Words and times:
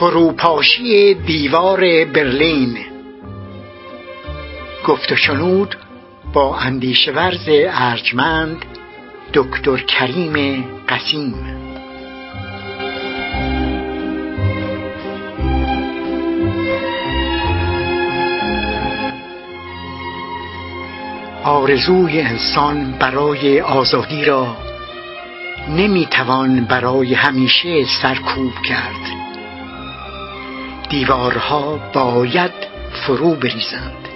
فروپاشی 0.00 1.14
دیوار 1.14 1.80
برلین. 2.04 2.78
گفت 4.86 5.12
و 5.12 5.16
شنود 5.16 5.76
با 6.32 6.56
اندیشه 6.56 7.12
ورز 7.12 7.48
ارجمند 7.68 8.64
دکتر 9.34 9.76
کریم 9.76 10.64
قسیم. 10.88 11.34
آرزوی 21.44 22.20
انسان 22.20 22.92
برای 22.92 23.60
آزادی 23.60 24.24
را 24.24 24.56
نمی‌توان 25.68 26.64
برای 26.64 27.14
همیشه 27.14 27.84
سرکوب 28.02 28.52
کرد. 28.68 29.27
دیوارها 30.88 31.80
باید 31.94 32.52
فرو 33.06 33.34
بریزند. 33.34 34.07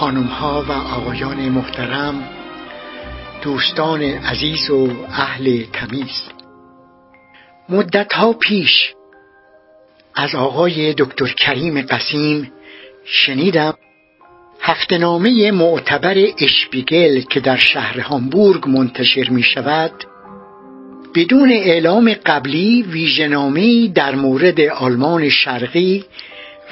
خانم 0.00 0.22
ها 0.22 0.64
و 0.68 0.72
آقایان 0.72 1.48
محترم 1.48 2.28
دوستان 3.42 4.02
عزیز 4.02 4.70
و 4.70 4.88
اهل 5.08 5.62
تمیز. 5.72 6.22
مدت 7.68 8.12
ها 8.12 8.32
پیش 8.32 8.92
از 10.14 10.34
آقای 10.34 10.94
دکتر 10.94 11.26
کریم 11.26 11.82
قسیم 11.82 12.52
شنیدم 13.04 13.74
هفتنامه 14.60 15.50
معتبر 15.50 16.26
اشپیگل 16.38 17.20
که 17.20 17.40
در 17.40 17.56
شهر 17.56 18.00
هامبورگ 18.00 18.68
منتشر 18.68 19.30
می 19.30 19.42
شود 19.42 20.04
بدون 21.14 21.52
اعلام 21.52 22.14
قبلی 22.26 22.82
ویژنامه‌ای 22.82 23.88
در 23.88 24.14
مورد 24.14 24.60
آلمان 24.60 25.28
شرقی 25.28 26.04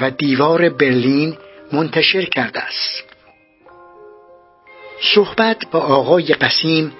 و 0.01 0.11
دیوار 0.11 0.69
برلین 0.69 1.37
منتشر 1.73 2.25
کرده 2.25 2.61
است. 2.61 3.14
صحبت 5.01 5.57
با 5.71 5.81
آقای 5.81 6.25
قسیم 6.25 6.93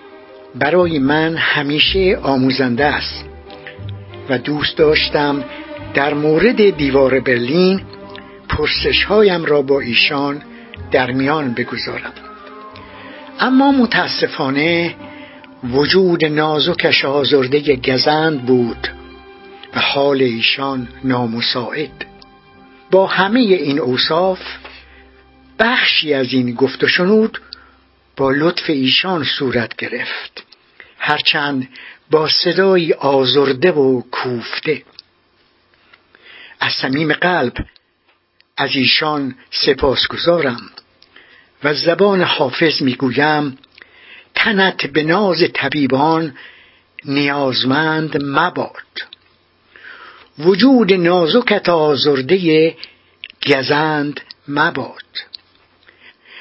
برای 0.55 0.99
من 0.99 1.37
همیشه 1.37 2.19
آموزنده 2.23 2.85
است 2.85 3.25
و 4.29 4.39
دوست 4.39 4.77
داشتم 4.77 5.45
در 5.95 6.15
مورد 6.15 6.77
دیوار 6.77 7.21
برلین 7.21 7.81
پرسش 8.49 9.05
هایم 9.05 9.45
را 9.45 9.63
با 9.63 9.81
ایشان 9.81 10.43
در 10.91 11.11
میان 11.11 11.55
بگذارم. 11.55 12.13
اما 13.41 13.73
متاسفانه 13.73 14.95
وجود 15.65 16.25
نازکش 16.25 17.05
آزرده 17.05 17.77
گزند 17.77 18.47
بود 18.47 18.89
و 19.77 19.81
حال 19.81 20.23
ایشان 20.23 20.89
نامساعد. 21.05 22.05
با 22.91 23.07
همه 23.07 23.41
این 23.41 23.79
اوصاف 23.79 24.41
بخشی 25.59 26.15
از 26.15 26.33
این 26.33 26.55
گفت 26.55 26.85
و 26.85 26.89
شنود 26.89 27.39
با 28.17 28.31
لطف 28.31 28.71
ایشان 28.71 29.25
صورت 29.25 29.77
گرفت. 29.77 30.45
هرچند 30.99 31.69
با 32.11 32.29
صدایی 32.29 32.93
آزرده 32.93 33.73
و 33.73 34.03
کوفته. 34.11 34.83
از 36.61 36.73
صمیم 36.73 37.13
قلب 37.13 37.55
از 38.57 38.71
ایشان 38.75 39.35
سپاسگزارم 39.51 40.71
و 41.65 41.75
زبان 41.75 42.23
حافظ 42.23 42.83
می‌گویم 42.83 43.59
تنت 44.35 44.87
به 44.87 45.03
ناز 45.03 45.45
طبیبان 45.55 46.35
نیازمند 47.05 48.23
مباد. 48.25 49.03
وجود 50.39 50.93
نازکت 50.93 51.69
آزرده 51.69 52.77
گزند 53.47 54.21
مباد. 54.49 55.05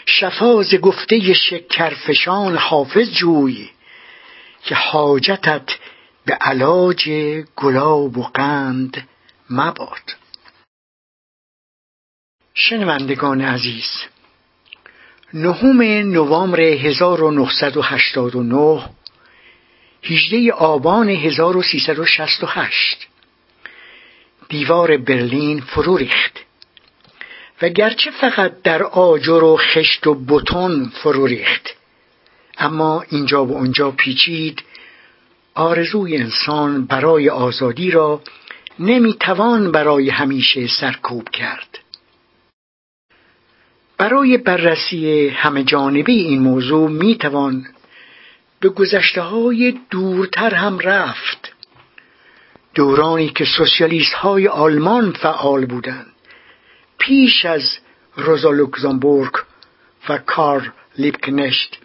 شفاز 0.05 0.75
گفته 0.75 1.33
شکرفشان 1.33 2.57
حافظ 2.57 3.11
جوی 3.11 3.69
که 4.63 4.75
حاجتت 4.75 5.77
به 6.25 6.33
علاج 6.33 7.09
گلاب 7.55 8.17
و 8.17 8.23
قند 8.23 9.07
مباد. 9.49 10.15
شنوندگان 12.53 13.41
عزیز 13.41 14.03
نهم 15.33 15.81
نوامبر 16.11 16.61
1989 16.61 18.89
18 20.03 20.51
آبان 20.51 21.09
1368 21.09 23.07
دیوار 24.49 24.97
برلین 24.97 25.61
فرو 25.61 25.97
ریخت. 25.97 26.39
و 27.63 27.69
گرچه 27.69 28.11
فقط 28.11 28.61
در 28.63 28.83
آجر 28.83 29.43
و 29.43 29.57
خشت 29.57 30.07
و 30.07 30.13
بتون 30.13 30.91
فرو 31.03 31.25
ریخت. 31.25 31.69
اما 32.57 33.03
اینجا 33.09 33.45
و 33.45 33.51
اونجا 33.51 33.91
پیچید. 33.91 34.63
آرزوی 35.53 36.17
انسان 36.17 36.85
برای 36.85 37.29
آزادی 37.29 37.91
را 37.91 38.21
نمی‌توان 38.79 39.71
برای 39.71 40.09
همیشه 40.09 40.67
سرکوب 40.67 41.29
کرد. 41.29 41.79
برای 43.97 44.37
بررسی 44.37 45.27
همه 45.27 45.63
جانبی 45.63 46.13
این 46.13 46.39
موضوع 46.39 46.89
می‌توان 46.89 47.65
به 48.59 48.69
گذشته 48.69 49.21
های 49.21 49.79
دورتر 49.89 50.53
هم 50.53 50.79
رفت. 50.79 51.53
دورانی 52.75 53.29
که 53.29 53.45
سوسیالیست 53.57 54.13
های 54.13 54.47
آلمان 54.47 55.11
فعال 55.11 55.65
بودند. 55.65 56.12
پیش 57.05 57.45
از 57.45 57.77
روزا 58.15 58.51
لوکزامبورگ 58.51 59.33
و 60.09 60.17
کار 60.17 60.73
لیبکنشت 60.97 61.77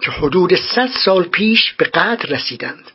که 0.00 0.10
حدود 0.10 0.54
صد 0.54 0.90
سال 1.04 1.22
پیش 1.22 1.72
به 1.72 1.84
قدر 1.84 2.28
رسیدند. 2.28 2.90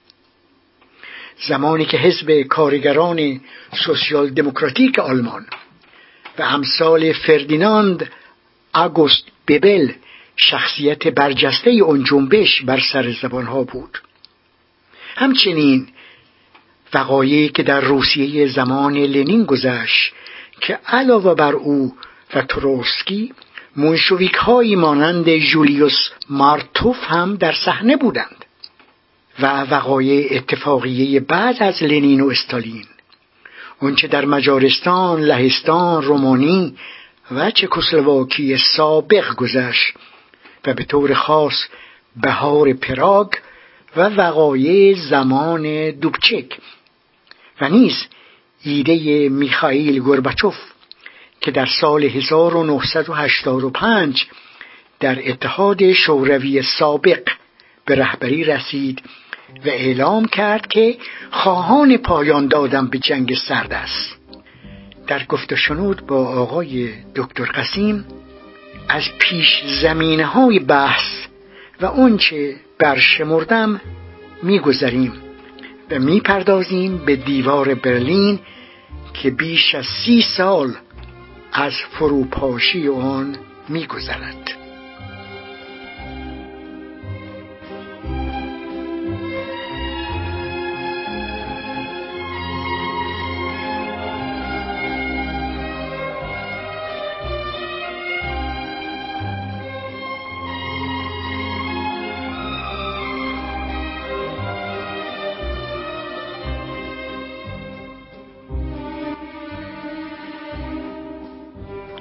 زمانی 1.48 1.86
که 1.86 1.98
حزب 1.98 2.42
کارگران 2.42 3.42
سوسیال 3.86 4.30
دموکراتیک 4.30 5.00
آلمان 5.00 5.46
و 6.40 6.42
امثال 6.42 7.14
فردیناند 7.14 8.12
آگوست 8.74 9.24
ببل 9.48 9.92
شخصیت 10.36 11.08
برجسته 11.08 11.70
اون 11.70 12.04
جنبش 12.04 12.62
بر 12.62 12.80
سر 12.94 13.12
زبانها 13.22 13.64
بود. 13.64 14.02
همچنین 15.16 15.88
وقایعی 16.94 17.50
که 17.50 17.64
در 17.64 17.82
روسیه 17.82 18.48
زمان 18.48 18.98
لنین 18.98 19.44
گذشت 19.44 20.14
که 20.62 20.80
علاوه 20.88 21.34
بر 21.34 21.54
او 21.54 21.96
و 22.36 22.42
تروسکی 22.42 23.34
منشویک 23.76 24.34
هایی 24.34 24.76
مانند 24.76 25.38
جولیوس 25.38 26.10
مارتوف 26.30 26.98
هم 27.04 27.36
در 27.36 27.54
صحنه 27.66 27.98
بودند 27.98 28.46
و 29.40 29.62
وقایع 29.62 30.38
اتفاقیه 30.38 31.20
بعد 31.20 31.64
از 31.64 31.84
لنین 31.84 32.22
و 32.22 32.28
استالین. 32.30 32.86
اونچه 33.80 34.08
در 34.08 34.26
مجارستان، 34.26 35.22
لهستان، 35.22 36.04
رومانی 36.04 36.76
و 37.32 37.52
چکسلواکی 37.52 38.58
سابق 38.58 39.36
گذشت 39.36 39.94
و 40.66 40.74
به 40.74 40.84
طور 40.84 41.14
خاص 41.14 41.66
بهار 42.22 42.74
پراگ 42.74 43.32
و 43.96 44.10
وقایع 44.10 44.96
زمان 44.96 45.92
دوبچک 45.92 46.58
و 47.62 47.70
نیز 47.70 48.08
ایده 48.68 49.30
میخائیل 49.30 50.00
گورباچوف 50.00 50.56
که 51.42 51.52
در 51.52 51.66
سال 51.66 52.04
1985 52.04 54.26
در 55.00 55.30
اتحاد 55.30 55.94
شوروی 55.94 56.62
سابق 56.62 57.30
به 57.86 57.96
رهبری 57.96 58.44
رسید 58.44 59.02
و 59.66 59.70
اعلام 59.70 60.26
کرد 60.26 60.68
که 60.68 60.98
خواهان 61.32 61.98
پایان 61.98 62.48
دادن 62.48 62.88
به 62.88 62.98
جنگ 62.98 63.36
سرد 63.36 63.74
است. 63.74 64.18
در 65.08 65.26
گفت 65.26 65.56
شنود 65.56 66.08
با 66.08 66.28
آقای 66.28 66.90
دکتر 67.16 67.46
قسیم 67.46 68.06
از 68.90 69.04
پیش 69.20 69.64
زمینه 69.82 70.26
های 70.26 70.60
بحث 70.60 71.26
و 71.82 71.86
اونچه 71.86 72.56
برشمردم 72.80 73.82
میگذریم 74.44 75.14
و 75.92 76.00
می‌پردازیم 76.00 76.98
به 76.98 77.16
دیوار 77.16 77.74
برلین 77.74 78.40
که 79.22 79.30
بیش 79.30 79.76
از 79.76 79.86
سی 79.86 80.22
سال 80.22 80.76
از 81.54 81.74
فروپاشی 81.92 82.88
آن 82.88 83.38
میگذرد. 83.70 84.67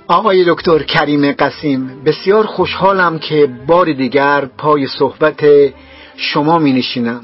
آقای 0.09 0.45
دکتر 0.49 0.83
کریم 0.83 1.33
قسیم 1.33 2.03
بسیار 2.05 2.47
خوشحالم 2.47 3.19
که 3.19 3.49
بار 3.67 3.93
دیگر 3.93 4.45
پای 4.59 4.87
صحبت 4.87 5.45
شما 6.17 6.59
می 6.59 6.73
نشینم 6.73 7.21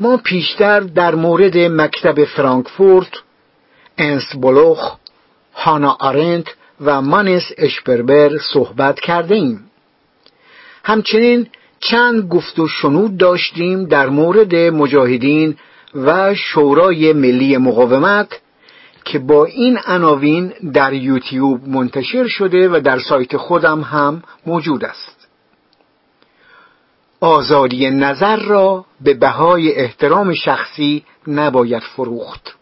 ما 0.00 0.16
پیشتر 0.16 0.80
در 0.80 1.14
مورد 1.14 1.58
مکتب 1.58 2.24
فرانکفورت 2.24 3.10
انس 3.98 4.36
بلوخ 4.36 4.96
هانا 5.54 5.96
آرنت 6.00 6.46
و 6.80 7.02
مانس 7.02 7.52
اشپربر 7.58 8.38
صحبت 8.52 9.00
کرده 9.00 9.34
ایم 9.34 9.70
همچنین 10.84 11.46
چند 11.80 12.28
گفت 12.28 12.58
و 12.58 12.68
شنود 12.68 13.16
داشتیم 13.16 13.84
در 13.84 14.08
مورد 14.08 14.54
مجاهدین 14.54 15.56
و 15.94 16.34
شورای 16.34 17.12
ملی 17.12 17.56
مقاومت 17.56 18.40
که 19.06 19.18
با 19.18 19.44
این 19.44 19.78
عناوین 19.86 20.48
در 20.72 20.92
یوتیوب 20.92 21.68
منتشر 21.68 22.26
شده 22.26 22.68
و 22.68 22.80
در 22.80 22.98
سایت 22.98 23.36
خودم 23.36 23.80
هم 23.80 24.22
موجود 24.46 24.84
است. 24.84 25.28
آزادی 27.20 27.90
نظر 27.90 28.36
را 28.36 28.84
به 29.00 29.14
بهای 29.14 29.74
احترام 29.74 30.34
شخصی 30.34 31.04
نباید 31.26 31.82
فروخت. 31.82 32.56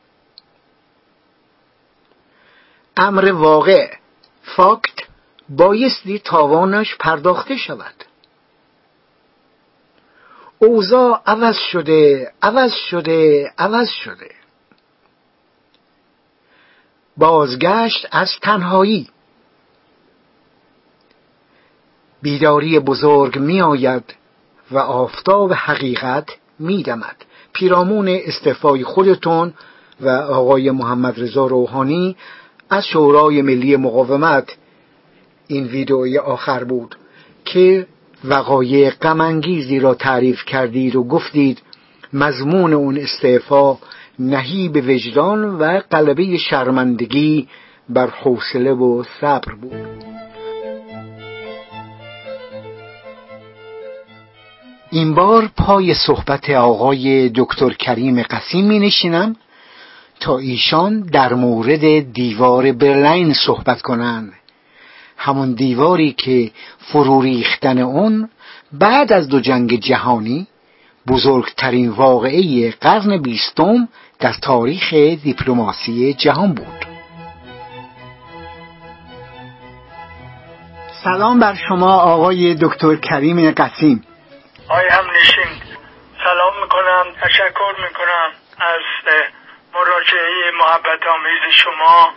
امر 2.97 3.33
واقع. 3.33 3.91
فاکت 4.43 4.95
بایستی 5.49 6.19
تاوانش 6.19 6.97
پرداخته 6.97 7.57
شود. 7.57 7.95
اوضاع 10.59 11.23
عوض 11.27 11.57
شده 11.57 12.33
عوض 12.43 12.73
شده 12.75 13.53
عوض 13.59 13.89
شده. 13.89 14.34
بازگشت 17.17 18.07
از 18.13 18.31
تنهایی. 18.43 19.09
بیداری 22.23 22.79
بزرگ 22.79 23.39
می 23.39 23.61
آید 23.61 24.15
و 24.71 24.79
آفتاب 24.79 25.53
حقیقت 25.53 26.29
می 26.59 26.83
دمد 26.83 27.17
پیرامون 27.53 28.09
استعفای 28.09 28.85
خودتون 28.85 29.55
و 30.01 30.09
آقای 30.09 30.71
محمد 30.71 31.21
رضا 31.21 31.47
روحانی 31.47 32.17
از 32.71 32.87
شورای 32.87 33.43
ملی 33.43 33.77
مقاومت. 33.77 34.57
این 35.47 35.65
ویدئوی 35.65 36.19
آخر 36.19 36.65
بود 36.65 36.97
که 37.45 37.87
وقایع 38.25 38.91
غمانگیزی 38.91 39.79
را 39.79 39.95
تعریف 39.95 40.45
کردید 40.45 40.97
و 40.97 41.05
گفتید 41.05 41.63
مضمون 42.13 42.73
اون 42.73 42.99
استعفا 42.99 43.79
نهیب 44.19 44.77
وجدان 44.77 45.45
و 45.45 45.81
قلبه 45.91 46.37
شرمندگی 46.37 47.49
بر 47.89 48.11
حوصله 48.11 48.73
و 48.73 49.03
صبر 49.21 49.55
بود. 49.55 50.05
این 54.91 55.15
بار 55.15 55.51
پای 55.57 55.95
صحبت 55.95 56.51
آقای 56.51 57.31
دکتر 57.35 57.71
کریم 57.71 58.23
قسیم 58.23 58.65
می 58.65 58.79
نشینم 58.79 59.37
تا 60.21 60.39
ایشان 60.39 61.01
در 61.01 61.35
مورد 61.35 62.13
دیوار 62.13 62.73
برلین 62.73 63.33
صحبت 63.33 63.83
کنند. 63.83 64.33
همون 65.17 65.53
دیواری 65.53 66.13
که 66.13 66.51
فرو 66.79 67.23
ریختن 67.23 67.79
اون 67.79 68.29
بعد 68.73 69.13
از 69.13 69.29
دو 69.29 69.41
جنگ 69.41 69.81
جهانی 69.81 70.47
بزرگترین 71.07 71.89
واقعه 71.89 72.71
قرن 72.71 73.23
بیستم 73.23 73.89
در 74.25 74.33
تاریخ 74.43 74.95
دیپلماسی 75.25 76.15
جهان 76.15 76.55
بود. 76.55 76.87
سلام 81.05 81.41
بر 81.41 81.55
شما 81.69 81.93
آقای 82.01 82.55
دکتر 82.63 82.97
کریم 82.97 83.51
قسیم 83.51 84.07
آقای 84.69 84.89
هم 84.89 85.11
نشین. 85.11 85.63
سلام 86.25 86.63
می‌کنم 86.63 87.05
تشکر 87.23 87.75
می‌کنم 87.89 88.31
از 88.59 89.15
مراجعه 89.75 90.51
محبت 90.59 91.07
آمیز 91.07 91.55
شما. 91.55 92.15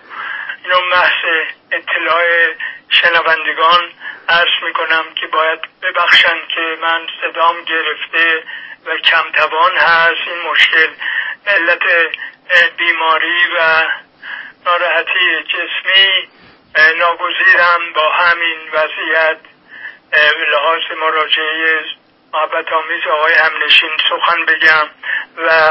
اینو 0.63 0.77
محض 0.92 1.45
اطلاع 1.71 2.24
شنوندگان 2.89 3.81
عرض 4.30 4.63
می‌کنم 4.68 5.04
که 5.21 5.27
باید 5.33 5.59
ببخشند 5.83 6.48
که 6.56 6.62
من 6.81 7.00
صدام 7.21 7.56
گرفته 7.56 8.44
و 8.88 8.98
کمتوان 8.98 9.78
هست. 9.78 10.28
این 10.28 10.51
مشکل 10.51 10.88
علت 11.48 11.84
بیماری 12.78 13.48
و 13.60 13.84
ناراحتی 14.66 15.44
جسمی 15.54 16.28
ناگزیرم 17.00 17.94
با 17.95 18.12
همین 18.12 18.57
وضعیت 18.74 19.38
لحاظ 20.51 20.81
مراجعه 21.01 21.81
محبت 22.34 22.74
آمیز 22.74 23.01
آقای 23.13 23.34
همنشین 23.34 23.89
سخن 24.10 24.45
بگم 24.45 24.88
و 25.38 25.69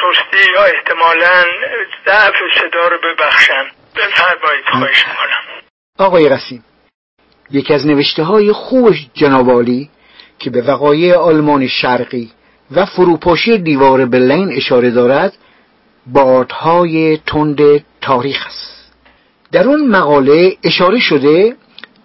سستی 0.00 0.52
یا 0.52 0.64
احتمالا 0.64 1.44
ضعف 2.06 2.34
صدا 2.60 2.88
رو 2.88 2.98
ببخشن. 2.98 3.70
بفرمایید 3.96 4.64
خواهش 4.70 5.04
می‌کنم. 5.08 5.62
آقای 5.98 6.28
قسیم 6.28 6.64
یکی 7.50 7.74
از 7.74 7.86
نوشته 7.86 8.22
های 8.22 8.52
خوب 8.52 8.94
جنابالی 9.14 9.90
که 10.38 10.50
به 10.50 10.62
وقایع 10.62 11.16
آلمان 11.16 11.66
شرقی 11.66 12.30
و 12.70 12.86
فروپاشی 12.86 13.58
دیوار 13.58 14.06
برلین 14.06 14.52
اشاره 14.52 14.90
دارد 14.90 15.32
بادهای 16.06 17.18
تند 17.26 17.60
تاریخ 18.00 18.46
است. 18.46 18.92
در 19.52 19.68
اون 19.68 19.88
مقاله 19.88 20.56
اشاره 20.64 21.00
شده 21.00 21.56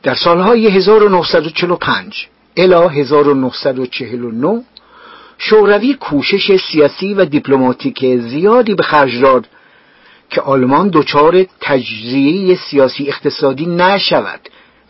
در 0.04 0.16
سالهای 0.16 0.68
1945 0.68 2.28
الی 2.58 3.02
1949 3.02 4.64
شوروی 5.38 5.94
کوشش 5.94 6.58
سیاسی 6.72 7.14
و 7.14 7.26
دیپلماتیک 7.26 8.06
زیادی 8.20 8.76
به 8.76 8.84
خرج 8.84 9.22
داد 9.22 9.48
که 10.30 10.42
آلمان 10.42 10.90
دچار 10.94 11.46
تجزیه 11.62 12.56
سیاسی 12.56 13.08
اقتصادی 13.10 13.66
نشود 13.66 14.40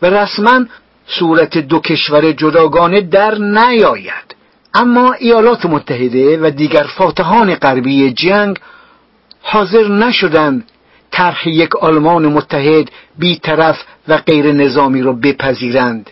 و 0.02 0.06
رسما 0.06 0.60
صورت 1.06 1.58
دو 1.58 1.80
کشور 1.80 2.32
جداگانه 2.32 3.00
در 3.00 3.34
نیاید. 3.34 4.34
اما 4.74 5.12
ایالات 5.12 5.66
متحده 5.66 6.38
و 6.42 6.50
دیگر 6.50 6.82
فاتحان 6.82 7.54
غربی 7.54 8.10
جنگ 8.10 8.58
حاضر 9.42 9.88
نشدند 9.88 10.64
طرح 11.10 11.48
یک 11.48 11.76
آلمان 11.76 12.26
متحد 12.26 12.90
بیطرف 13.18 13.82
و 14.08 14.16
غیر 14.16 14.52
نظامی 14.52 15.02
را 15.02 15.12
بپذیرند 15.12 16.10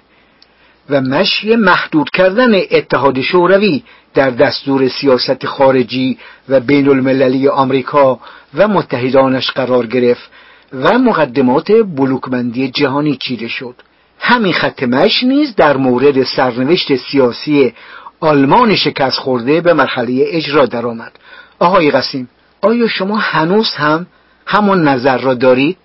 و 0.90 1.00
مشی 1.00 1.56
محدود 1.56 2.11
کردن 2.11 2.54
اتحاد 2.70 3.20
شوروی 3.20 3.82
در 4.14 4.30
دستور 4.30 4.88
سیاست 4.88 5.46
خارجی 5.46 6.18
و 6.49 6.61
بین 6.61 6.88
المللی 6.88 7.49
آمریکا 7.49 8.20
و 8.54 8.68
متحدانش 8.68 9.50
قرار 9.50 9.87
گرفت 9.87 10.30
و 10.72 10.99
مقدمات 10.99 11.72
بلوکبندی 11.72 12.68
جهانی 12.68 13.16
چیده 13.16 13.49
شد. 13.49 13.75
همین 14.24 14.52
خط 14.52 14.82
مش 14.82 15.22
نیز 15.22 15.56
در 15.56 15.76
مورد 15.76 16.22
سرنوشت 16.36 16.96
سیاسی 16.96 17.74
آلمان 18.20 18.76
شکست 18.76 19.18
خورده 19.18 19.60
به 19.60 19.72
مرحله 19.72 20.24
اجرا 20.26 20.66
درآمد. 20.66 21.12
آقای 21.60 21.90
قسیم 21.90 22.28
آیا 22.62 22.88
شما 22.88 23.16
هنوز 23.16 23.74
هم 23.74 24.06
همون 24.46 24.88
نظر 24.88 25.18
را 25.18 25.34
دارید؟ 25.34 25.78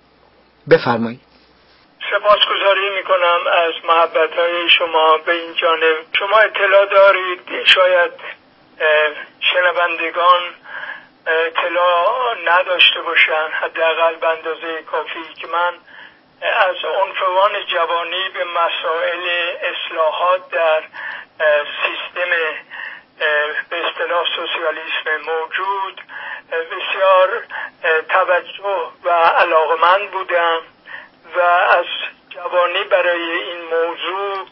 بفرمایید. 0.70 1.20
سپاسگزاری 2.10 2.90
می‌کنم 2.98 3.40
از 3.66 3.72
محبت 3.88 4.32
های 4.38 4.68
شما 4.78 5.18
به 5.26 5.32
این 5.32 5.54
جانب. 5.54 5.96
شما 6.18 6.38
اطلاع 6.38 6.86
دارید؟ 6.86 7.40
شاید 7.64 8.12
شنوندگان 9.40 10.40
اطلاع 11.26 12.34
نداشته 12.46 13.00
باشن 13.00 13.48
حداقل 13.62 14.14
به 14.20 14.28
اندازه 14.28 14.82
کافی 14.90 15.34
که 15.40 15.46
من 15.46 15.72
از 16.42 16.76
عنفوان 16.84 17.66
جوانی 17.66 18.28
به 18.34 18.44
مسائل 18.44 19.28
اصلاحات 19.62 20.50
در 20.50 20.82
سیستم 21.64 22.30
به 23.70 23.82
سوسیالیسم 24.36 25.32
موجود 25.32 26.00
بسیار 26.50 27.42
توجه 28.08 28.90
و 29.04 29.10
علاقمند 29.10 30.10
بودم 30.10 30.60
و 31.36 31.40
از 31.40 31.86
جوانی 32.30 32.84
برای 32.84 33.32
این 33.32 33.60
موضوع 33.62 34.46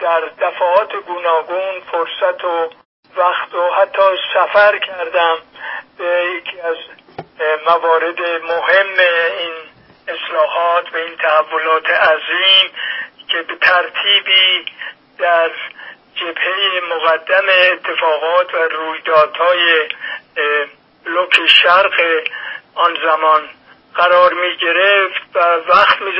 در 0.00 0.20
دفعات 0.20 0.96
گوناگون 0.96 1.80
فرصت 1.92 2.44
و 2.44 2.70
وقت 3.16 3.54
و 3.54 3.70
حتی 3.74 4.02
سفر 4.34 4.78
کردم 4.78 5.36
به 5.98 6.24
یکی 6.36 6.60
از 6.60 6.76
موارد 7.66 8.20
مهم 8.42 8.98
این 9.38 9.67
اصلاحات 10.08 10.94
و 10.94 10.96
این 10.96 11.16
تحولات 11.16 11.90
عظیم 11.90 12.70
که 13.28 13.42
به 13.42 13.54
ترتیبی 13.56 14.64
در 15.18 15.50
جبهه 16.14 16.80
مقدم 16.90 17.48
اتفاقات 17.48 18.54
و 18.54 18.58
رویدادهای 18.58 19.88
بلوک 21.04 21.46
شرق 21.46 22.00
آن 22.74 22.96
زمان 23.02 23.48
قرار 23.94 24.32
می 24.32 24.56
گرفت 24.56 25.22
و 25.34 25.38
وقت 25.68 26.00
می 26.00 26.12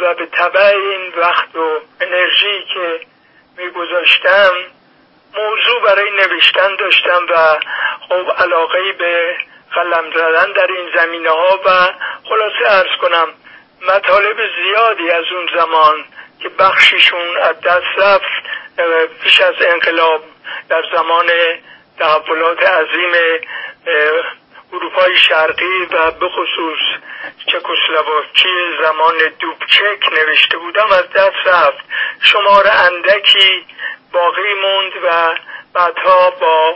و 0.00 0.14
به 0.14 0.26
طبع 0.26 0.66
این 0.66 1.12
وقت 1.16 1.56
و 1.56 1.80
انرژی 2.00 2.64
که 2.74 3.00
می 3.58 3.70
گذاشتم 3.70 4.52
موضوع 5.34 5.82
برای 5.84 6.10
نوشتن 6.10 6.76
داشتم 6.76 7.26
و 7.30 7.58
خب 8.08 8.32
علاقه 8.38 8.92
به 8.92 9.36
قلم 9.74 10.10
زدن 10.14 10.52
در 10.52 10.66
این 10.72 10.90
زمینه 10.96 11.30
ها 11.30 11.60
و 11.66 11.70
خلاصه 12.28 12.76
ارز 12.78 12.98
کنم 13.00 13.28
مطالب 13.88 14.36
زیادی 14.62 15.10
از 15.10 15.24
اون 15.32 15.48
زمان 15.56 16.04
که 16.42 16.48
بخشیشون 16.48 17.36
از 17.36 17.60
دست 17.60 17.98
رفت 17.98 18.50
پیش 19.22 19.40
از 19.40 19.54
انقلاب 19.60 20.22
در 20.68 20.82
زمان 20.92 21.26
تحولات 21.98 22.62
عظیم 22.62 23.12
اروپای 24.72 25.16
شرقی 25.16 25.86
و 25.90 26.10
به 26.10 26.28
خصوص 26.28 26.78
چکسلواکی 27.46 28.78
زمان 28.82 29.14
دوبچک 29.38 30.12
نوشته 30.12 30.58
بودم 30.58 30.92
از 30.92 31.10
دست 31.10 31.46
رفت. 31.46 31.84
شمار 32.20 32.66
اندکی 32.68 33.66
باقی 34.12 34.54
موند 34.54 34.92
و 35.04 35.34
بعدها 35.74 36.30
با 36.30 36.74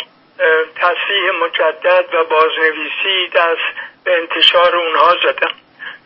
تصحیح 0.76 1.30
مجدد 1.30 2.14
و 2.14 2.24
بازنویسی 2.24 3.28
دست 3.34 3.78
به 4.04 4.16
انتشار 4.16 4.76
اونها 4.76 5.16
زدم. 5.22 5.54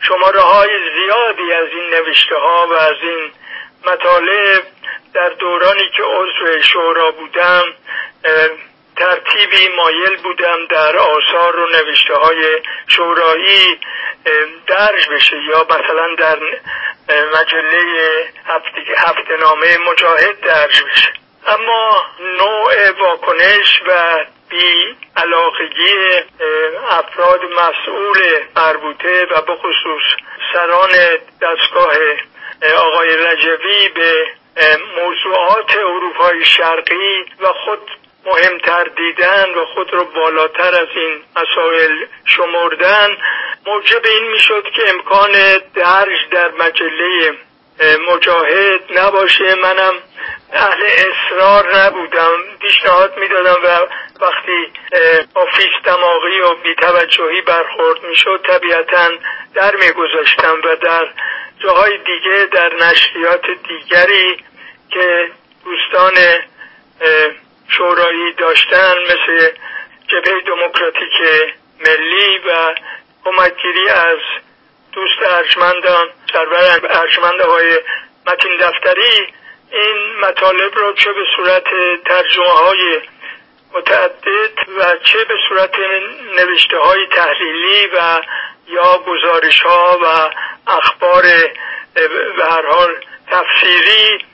شماره 0.01 0.41
های 0.41 0.71
زیادی 0.95 1.53
از 1.53 1.69
این 1.69 1.91
نوشته 1.91 2.35
ها 2.35 2.67
و 2.67 2.73
از 2.73 2.97
این 3.03 3.33
مطالب 3.87 4.63
در 5.15 5.29
دورانی 5.29 5.91
که 5.97 6.03
عضو 6.03 6.63
شورا 6.63 7.11
بودم 7.11 7.65
ترتیبی 8.97 9.69
مایل 9.77 10.17
بودم 10.23 10.67
در 10.71 10.97
آثار 10.97 11.57
و 11.57 11.69
نوشته 11.69 12.15
های 12.15 12.63
شورایی 12.87 13.81
درج 14.67 15.09
بشه 15.09 15.37
یا 15.37 15.67
مثلا 15.71 16.15
در 16.19 16.39
مجله 17.35 17.83
هفته 18.97 19.37
نامه 19.41 19.79
مجاهد 19.79 20.41
درج 20.41 20.83
بشه. 20.85 21.28
اما 21.49 22.07
نوع 22.21 22.91
واکنش 22.91 23.83
و 23.87 24.19
بی 24.49 24.97
علاقگی 25.17 26.23
افراد 26.91 27.41
مسئول 27.45 28.19
مربوطه 28.57 29.27
و 29.31 29.43
به 29.43 29.57
خصوص 29.57 30.03
سران 30.53 30.91
دستگاه 31.43 31.95
آقای 32.77 33.17
رجوی 33.17 33.89
به 33.89 34.27
موضوعات 34.97 35.77
اروپای 35.77 36.45
شرقی 36.45 37.25
و 37.41 37.53
خود 37.53 37.91
مهمتر 38.27 38.85
دیدن 38.85 39.55
و 39.55 39.65
خود 39.65 39.93
رو 39.95 40.05
بالاتر 40.05 40.81
از 40.81 40.89
این 40.97 41.23
مسائل 41.37 42.05
شمردن 42.25 43.17
موجب 43.67 44.03
این 44.05 44.33
می‌شد 44.33 44.65
که 44.75 44.83
امکان 44.91 45.33
درج 45.75 46.29
در 46.31 46.51
مجله 46.51 47.35
مجاهد 47.81 48.81
نباشه. 48.91 49.55
منم 49.55 49.95
اهل 50.53 50.83
اصرار 50.83 51.77
نبودم. 51.77 52.37
پیشنهاد 52.61 53.19
می‌دادم 53.19 53.59
و 53.65 53.87
وقتی 54.25 54.73
آفیس 55.35 55.73
دماغی 55.85 56.41
و 56.41 56.55
بیتوجهی 56.55 57.41
برخورد 57.41 58.05
می‌شد 58.05 58.41
طبیعتا 58.49 59.11
در 59.55 59.77
میگذاشتم 59.77 60.57
و 60.65 60.77
در 60.77 61.09
جاهای 61.63 61.99
دیگه 61.99 62.49
در 62.53 62.75
نشریات 62.75 63.47
دیگری 63.69 64.37
که 64.91 65.31
دوستان 65.65 66.15
شورایی 67.69 68.33
داشتن 68.33 68.95
مثل 69.03 69.51
جبهه 70.09 70.41
دموکراتیک 70.47 71.13
ملی 71.87 72.39
و 72.39 72.75
کمکگیری 73.25 73.89
از 73.89 74.19
دوست 74.99 75.23
ارجمندان 75.23 76.09
سرور 76.33 76.81
ارجمند 76.91 77.41
های 77.41 77.79
متین 78.27 78.57
دفتری 78.61 79.33
این 79.73 80.19
مطالب 80.21 80.79
را 80.79 80.93
چه 80.93 81.13
به 81.13 81.25
صورت 81.37 81.65
ترجمه 82.05 82.53
های 82.53 83.01
متعدد 83.75 84.69
و 84.79 84.97
چه 85.05 85.25
به 85.25 85.35
صورت 85.49 85.75
نوشته 86.39 86.79
های 86.79 87.07
تحلیلی 87.07 87.87
و 87.87 88.21
یا 88.69 88.99
گزارش 88.99 89.61
ها 89.61 89.99
و 90.03 90.31
اخبار 90.71 91.23
به 92.37 92.45
هر 92.51 92.67
حال 92.67 92.95
تفسیری 93.31 94.25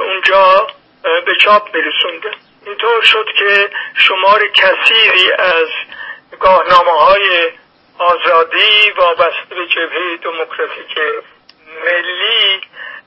اونجا 0.00 0.66
به 1.02 1.34
چاپ 1.40 1.72
برسونده 1.72 2.30
اینطور 2.66 3.02
شد 3.02 3.26
که 3.38 3.70
شمار 3.94 4.48
کثیری 4.48 5.32
از 5.32 5.68
گاهنامه 6.40 6.90
های 6.90 7.50
آزادی 7.98 8.90
وابسته 8.96 9.54
به 9.54 9.66
جبهه 9.66 10.16
دموکراتیک 10.16 10.98
ملی. 11.84 12.60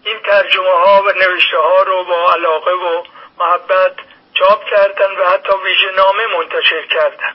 این 0.05 0.19
ترجمه 0.19 0.69
ها 0.69 1.03
و 1.03 1.11
نوشته 1.11 1.57
ها 1.57 1.83
رو 1.83 2.03
با 2.03 2.33
علاقه 2.33 2.71
و 2.71 3.03
محبت 3.39 3.95
چاپ 4.33 4.65
کردن 4.65 5.11
و 5.11 5.25
حتی 5.25 5.53
ویژه 5.63 5.91
نامه 5.91 6.27
منتشر 6.27 6.81
کردن. 6.81 7.33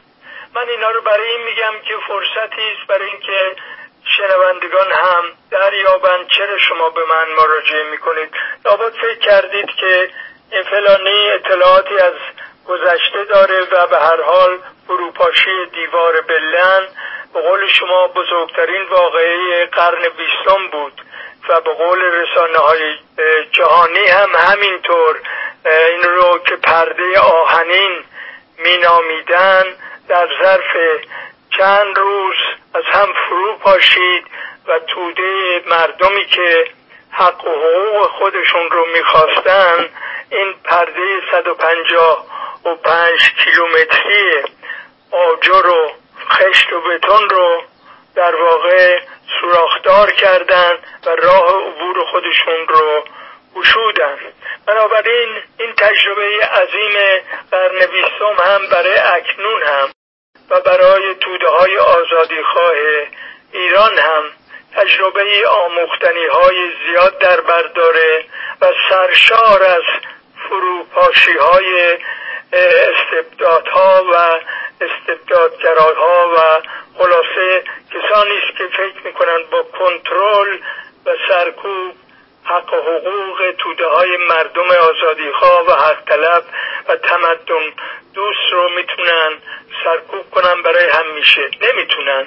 من 0.55 0.69
اینا 0.69 0.91
رو 0.91 1.01
برای 1.01 1.31
این 1.31 1.45
میگم 1.45 1.73
که 1.89 1.95
فرصتی 2.09 2.63
است 2.79 2.87
برای 2.89 3.11
اینکه 3.11 3.57
شنوندگان 4.17 4.93
هم 4.93 5.25
دریابند 5.51 6.29
چرا 6.29 6.59
شما 6.59 6.89
به 6.89 7.05
من 7.05 7.29
مراجعه 7.39 7.91
می‌کنید. 7.91 8.35
لابد 8.65 8.93
فکر 8.93 9.19
کردید 9.19 9.67
که 9.67 10.11
این 10.53 10.63
فلانی 10.63 11.31
اطلاعاتی 11.31 11.99
از 11.99 12.15
گذشته 12.67 13.25
داره 13.25 13.61
و 13.73 13.87
به 13.87 13.99
هر 13.99 14.23
حال 14.23 14.59
فروپاشی 14.87 15.67
دیوار 15.73 16.21
بلن 16.21 16.83
به 17.35 17.41
قول 17.41 17.69
شما 17.69 18.07
بزرگترین 18.07 18.83
واقعه 18.91 19.67
قرن 19.67 20.09
بیستم 20.09 20.67
بود 20.73 21.03
و 21.49 21.61
به 21.61 21.75
قول 21.75 22.03
رسانه 22.03 22.59
های 22.59 22.95
جهانی 23.53 24.07
هم 24.07 24.29
همینطور 24.35 25.21
این 25.67 26.03
رو 26.03 26.39
که 26.39 26.57
پرده 26.57 27.19
آهنین 27.21 28.05
مینامیدن 28.59 29.65
در 30.09 30.29
ظرف 30.43 30.77
چند 31.59 31.99
روز 31.99 32.37
از 32.75 32.85
هم 32.85 33.09
فرو 33.29 33.57
پاشید 33.57 34.27
و 34.69 34.79
توده 34.79 35.63
مردمی 35.67 36.27
که 36.27 36.67
حق 37.11 37.45
و 37.45 37.51
حقوق 37.51 38.11
خودشون 38.11 38.71
رو 38.71 38.87
می‌خواستن 38.87 39.89
این 40.31 40.55
پرده 40.65 41.21
155 41.33 43.21
کیلومتری 43.45 44.43
آجر 45.11 45.67
و 45.67 45.93
خشت 46.31 46.73
و 46.73 46.81
بتون 46.81 47.29
رو 47.29 47.63
در 48.15 48.35
واقع 48.35 49.01
سوراخدار 49.41 50.11
کردند 50.11 50.79
و 51.07 51.11
راه 51.11 51.67
عبور 51.67 52.05
خودشون 52.05 52.69
رو 52.69 53.05
گشودن. 53.57 54.19
بنابراین 54.67 55.29
این 55.59 55.73
تجربه 55.73 56.47
عظیم 56.47 57.23
قرن 57.51 57.87
بیستم 57.87 58.43
هم 58.45 58.61
برای 58.73 58.99
اکنون 58.99 59.63
هم 59.63 59.89
و 60.51 60.61
برای 60.61 61.15
توده 61.15 61.49
های 61.49 61.79
آزادی 61.79 62.43
خواه 62.43 62.75
ایران 63.53 63.99
هم 63.99 64.23
تجربه 64.75 65.49
آموختنی 65.49 66.27
های 66.27 66.71
زیاد 66.87 67.19
در 67.19 67.41
برداره 67.41 68.25
و 68.61 68.67
سرشار 68.91 69.63
از 69.63 69.83
فروپاشی 70.49 71.39
های 71.39 71.99
استبدادها 72.53 74.05
و 74.13 74.41
استبدادگرایها 74.81 76.29
و 76.37 76.63
خلاصه 76.99 77.65
کسانی 77.95 78.39
است 78.39 78.59
که 78.59 78.67
فکر 78.67 79.07
می‌کنن 79.07 79.39
با 79.51 79.63
کنترل 79.63 80.59
و 81.07 81.11
سرکوب 81.29 81.95
حق 82.45 82.73
و 82.73 82.77
حقوق 82.77 83.55
توده 83.59 83.87
های 83.87 84.17
مردم 84.17 84.71
آزادیخواه 84.71 85.67
و 85.67 85.71
حق 85.71 86.05
طلب 86.05 86.45
و 86.89 86.97
تمدن 86.97 87.73
دوست 88.15 88.53
رو 88.53 88.69
می‌تونن 88.69 89.33
سرکوب 89.85 90.31
کنن 90.31 90.63
برای 90.63 90.89
همیشه. 90.91 91.51
نمی‌تونن. 91.63 92.27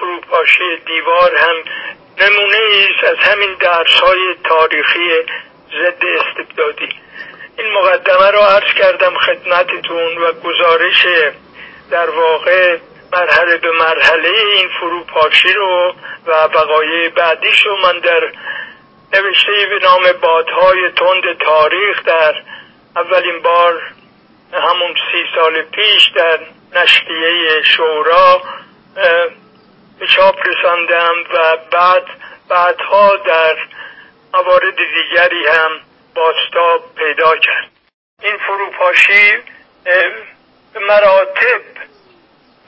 فروپاشی 0.00 0.76
دیوار 0.86 1.34
هم 1.36 1.56
نمونه 2.20 2.56
ایست 2.56 3.04
از 3.04 3.16
همین 3.16 3.54
درس 3.54 4.00
های 4.00 4.34
تاریخی 4.44 5.22
ضد 5.82 6.04
استبدادی. 6.04 6.88
این 7.58 7.72
مقدمه 7.72 8.30
رو 8.30 8.38
عرض 8.38 8.74
کردم 8.78 9.14
خدمتتون 9.18 10.18
و 10.18 10.32
گزارش 10.32 11.06
در 11.90 12.10
واقع 12.10 12.78
مرحله 13.12 13.56
به 13.56 13.70
مرحله 13.70 14.28
این 14.28 14.68
فروپاشی 14.80 15.52
رو 15.52 15.94
و 16.26 16.48
بقایه 16.48 17.08
بعدیش 17.08 17.66
رو 17.66 17.76
من 17.76 17.98
در 17.98 18.32
نوشته 19.12 19.66
به 19.70 19.86
نام 19.86 20.12
بادهای 20.12 20.90
تند 20.90 21.38
تاریخ 21.38 22.02
در 22.04 22.34
اولین 22.96 23.42
بار 23.42 23.82
همون 24.52 24.94
سی 25.12 25.24
سال 25.34 25.62
پیش 25.62 26.10
در 26.16 26.38
نشریه 26.74 27.62
شورا 27.62 28.42
به 29.98 30.06
چاپ 30.06 30.36
رساندم 30.46 31.14
و 31.34 31.56
بعد 31.70 32.04
بعدها 32.48 33.16
در 33.16 33.56
موارد 34.34 34.76
دیگری 34.76 35.46
هم 35.46 35.70
باستاب 36.16 36.94
پیدا 36.94 37.36
کرد. 37.36 37.70
این 38.22 38.36
فروپاشی 38.36 39.32
مراتب 40.80 41.62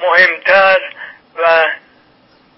مهمتر 0.00 0.80
و 1.36 1.66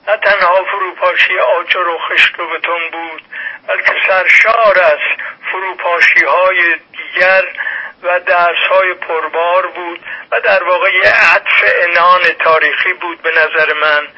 نه 0.08 0.16
تنها 0.16 0.64
فروپاشی 0.64 1.38
آجر 1.38 1.88
و 1.88 1.98
خشت 1.98 2.38
و 2.38 2.46
بتون 2.46 2.90
بود 2.92 3.22
بلکه 3.68 3.92
سرشار 4.08 4.78
از 4.80 4.98
فروپاشی 5.52 6.24
های 6.24 6.76
دیگر 6.92 7.44
و 8.02 8.20
درس 8.20 8.68
های 8.70 8.94
پربار 8.94 9.66
بود 9.66 10.00
و 10.32 10.40
در 10.40 10.64
واقع 10.64 10.90
یه 10.94 11.34
عطف 11.34 11.64
انان 11.82 12.22
تاریخی 12.22 12.92
بود 12.92 13.22
به 13.22 13.30
نظر 13.30 13.72
من 13.72 14.08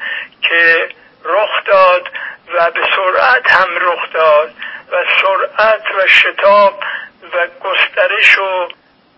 که 0.41 0.89
رخ 1.25 1.63
داد 1.65 2.09
و 2.53 2.71
به 2.71 2.81
سرعت 2.95 3.51
هم 3.51 3.69
رخ 3.81 4.13
داد 4.13 4.53
و 4.93 5.05
سرعت 5.21 5.95
و 5.95 6.07
شتاب 6.07 6.83
و 7.33 7.47
گسترش 7.47 8.37
و 8.37 8.67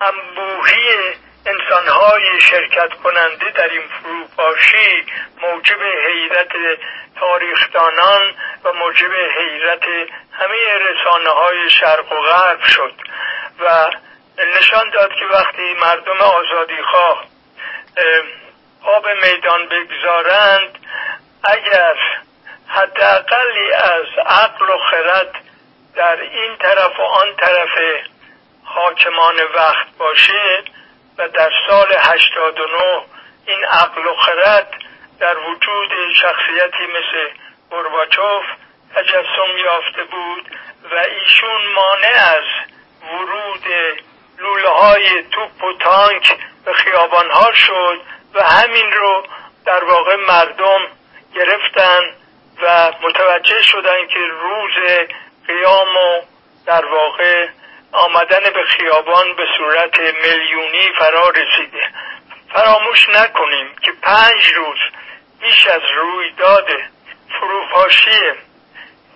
انبوهی 0.01 1.13
انسانهای 1.46 2.41
شرکت 2.41 2.94
کننده 3.03 3.51
در 3.51 3.70
این 3.70 3.82
فروپاشی 3.88 5.05
موجب 5.41 5.82
حیرت 6.08 6.79
تاریخدانان 7.20 8.22
و 8.63 8.74
موجب 8.74 9.13
حیرت 9.13 9.84
همه 10.32 10.74
رسانه 10.79 11.29
های 11.29 11.70
شرق 11.70 12.12
و 12.12 12.22
غرب 12.22 12.63
شد 12.63 12.94
و 13.60 13.89
نشان 14.58 14.89
داد 14.89 15.13
که 15.13 15.25
وقتی 15.25 15.74
مردم 15.74 16.17
آزادی 16.17 16.82
خواه 16.91 17.25
آب 18.84 19.08
میدان 19.10 19.67
بگذارند 19.67 20.79
اگر 21.44 21.96
حداقلی 22.67 23.74
از 23.74 24.05
عقل 24.25 24.70
و 24.70 24.77
خرد 24.77 25.44
در 25.95 26.21
این 26.21 26.57
طرف 26.57 26.99
و 26.99 27.03
آن 27.03 27.35
طرف 27.35 27.69
حاکمان 28.63 29.35
وقت 29.55 29.87
باشه 29.97 30.63
و 31.17 31.27
در 31.27 31.51
سال 31.67 31.93
89 31.97 33.03
این 33.47 33.65
عقل 33.65 34.05
و 34.05 34.15
خرد 34.15 34.73
در 35.19 35.37
وجود 35.37 35.91
شخصیتی 36.21 36.83
مثل 36.87 37.29
گرباچوف 37.71 38.45
تجسم 38.95 39.57
یافته 39.65 40.03
بود 40.03 40.57
و 40.91 40.95
ایشون 40.95 41.73
مانع 41.75 42.35
از 42.37 42.43
ورود 43.11 43.65
لوله 44.39 44.69
های 44.69 45.23
توپ 45.23 45.63
و 45.63 45.73
تانک 45.79 46.37
به 46.65 46.73
خیابان 46.73 47.31
ها 47.31 47.53
شد 47.53 48.01
و 48.33 48.43
همین 48.43 48.91
رو 48.91 49.23
در 49.65 49.83
واقع 49.83 50.15
مردم 50.15 50.81
گرفتن 51.35 52.01
و 52.61 52.91
متوجه 53.01 53.62
شدن 53.62 54.08
که 54.08 54.19
روز 54.19 55.08
قیام 55.47 55.95
و 55.95 56.21
در 56.65 56.86
واقع 56.86 57.47
آمدن 57.91 58.39
به 58.39 58.63
خیابان 58.63 59.36
به 59.36 59.45
صورت 59.58 59.99
میلیونی 59.99 60.91
فرا 60.97 61.29
رسیده. 61.29 61.89
فراموش 62.53 63.10
نکنیم 63.10 63.75
که 63.81 63.91
پنج 64.01 64.53
روز 64.55 64.79
بیش 65.41 65.67
از 65.67 65.81
رویداد 65.95 66.67
فروپاشی 67.39 68.31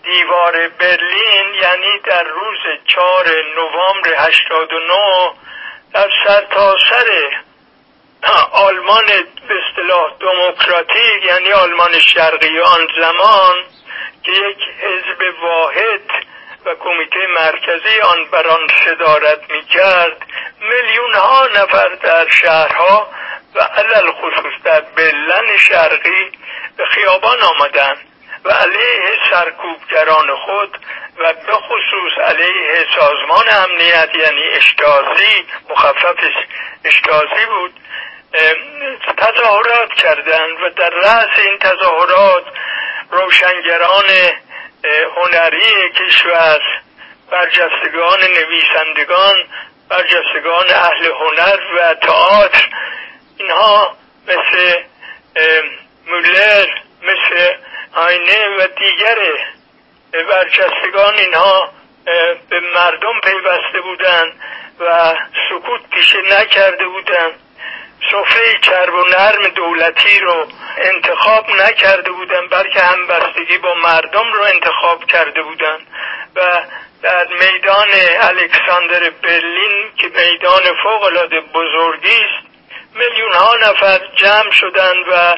دیوار 0.04 0.68
برلین 0.68 1.54
یعنی 1.62 2.00
در 2.06 2.24
روز 2.24 2.80
چهار 2.88 3.26
نوامبر 3.56 4.14
89 4.18 5.32
در 5.94 6.10
سرتاسر 6.26 6.80
سر 6.90 7.40
آلمان 8.52 9.06
به 9.48 9.56
اصطلاح 9.60 10.14
دموکراتیک 10.20 11.26
یعنی 11.26 11.52
آلمان 11.52 12.00
شرقی 12.00 12.60
آن 12.60 12.88
زمان 13.02 13.56
که 14.24 14.32
یک 14.32 14.58
حزب 14.80 15.44
واحد 15.44 16.02
و 16.66 16.76
کمیته 16.76 17.28
مرکزی 17.28 18.00
آن 18.00 18.26
بر 18.32 18.48
آن 18.48 18.68
صدارت 18.86 19.52
می 19.52 19.62
کرد 19.62 20.26
میلیون 20.60 21.14
ها 21.14 21.48
نفر 21.48 21.90
در 21.90 22.30
شهرها 22.30 23.10
و 23.56 23.60
علل 23.60 24.12
خصوص 24.12 24.64
در 24.64 24.82
بلن 24.82 25.58
شرقی 25.58 26.32
به 26.78 26.86
خیابان 26.86 27.38
آمدند 27.42 27.98
و 28.46 28.50
علیه 28.50 29.18
سرکوبگران 29.32 30.36
خود 30.36 30.78
و 31.20 31.34
به 31.34 31.54
خصوص 31.54 32.18
علیه 32.24 32.86
سازمان 32.96 33.46
امنیت 33.50 34.10
یعنی 34.16 34.44
اشتازی 34.54 35.46
مخفف 35.70 36.16
اشتازی 36.86 37.46
بود 37.46 37.74
تظاهرات 39.18 39.94
کردند 39.94 40.62
و 40.62 40.70
در 40.70 40.90
رأس 40.90 41.40
این 41.46 41.58
تظاهرات 41.58 42.44
روشنگران 43.12 44.10
هنری 45.16 45.92
کشور 45.96 46.60
برجستگان 47.32 48.20
نویسندگان 48.22 49.36
برجستگان 49.90 50.70
اهل 50.70 51.06
هنر 51.06 51.60
و 51.78 51.94
تئاتر 51.94 52.68
اینها 53.38 53.98
مثل 54.28 54.84
مولر 56.08 56.68
مثل 57.02 57.54
آینه 57.96 58.48
و 58.60 58.68
دیگر 58.68 59.18
برجستگان 60.32 61.14
اینها 61.18 61.72
به 62.50 62.60
مردم 62.60 63.20
پیوسته 63.24 63.82
بودند 63.82 64.34
و 64.80 65.16
سکوت 65.50 65.90
پیشه 65.92 66.18
نکرده 66.22 66.86
بودند 66.86 67.40
صفحه 68.12 68.60
چرب 68.62 68.94
و 68.94 69.04
نرم 69.04 69.48
دولتی 69.48 70.20
رو 70.20 70.48
انتخاب 70.78 71.46
نکرده 71.50 72.12
بودن 72.12 72.48
بلکه 72.52 72.82
همبستگی 72.82 73.58
با 73.58 73.74
مردم 73.74 74.34
رو 74.34 74.44
انتخاب 74.44 75.06
کرده 75.06 75.42
بودن. 75.42 75.78
و 76.36 76.62
در 77.02 77.28
میدان 77.28 77.88
الکساندر 78.22 79.10
برلین 79.24 79.92
که 79.98 80.08
میدان 80.08 80.62
فوق 80.84 81.04
العاده 81.04 81.42
بزرگی 81.42 82.16
است 82.16 82.50
میلیون 82.96 83.34
ها 83.34 83.56
نفر 83.56 84.00
جمع 84.16 84.52
شدند 84.52 85.06
و 85.12 85.38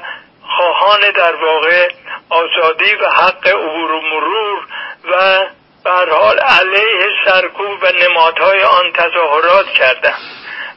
خواهان 0.58 1.12
در 1.12 1.36
واقع 1.36 1.90
آزادی 2.30 2.96
و 2.96 3.10
حق 3.10 3.48
عبور 3.48 3.92
و 3.92 4.02
مرور 4.02 4.68
و 5.12 5.46
بر 5.86 6.10
حال 6.10 6.40
علیه 6.40 7.08
سرکوب 7.26 7.84
و 7.84 7.92
نمادهای 7.92 8.64
آن 8.64 8.92
تظاهرات 8.94 9.66
کردند. 9.68 10.22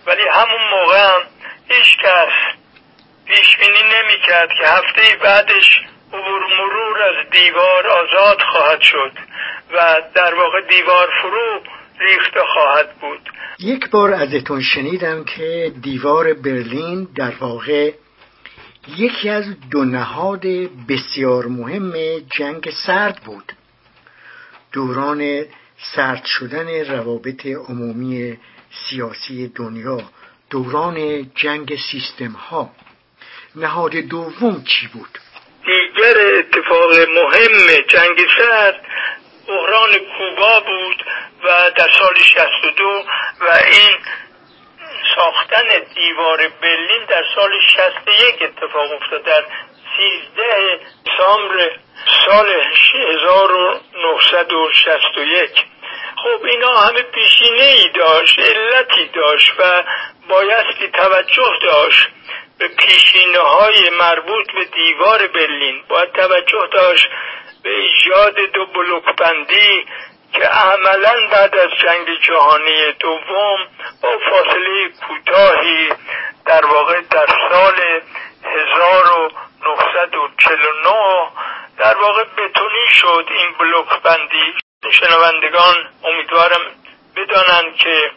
ولی 0.07 0.29
همون 0.29 0.61
موقع 0.71 0.99
هم 0.99 1.23
هیچ 1.69 1.99
کس 1.99 2.57
پیش 3.27 3.57
بینی 3.57 3.83
نمی 3.83 4.21
کرد 4.27 4.49
که 4.49 4.67
هفته 4.67 5.17
بعدش 5.25 5.81
عبور 6.13 6.43
مرور 6.59 7.03
از 7.03 7.31
دیوار 7.31 7.87
آزاد 7.87 8.43
خواهد 8.43 8.81
شد 8.81 9.13
و 9.73 10.03
در 10.15 10.35
واقع 10.35 10.61
دیوار 10.61 11.09
فرو 11.23 11.61
ریخته 12.01 12.41
خواهد 12.55 12.95
بود. 13.01 13.31
یک 13.59 13.91
بار 13.91 14.13
ازتون 14.13 14.63
شنیدم 14.63 15.25
که 15.25 15.73
دیوار 15.83 16.35
برلین 16.35 17.09
در 17.17 17.33
واقع 17.41 17.93
یکی 18.97 19.29
از 19.29 19.45
دو 19.71 19.85
نهاد 19.85 20.47
بسیار 20.89 21.47
مهم 21.47 21.93
جنگ 22.39 22.71
سرد 22.87 23.21
بود. 23.25 23.53
دوران 24.73 25.45
سرد 25.95 26.25
شدن 26.25 26.69
روابط 26.85 27.47
عمومی 27.47 28.39
سیاسی 28.71 29.49
دنیا. 29.49 30.01
دوران 30.55 31.31
جنگ 31.35 31.79
سیستم 31.91 32.33
ها 32.33 32.71
نهاد 33.57 33.97
دوم 33.97 34.65
چی 34.65 34.87
بود؟ 34.87 35.19
دیگر 35.67 36.39
اتفاق 36.39 36.91
مهم 37.09 37.83
جنگ 37.89 38.27
سرد 38.39 38.81
بحران 39.49 39.93
کوبا 39.93 40.61
بود 40.61 41.05
و 41.45 41.71
در 41.77 41.91
سال 41.99 42.15
62 42.15 42.85
و 43.41 43.61
این 43.73 43.99
ساختن 45.17 45.69
دیوار 45.95 46.49
برلین 46.63 47.05
در 47.09 47.25
سال 47.35 47.51
61 47.77 48.43
اتفاق 48.43 48.93
افتاد 49.03 49.25
در 49.25 49.45
13 49.97 50.81
دسامبر 51.07 51.71
سال 52.27 52.47
1961 53.25 55.74
خب 56.17 56.45
اینا 56.45 56.77
همه 56.77 57.03
پیشینه 57.03 57.63
ای 57.63 57.89
داشت 57.95 58.39
علتی 58.39 59.11
داشت 59.15 59.53
و 59.59 59.83
بایستی 60.29 60.89
توجه 60.93 61.53
داشت. 61.63 62.09
به 62.59 62.69
پیشینه 62.69 63.39
های 63.39 63.91
مربوط 63.91 64.53
به 64.53 64.65
دیوار 64.65 65.27
برلین 65.27 65.83
باید 65.89 66.13
توجه 66.13 66.69
داشت. 66.73 67.09
به 67.63 67.71
ایجاد 67.71 68.35
دو 68.55 68.67
بلوک 68.67 69.05
بندی 69.19 69.87
که 70.33 70.45
عملا 70.45 71.29
بعد 71.33 71.59
از 71.59 71.71
جنگ 71.83 72.21
جهانی 72.21 72.93
دوم 73.01 73.59
با 74.03 74.19
فاصله 74.31 74.89
کوتاهی 75.09 75.93
در 76.47 76.67
واقع 76.67 77.01
در 77.01 77.27
سال 77.51 78.01
1949 78.45 81.31
در 81.79 81.97
واقع 81.97 82.25
بتونی 82.25 82.89
شد 82.91 83.27
این 83.31 83.53
بلوک 83.59 84.03
بندی 84.03 84.55
شنوندگان 84.91 85.89
امیدوارم 86.05 86.61
بدانند 87.17 87.77
که 87.77 88.11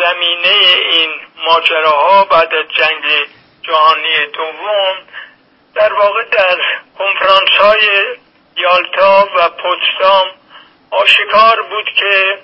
زمینه 0.00 0.56
این 0.92 1.10
ماجراها 1.46 2.24
بعد 2.24 2.54
از 2.54 2.64
جنگ 2.78 3.04
جهانی 3.62 4.26
دوم 4.32 4.96
در 5.74 5.92
واقع 5.92 6.22
در 6.22 6.58
کنفرانس 6.98 7.50
های 7.60 8.16
یالتا 8.56 9.28
و 9.36 9.48
پوتسدام 9.48 10.26
آشکار 10.90 11.62
بود 11.62 11.90
که 11.98 12.38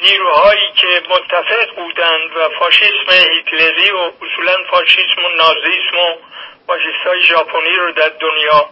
نیروهایی 0.00 0.72
که 0.76 1.02
متفق 1.08 1.74
بودند 1.76 2.36
و 2.36 2.48
فاشیسم 2.58 3.10
هیتلری 3.10 3.90
و 3.90 3.98
اصولا 3.98 4.56
فاشیسم 4.70 5.24
و 5.24 5.28
نازیسم 5.28 5.98
و 5.98 6.16
فاشیست 6.66 7.06
های 7.06 7.22
ژاپنی 7.22 7.76
رو 7.76 7.92
در 7.92 8.08
دنیا 8.08 8.70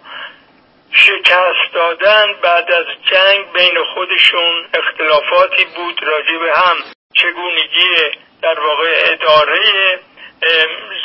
شکست 0.93 1.75
دادن 1.75 2.27
بعد 2.43 2.73
از 2.73 2.87
جنگ 3.11 3.53
بین 3.53 3.85
خودشون 3.95 4.69
اختلافاتی 4.75 5.65
بود 5.65 6.03
راجع 6.03 6.39
به 6.39 6.53
هم. 6.55 6.77
چگونگی 7.17 8.19
در 8.43 8.61
واقع 8.61 9.03
اداره 9.05 10.01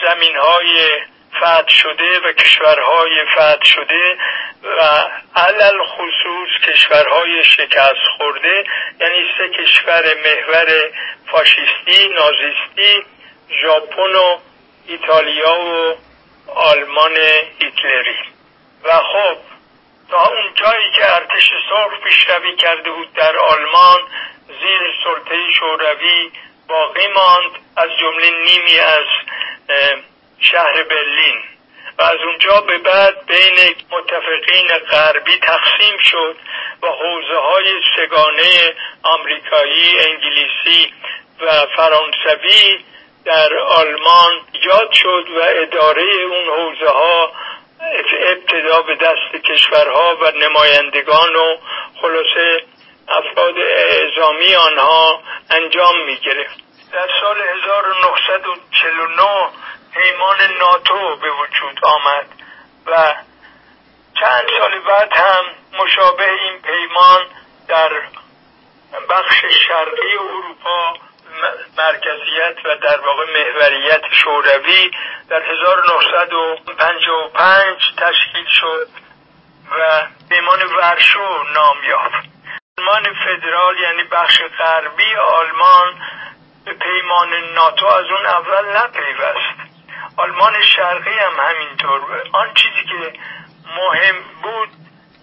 زمین 0.04 0.38
های 0.38 0.90
فتح 1.38 1.76
شده 1.76 2.20
و 2.20 2.32
کشورهای 2.32 3.26
فتح 3.36 3.64
شده 3.64 4.18
و 4.64 5.04
علل 5.36 5.78
خصوص 5.86 6.50
کشورهای 6.68 7.44
شکست 7.44 8.06
خورده 8.18 8.64
یعنی 9.00 9.26
سه 9.38 9.50
کشور 9.50 10.04
محور 10.26 10.92
فاشیستی 11.32 12.10
نازیستی 12.16 13.04
ژاپن 13.62 14.16
و 14.16 14.38
ایتالیا 14.88 15.60
و 15.60 15.96
آلمان 16.52 17.18
هیتلری. 17.60 18.18
و 18.84 19.00
خب 19.00 19.57
تا 20.10 20.26
اون 20.26 20.54
جایی 20.56 20.92
که 20.92 21.16
ارتش 21.16 21.50
سرخ 21.70 22.00
پیشروی 22.04 22.56
کرده 22.56 22.92
بود 22.92 23.14
در 23.14 23.38
آلمان 23.38 24.00
زیر 24.48 24.94
سلطه 25.04 25.52
شوروی 25.60 26.32
باقی 26.68 27.08
ماند 27.08 27.52
از 27.78 27.90
جمله 28.00 28.32
نیمی 28.32 28.80
از 28.80 29.06
شهر 30.40 30.84
برلین. 30.84 31.44
و 32.00 32.04
از 32.04 32.18
اونجا 32.28 32.62
به 32.62 32.78
بعد 32.78 33.26
بین 33.26 33.76
متفقین 33.92 34.68
غربی 34.92 35.38
تقسیم 35.38 35.98
شد 35.98 36.36
و 36.82 36.88
حوزه 36.88 37.40
های 37.40 37.82
سگانه 37.98 38.76
آمریکایی، 39.04 40.00
انگلیسی 40.00 40.94
و 41.42 41.66
فرانسوی 41.76 42.86
در 43.26 43.58
آلمان 43.58 44.42
ایجاد 44.54 44.92
شد 44.92 45.26
و 45.30 45.42
اداره 45.44 46.04
اون 46.04 46.46
حوزه 46.46 46.90
ها 46.90 47.32
ابتدا 47.82 48.82
به 48.82 48.96
دست 48.96 49.46
کشورها 49.46 50.18
و 50.22 50.32
نمایندگان 50.32 51.36
و 51.36 51.58
خلاصه 52.02 52.64
افراد 53.08 53.58
اعزامی 53.58 54.56
آنها 54.56 55.22
انجام 55.50 56.06
می 56.06 56.16
گرفت 56.16 56.60
در 56.92 57.10
سال 57.22 57.42
1949 57.42 59.50
پیمان 59.94 60.38
ناتو 60.60 61.16
به 61.16 61.32
وجود 61.32 61.80
آمد 61.84 62.28
و 62.86 63.16
چند 64.20 64.46
سال 64.60 64.80
بعد 64.80 65.18
هم 65.18 65.46
مشابه 65.80 66.32
این 66.32 66.62
پیمان 66.62 67.22
در 67.68 67.92
بخش 69.10 69.46
شرقی 69.68 70.18
اروپا 70.20 70.94
مرکزیت 71.78 72.66
و 72.66 72.76
در 72.76 73.00
واقع 73.00 73.26
محوریت 73.34 74.02
شوروی 74.12 74.92
در 75.30 75.44
1955 75.44 77.94
تشکیل 77.98 78.46
شد 78.48 78.88
و 79.72 80.08
پیمان 80.30 80.64
ورشو 80.64 81.44
نام 81.54 81.78
یافت. 81.90 82.28
آلمان 82.78 83.14
فدرال 83.14 83.80
یعنی 83.80 84.04
بخش 84.04 84.42
غربی 84.60 85.16
آلمان 85.16 86.02
به 86.66 86.74
پیمان 86.74 87.30
ناتو 87.56 87.86
از 87.86 88.06
اون 88.06 88.26
اول 88.26 88.78
نپیوست. 88.78 89.58
آلمان 90.18 90.62
شرقی 90.62 91.20
هم 91.20 91.40
همینطور. 91.40 92.02
آن 92.34 92.54
چیزی 92.54 92.84
که 92.90 93.14
مهم 93.76 94.16
بود 94.44 94.70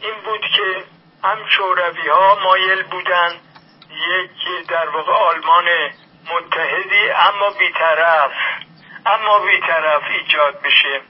این 0.00 0.14
بود 0.24 0.40
که 0.40 0.84
هم 1.24 1.48
شوروی 1.48 2.08
ها 2.08 2.34
مایل 2.34 2.82
بودن 2.82 3.32
یک 3.94 4.66
در 4.68 4.88
واقع 4.88 5.12
آلمان 5.12 5.64
متحدی 6.30 7.10
اما 7.10 7.50
بیطرف. 7.58 8.32
اما 9.06 9.38
بیطرف 9.38 10.02
ایجاد 10.10 10.62
بشه 10.62 11.00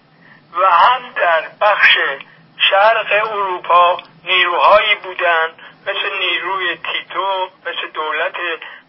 و 0.60 0.66
هم 0.66 1.12
در 1.16 1.42
بخش 1.60 1.98
شرق 2.70 3.28
اروپا 3.32 3.98
نیروهایی 4.24 4.94
بودند 4.94 5.54
مثل 5.86 6.18
نیروی 6.18 6.76
تیتو 6.76 7.48
مثل 7.66 7.90
دولت 7.94 8.36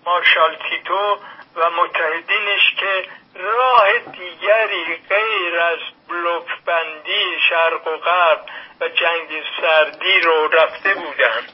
مارشال 0.06 0.56
تیتو 0.70 1.18
و 1.56 1.70
متحدینش 1.70 2.76
که 2.80 3.06
راه 3.36 3.98
دیگری 4.00 5.00
غیر 5.10 5.60
از 5.60 5.80
بلوک 6.10 6.48
بندی 6.66 7.40
شرق 7.50 7.88
و 7.88 7.98
غرب 7.98 8.46
و 8.82 8.88
جنگ 8.88 9.44
سردی 9.62 10.20
رو 10.20 10.48
رفته 10.48 10.94
بودند 10.94 11.52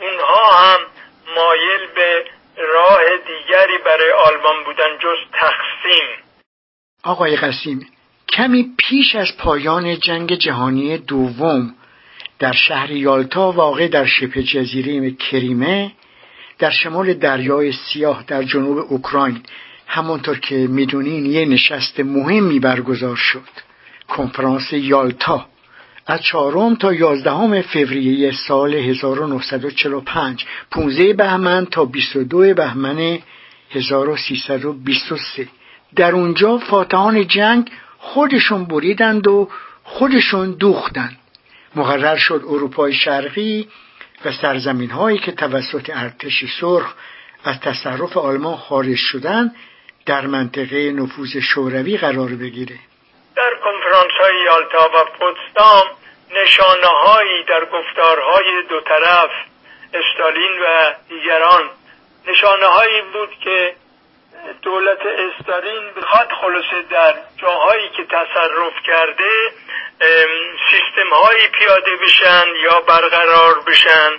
اونها 0.00 0.50
هم 0.52 0.78
مایل 1.36 1.86
به 1.94 2.24
راه 2.56 3.00
دیگری 3.26 3.78
برای 3.84 4.12
آلمان 4.12 4.64
بودن 4.64 4.98
جز 4.98 5.16
تقسیم. 5.32 6.08
آقای 7.04 7.36
قسیم 7.36 7.86
کمی 8.28 8.66
پیش 8.78 9.14
از 9.14 9.36
پایان 9.38 9.98
جنگ 9.98 10.34
جهانی 10.34 10.98
دوم 10.98 11.74
در 12.38 12.52
شهر 12.52 12.90
یالتا 12.90 13.52
واقع 13.52 13.88
در 13.88 14.06
شبه 14.06 14.42
جزیره 14.42 15.10
کریمه 15.10 15.92
در 16.58 16.70
شمال 16.70 17.14
دریای 17.14 17.72
سیاه 17.72 18.24
در 18.26 18.42
جنوب 18.42 18.78
اوکراین 18.78 19.42
همانطور 19.86 20.38
که 20.38 20.54
می‌دونین 20.54 21.26
یه 21.26 21.44
نشست 21.44 22.00
مهمی 22.00 22.60
برگزار 22.60 23.16
شد. 23.16 23.48
کنفرانس 24.08 24.72
یالتا 24.72 25.46
از 26.10 26.22
چهارم 26.22 26.74
تا 26.74 26.92
یازدهم 26.92 27.62
فوریه 27.62 28.32
سال 28.48 28.74
1945 28.74 30.44
15 30.70 31.12
بهمن 31.12 31.66
تا 31.66 31.84
22 31.84 32.54
بهمن 32.54 33.18
1323 33.70 35.48
در 35.96 36.12
اونجا 36.12 36.58
فاتحان 36.58 37.26
جنگ 37.26 37.70
خودشون 37.98 38.64
بریدند 38.64 39.26
و 39.28 39.48
خودشون 39.84 40.52
دوختند. 40.52 41.16
مقرر 41.74 42.16
شد 42.16 42.42
اروپای 42.48 42.92
شرقی 42.92 43.68
و 44.24 44.32
سرزمین 44.32 44.90
هایی 44.90 45.18
که 45.18 45.32
توسط 45.32 45.90
ارتش 45.94 46.44
سرخ 46.60 46.94
از 47.44 47.60
تصرف 47.60 48.16
آلمان 48.16 48.56
خارج 48.56 48.96
شدن 48.96 49.54
در 50.06 50.26
منطقه 50.26 50.92
نفوذ 50.92 51.36
شوروی 51.36 51.96
قرار 51.96 52.28
بگیره. 52.28 52.78
در 53.36 53.50
کنفرانس 53.64 54.12
های 54.20 54.34
یالتا 54.44 54.90
و 54.94 55.04
پوتسدام 55.18 55.99
نشانه 56.32 56.86
هایی 56.86 57.44
در 57.44 57.64
گفتارهای 57.64 58.62
دو 58.68 58.80
طرف 58.80 59.30
استالین 59.94 60.60
و 60.62 60.92
دیگران. 61.08 61.70
نشانه 62.26 62.66
هایی 62.66 63.02
بود 63.02 63.30
که 63.44 63.74
دولت 64.62 64.98
استالین 65.06 65.92
بخواد 65.96 66.32
خلاصه 66.40 66.82
در 66.90 67.14
جاهایی 67.36 67.88
که 67.88 68.04
تصرف 68.04 68.82
کرده 68.86 69.30
سیستم 70.70 71.14
هایی 71.14 71.48
پیاده 71.48 71.96
بشن 71.96 72.46
یا 72.62 72.80
برقرار 72.80 73.60
بشن 73.60 74.10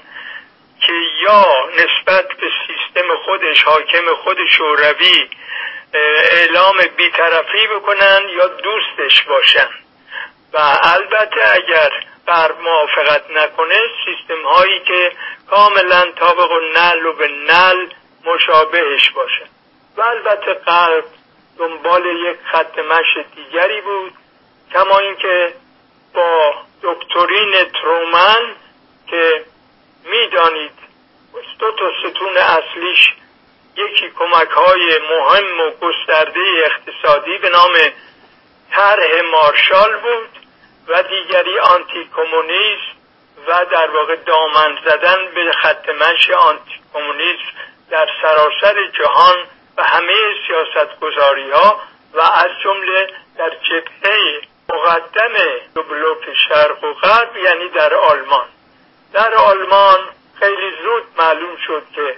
که 0.81 0.93
یا 1.21 1.69
نسبت 1.73 2.27
به 2.27 2.47
سیستم 2.67 3.15
خودش 3.25 3.63
حاکم 3.63 4.13
خود 4.23 4.37
شوروی 4.57 5.29
اعلام 6.31 6.77
بیطرفی 6.97 7.67
بکنن 7.67 8.21
یا 8.29 8.47
دوستش 8.47 9.23
باشن. 9.23 9.69
و 10.53 10.77
البته 10.83 11.41
اگر 11.53 11.91
بر 12.25 12.51
موافقت 12.51 13.31
نکنه 13.31 13.75
سیستم 14.05 14.43
هایی 14.45 14.79
که 14.79 15.11
کاملا 15.49 16.11
طابق 16.19 16.51
و 16.51 16.59
نل 16.59 17.05
و 17.05 17.13
به 17.13 17.27
نل 17.27 17.87
مشابهش 18.25 19.09
باشه. 19.09 19.45
و 19.97 20.01
البته 20.01 20.53
قلب 20.53 21.03
دنبال 21.57 22.05
یک 22.05 22.37
خط 22.51 22.79
مش 22.79 23.17
دیگری 23.35 23.81
بود 23.81 24.13
کما 24.73 24.99
اینکه 24.99 25.53
با 26.13 26.53
دکترین 26.83 27.63
ترومن 27.63 28.55
که 29.07 29.45
می‌دانید 30.03 30.71
دو 31.59 31.71
تا 31.71 31.91
ستون 31.99 32.37
اصلیش 32.37 33.13
یکی 33.75 34.09
کمک 34.09 34.49
های 34.49 34.99
مهم 35.09 35.59
و 35.59 35.71
گسترده 35.71 36.39
اقتصادی 36.65 37.37
به 37.37 37.49
نام 37.49 37.73
طرح 38.71 39.21
مارشال 39.31 39.97
بود. 39.97 40.40
و 40.91 41.03
دیگری 41.03 41.59
آنتی 41.59 42.09
کمونیست 42.15 42.91
و 43.47 43.65
در 43.71 43.89
واقع 43.89 44.15
دامن 44.15 44.77
زدن 44.85 45.17
به 45.35 45.51
خط 45.51 45.89
مشی 45.89 46.33
آنتی 46.33 46.81
کمونیسم 46.93 47.51
در 47.89 48.09
سراسر 48.21 48.87
جهان 48.99 49.37
و 49.77 49.83
همه 49.83 50.13
سیاست 50.47 50.99
گذاری 50.99 51.51
ها 51.51 51.79
و 52.13 52.19
از 52.21 52.49
جمله 52.63 53.07
در 53.37 53.49
جبهه 53.49 54.41
مقدم 54.73 55.33
بلوک 55.75 56.33
شرق 56.49 56.83
و 56.83 56.93
غرب 56.93 57.37
یعنی 57.37 57.69
در 57.69 57.93
آلمان. 57.93 58.47
در 59.13 59.33
آلمان 59.33 59.99
خیلی 60.39 60.71
زود 60.83 61.03
معلوم 61.17 61.57
شد 61.67 61.83
که 61.95 62.15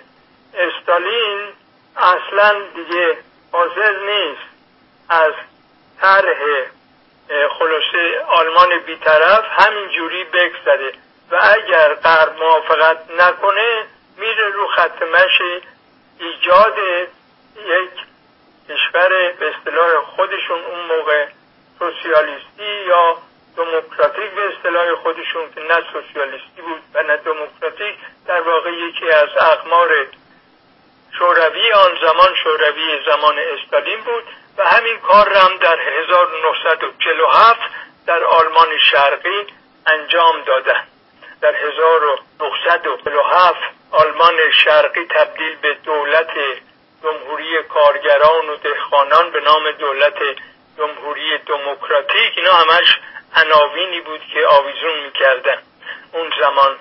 استالین 0.54 1.48
اصلا 1.98 2.62
دیگه 2.76 3.18
حاضر 3.52 4.00
نیست 4.00 4.42
از 5.10 5.34
طرح 6.02 6.66
خلاصه 7.30 8.20
آلمان 8.28 8.80
بیطرف 8.80 9.46
همینجوری 9.60 10.24
بگذره 10.24 10.92
و 11.32 11.40
اگر 11.42 11.94
غرب 11.94 12.38
موافقت 12.44 12.98
نکنه 13.18 13.86
میره 14.18 14.50
رو 14.50 14.68
خط 14.68 15.02
مشی 15.02 15.62
ایجاد 16.20 16.78
یک 17.66 17.90
کشور 18.70 19.10
به 19.40 19.56
اصطلاح 19.56 20.02
خودشون 20.16 20.64
اون 20.64 20.86
موقع 20.86 21.28
سوسیالیستی 21.80 22.86
یا 22.88 23.18
دموکراتیک 23.58 24.32
به 24.32 24.54
اصطلاح 24.54 24.96
خودشون 24.96 25.52
که 25.56 25.62
نه 25.62 25.84
سوسیالیستی 25.94 26.62
بود 26.62 26.82
و 26.94 27.04
نه 27.04 27.18
دموکراتیک 27.18 27.96
در 28.28 28.42
واقع 28.42 28.72
یکی 28.72 29.10
از 29.10 29.30
اقمار 29.38 30.08
شوروی 31.18 31.72
آن 31.72 31.92
زمان 32.02 32.36
شوروی 32.44 33.00
زمان 33.06 33.40
استالین 33.40 34.00
بود. 34.00 34.24
و 34.58 34.63
همین 34.63 34.98
کار 34.98 35.34
هم 35.34 35.58
در 35.58 35.80
1947 35.80 37.62
در 38.08 38.24
آلمان 38.24 38.78
شرقی 38.92 39.48
انجام 39.88 40.42
دادن 40.42 40.88
در 41.42 41.56
1947 41.56 43.60
آلمان 43.92 44.52
شرقی 44.63 45.06
تبدیل 45.06 45.56
به 45.56 45.74
دولت 45.74 46.32
جمهوری 47.04 47.63
کارگران 47.63 48.50
و 48.50 48.56
دهخانان 48.56 49.32
به 49.32 49.39
نام 49.39 49.72
دولت 49.72 50.20
جمهوری 50.78 51.38
دموکراتیک 51.38 52.34
اینا 52.38 52.54
همش 52.54 53.00
عناوینی 53.36 54.02
بود 54.02 54.22
که 54.34 54.48
آویزون 54.48 55.00
می‌کردن. 55.06 55.62
اون 56.13 56.34
زمان 56.39 56.78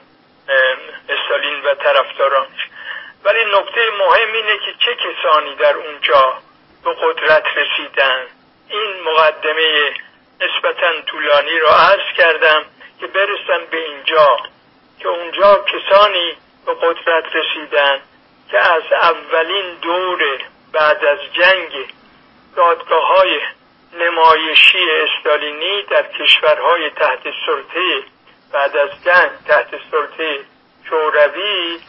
استالین 1.08 1.64
و 1.64 1.74
طرفدارانش. 1.74 2.68
ولی 3.24 3.44
نکته 3.44 3.80
مهم 3.98 4.32
اینه 4.32 4.58
که 4.58 4.74
چه 4.78 4.94
کسانی 4.94 5.54
در 5.54 5.76
اونجا 5.76 6.38
به 6.84 6.94
قدرت 6.94 7.44
رسیدن. 7.56 8.26
این 8.68 9.02
مقدمه 9.04 9.94
نسبتا 10.40 11.00
طولانی 11.06 11.58
را 11.58 11.76
عرض 11.76 12.16
کردم 12.16 12.64
که 13.00 13.06
برسم 13.06 13.66
به 13.70 13.76
اینجا 13.76 14.36
که 14.98 15.08
اونجا 15.08 15.64
کسانی 15.64 16.36
به 16.66 16.74
قدرت 16.74 17.24
رسیدن 17.34 18.00
که 18.50 18.58
از 18.58 18.82
اولین 18.92 19.74
دور 19.82 20.20
بعد 20.72 21.04
از 21.04 21.18
جنگ 21.32 21.86
دادگاه 22.56 23.06
های 23.06 23.40
نمایشی 23.92 24.90
استالینی 24.90 25.82
در 25.82 26.02
کشورهای 26.02 26.90
تحت 26.90 27.22
سلطه 27.46 28.02
بعد 28.52 28.76
از 28.76 28.90
جنگ 29.04 29.30
تحت 29.48 29.68
سلطه 29.90 30.44
شوروی 30.88 31.80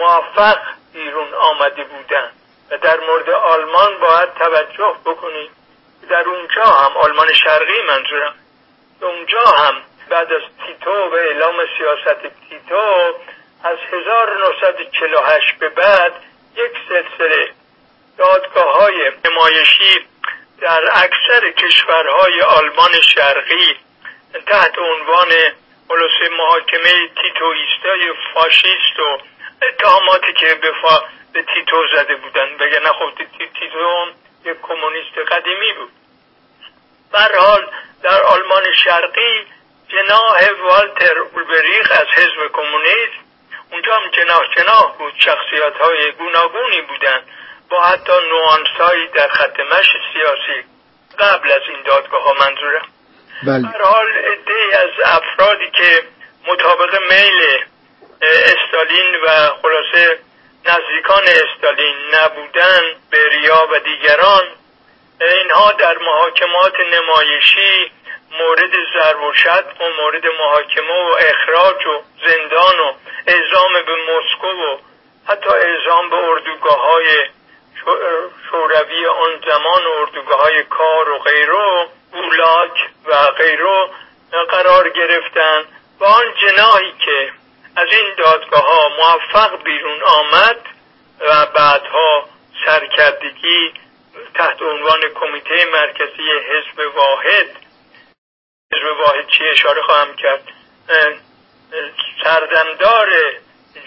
موفق 0.00 0.58
بیرون 0.92 1.34
آمده 1.34 1.84
بودند. 1.84 2.37
و 2.70 2.78
در 2.78 3.00
مورد 3.00 3.30
آلمان 3.30 3.98
باید 3.98 4.34
توجه 4.34 4.96
بکنید 5.04 5.50
در 6.10 6.28
اونجا 6.28 6.64
هم 6.64 6.96
آلمان 6.96 7.32
شرقی 7.32 7.82
منظورم 7.82 8.34
اونجا 9.00 9.44
هم 9.44 9.82
بعد 10.08 10.32
از 10.32 10.42
تیتو 10.66 10.90
و 10.90 11.14
اعلام 11.14 11.54
سیاست 11.78 12.22
تیتو 12.50 13.14
از 13.64 13.78
1948 13.92 15.58
به 15.58 15.68
بعد 15.68 16.12
یک 16.56 16.72
سلسله 16.88 17.50
دادگاه 18.18 18.72
های 18.78 19.12
نمایشی 19.24 20.06
در 20.60 20.84
اکثر 20.92 21.50
کشورهای 21.50 22.40
آلمان 22.42 23.00
شرقی 23.14 23.76
تحت 24.46 24.78
عنوان 24.78 25.28
خلاصه 25.88 26.34
محاکمه 26.38 27.08
تیتویستای 27.22 28.12
فاشیست 28.34 28.98
و 28.98 29.18
اتهاماتی 29.62 30.32
که 30.32 30.54
به. 30.54 30.72
به 31.32 31.42
تیتو 31.42 31.86
زده 31.92 32.16
بودن. 32.16 32.56
بگه 32.56 32.80
خب 32.80 33.10
تیتو 33.38 34.06
یک 34.44 34.56
کمونیست 34.62 35.32
قدیمی 35.32 35.72
بود. 35.72 35.90
حال 37.38 37.70
در 38.02 38.22
آلمان 38.22 38.62
شرقی 38.84 39.46
جناح 39.88 40.50
والتر 40.50 41.18
اولبریخ 41.18 41.90
از 41.90 42.06
حزب 42.16 42.52
کمونیست 42.52 43.18
اونجا 43.72 43.94
هم 43.94 44.10
جناح 44.10 44.54
جناح 44.56 44.96
بود 44.98 45.14
شخصیت 45.18 45.76
های 45.80 46.12
گوناگونی 46.12 46.80
بودن. 46.82 47.20
با 47.70 47.82
حتی 47.82 48.12
نوانسایی 48.30 49.08
در 49.08 49.28
خط 49.28 49.60
مش 49.60 49.86
سیاسی 50.12 50.64
قبل 51.18 51.52
از 51.52 51.62
این 51.68 51.82
دادگاه 51.82 52.22
ها 52.22 52.32
منظورم. 52.32 52.88
بله. 53.42 53.84
حال 53.84 54.08
عده 54.12 54.78
از 54.78 54.90
افرادی 55.04 55.70
که 55.70 56.02
مطابق 56.46 56.98
میل 57.10 57.64
استالین 58.22 59.14
و 59.26 59.50
خلاصه 59.62 60.18
نزدیکان 60.68 61.22
استالین 61.22 61.96
نبودن 62.14 62.82
بریا 63.12 63.68
و 63.72 63.78
دیگران 63.78 64.44
اینها 65.20 65.72
در 65.72 65.98
محاکمات 65.98 66.74
نمایشی 66.80 67.92
مورد 68.38 68.70
ضرب 68.94 69.22
و 69.22 69.32
و 69.80 70.02
مورد 70.02 70.26
محاکمه 70.26 70.92
و 70.92 71.16
اخراج 71.20 71.86
و 71.86 72.02
زندان 72.26 72.80
و 72.80 72.92
اعزام 73.26 73.72
به 73.72 73.96
مسکو 73.96 74.46
و 74.46 74.78
حتی 75.26 75.48
اعزام 75.48 76.10
به 76.10 76.16
اردوگاه 76.16 76.80
های 76.80 77.26
شوروی 78.50 79.06
آن 79.06 79.40
زمان 79.46 79.86
و 79.86 79.90
اردوگاه 80.00 80.40
های 80.40 80.64
کار 80.64 81.10
و 81.10 81.18
غیره 81.18 81.86
اولاک 82.12 82.88
و 83.06 83.14
غیره 83.30 83.88
قرار 84.50 84.88
گرفتن 84.88 85.64
و 86.00 86.04
آن 86.04 86.34
جناهی 86.40 86.92
که 87.04 87.32
از 87.78 87.88
این 87.92 88.14
دادگاه 88.18 88.62
ها 88.62 88.88
موفق 88.88 89.62
بیرون 89.62 90.02
آمد 90.02 90.60
و 91.20 91.46
بعدها 91.46 92.28
سرکردگی 92.64 93.72
تحت 94.34 94.62
عنوان 94.62 95.00
کمیته 95.14 95.64
مرکزی 95.72 96.30
حزب 96.48 96.96
واحد 96.96 97.46
حزب 98.72 98.98
واحد 98.98 99.26
چی 99.28 99.44
اشاره 99.44 99.82
خواهم 99.82 100.16
کرد؟ 100.16 100.42
سردمدار 102.24 103.08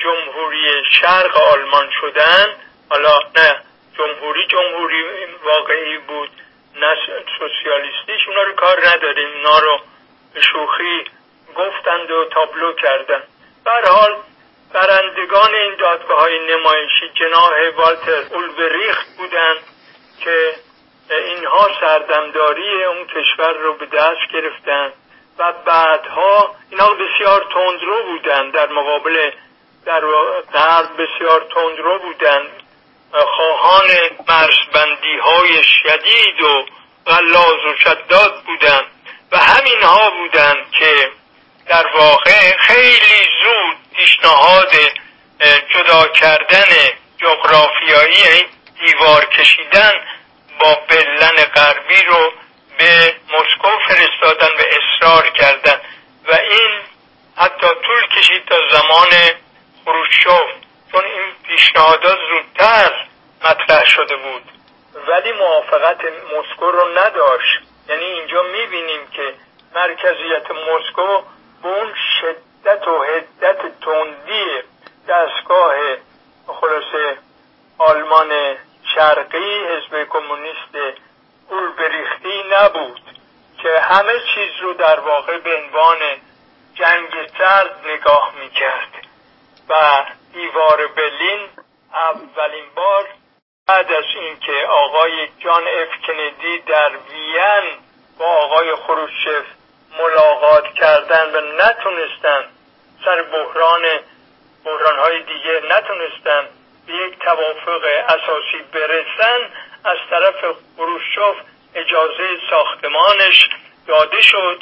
جمهوری 0.04 0.84
شرق 1.02 1.38
آلمان 1.38 1.90
شدن 2.02 2.46
حالا 2.90 3.20
نه 3.36 3.62
جمهوری 3.98 4.48
جمهوری 4.48 5.04
واقعی 5.44 5.98
بود 5.98 6.30
نه 6.76 6.96
سوسیالیستیش 7.40 8.28
اونا 8.28 8.42
رو 8.42 8.54
کار 8.54 8.88
نداریم 8.88 9.30
اونا 9.34 9.60
رو 9.60 9.80
شوخی 10.42 11.04
گفتند 11.56 12.12
و 12.12 12.26
تابلو 12.26 12.74
کردن 12.74 13.24
بر 13.24 13.31
حال 13.66 14.16
برندگان 14.74 15.56
این 15.56 15.76
دادگاه 15.80 16.20
های 16.20 16.40
نمایشی 16.40 17.10
جناح 17.14 17.70
والتر 17.78 18.36
اولبریخت 18.36 19.18
بودند 19.18 19.60
که 20.24 20.56
اینها 21.10 21.70
سردمداری 21.82 22.84
اون 22.84 23.08
کشور 23.08 23.54
رو 23.54 23.74
به 23.74 23.86
دست 23.86 24.34
گرفتن 24.34 24.94
و 25.40 25.54
بعدها 25.66 26.56
اینها 26.70 26.94
بسیار 26.94 27.46
تندرو 27.54 28.04
بودن 28.04 28.50
در 28.50 28.68
مقابل 28.68 29.32
در 29.86 30.02
غرب 30.54 31.02
بسیار 31.02 31.48
تندرو 31.56 32.00
بودن 32.00 32.48
خواهان 33.12 33.88
مرزبندی 34.28 35.18
های 35.24 35.64
شدید 35.64 36.42
و 36.42 36.66
غلاز 37.08 37.66
و 37.66 37.76
شداد 37.78 38.44
بودن 38.46 38.82
و 39.32 39.38
همین 39.38 39.84
ها 39.84 40.10
بودن 40.10 40.56
که 40.80 41.12
در 41.72 41.88
واقع 41.88 42.58
خیلی 42.58 43.30
زود 43.44 43.78
پیشنهاد 43.96 44.72
جدا 45.74 46.08
کردن 46.08 46.68
جغرافیایی 47.18 48.46
دیوار 48.80 49.26
کشیدن 49.26 49.92
با 50.60 50.78
بلن 50.90 51.44
غربی 51.56 52.04
رو 52.04 52.32
به 52.78 53.16
مسکو 53.34 53.70
فرستادن 53.88 54.48
و 54.48 54.62
اصرار 54.62 55.30
کردن 55.30 55.82
و 56.28 56.36
این 56.36 56.72
حتی 57.38 57.68
طول 57.68 58.08
کشید 58.20 58.46
تا 58.46 58.56
زمان 58.70 59.10
خروشچوف 59.86 60.50
چون 60.92 61.06
این 61.06 61.34
پیشنهادات 61.48 62.18
زودتر 62.30 62.92
مطرح 63.46 63.86
شده 63.86 64.16
بود. 64.16 64.44
ولی 65.08 65.32
موافقت 65.32 66.00
مسکو 66.38 66.72
رو 66.72 66.88
نداشت. 66.98 67.60
یعنی 67.90 68.04
اینجا 68.04 68.44
می‌بینیم 68.44 69.08
که 69.16 69.34
مرکزیت 69.76 70.52
مسکو 70.52 71.24
به 71.64 71.70
اون 71.70 71.94
شدت 72.22 72.88
و 72.88 73.04
حدت 73.04 73.80
تندی 73.82 74.46
دستگاه 75.08 75.76
خلاصه 76.48 77.18
آلمان 77.78 78.58
شرقی 78.96 79.66
حزب 79.66 80.04
کمونیست 80.10 80.96
بریختی 81.78 82.44
نبود 82.52 83.02
که 83.62 83.80
همه 83.80 84.14
چیز 84.36 84.52
رو 84.62 84.74
در 84.74 85.00
واقع 85.00 85.38
به 85.38 85.56
عنوان 85.56 85.98
جنگ 86.74 87.10
سرد 87.38 87.86
نگاه 87.86 88.34
می‌کرد. 88.40 89.08
و 89.70 90.06
دیوار 90.34 90.88
برلین 90.88 91.50
اولین 91.94 92.66
بار 92.76 93.08
بعد 93.68 93.92
از 93.92 94.04
اینکه 94.16 94.68
آقای 94.70 95.28
جان 95.40 95.64
اف 95.68 96.08
کندی 96.08 96.60
در 96.60 96.90
وین 96.90 97.78
با 98.20 98.26
آقای 98.26 98.76
خروشچف 98.76 99.46
ملاقات 100.00 100.74
کردن 100.74 101.26
و 101.34 101.42
نتونستن 101.64 102.42
سر 103.06 103.22
بحران 103.22 103.82
بحران 104.66 105.00
های 105.00 105.20
دیگه 105.20 105.62
نتونستن 105.76 106.50
به 106.88 106.94
یک 106.94 107.20
توافق 107.20 107.82
اساسی 108.08 108.64
برسن 108.74 109.40
از 109.86 109.98
طرف 110.10 110.56
خروشچف 110.78 111.36
اجازه 111.76 112.28
ساختمانش 112.50 113.50
داده 113.88 114.22
شد. 114.22 114.60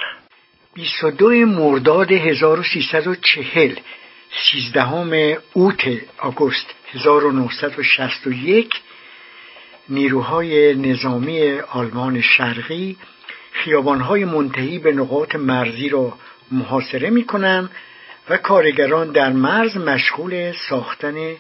22 0.73 1.29
مرداد 1.45 2.11
1340 2.11 3.75
13 4.51 5.41
اوت 5.53 5.81
آگوست 6.19 6.75
1961 6.93 8.69
نیروهای 9.89 10.75
نظامی 10.75 11.59
آلمان 11.59 12.21
شرقی 12.21 12.97
خیابانهای 13.63 14.25
منتهی 14.25 14.79
به 14.79 14.91
نقاط 14.91 15.35
مرزی 15.35 15.89
را 15.89 16.13
محاصره 16.51 17.09
می 17.09 17.25
و 18.29 18.37
کارگران 18.37 19.11
در 19.11 19.29
مرز 19.29 19.77
مشغول 19.77 20.53
ساختن 20.69 21.37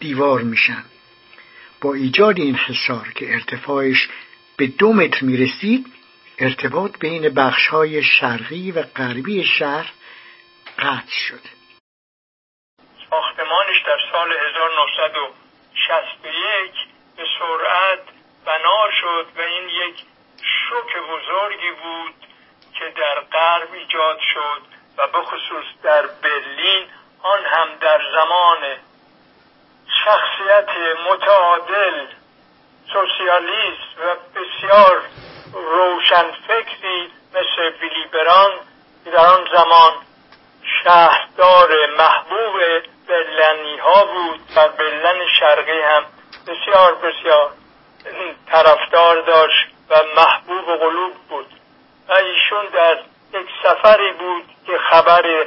دیوار 0.00 0.42
میشن. 0.42 0.84
با 1.80 1.94
ایجاد 1.94 2.38
این 2.38 2.54
حصار 2.54 3.12
که 3.14 3.34
ارتفاعش 3.34 4.08
به 4.56 4.66
دو 4.66 4.92
متر 4.92 5.24
می 5.24 5.36
رسید 5.36 5.86
ارتباط 6.38 6.98
بین 6.98 7.28
بخشهای 7.28 8.02
شرقی 8.02 8.70
و 8.70 8.82
غربی 8.82 9.44
شهر 9.44 9.92
قطع 10.78 11.18
شد. 11.28 11.40
ساختمانش 13.10 13.82
در 13.86 13.98
سال 14.12 14.32
1961 14.32 16.72
به 17.16 17.24
سرعت 17.38 18.02
بنا 18.46 18.90
شد 19.00 19.26
و 19.36 19.40
این 19.40 19.68
یک 19.68 20.04
شوک 20.42 20.96
بزرگی 20.96 21.70
بود 21.70 22.14
که 22.78 22.84
در 22.96 23.20
غرب 23.20 23.72
ایجاد 23.72 24.18
شد 24.34 24.62
و 24.98 25.06
به 25.06 25.22
خصوص 25.22 25.64
در 25.82 26.06
برلین 26.06 26.86
آن 27.22 27.44
هم 27.44 27.68
در 27.80 28.00
زمان 28.12 28.58
شخصیت 30.04 30.68
متعادل 31.10 32.06
سوسیالیست 32.92 33.98
و 33.98 34.16
بسیار 34.34 35.02
روشنفکری 35.52 37.10
مثل 37.34 37.72
ویلی 37.80 38.04
بران 38.12 38.50
در 39.04 39.16
آن 39.16 39.48
زمان 39.52 39.92
شهردار 40.84 41.68
محبوب 41.98 42.60
برلنی 43.08 43.78
ها 43.78 44.04
بود 44.04 44.40
و 44.56 44.68
برلن 44.68 45.26
شرقی 45.40 45.80
هم 45.80 46.04
بسیار 46.46 46.94
بسیار 46.94 47.52
طرفدار 48.50 49.20
داشت. 49.20 49.66
و 49.90 49.94
محبوب 50.16 50.76
قلوب 50.76 51.12
بود. 51.28 51.46
و 52.08 52.12
ایشون 52.12 52.66
در 52.72 52.98
یک 53.34 53.46
سفری 53.62 54.12
بود 54.12 54.44
که 54.66 54.78
خبر 54.78 55.46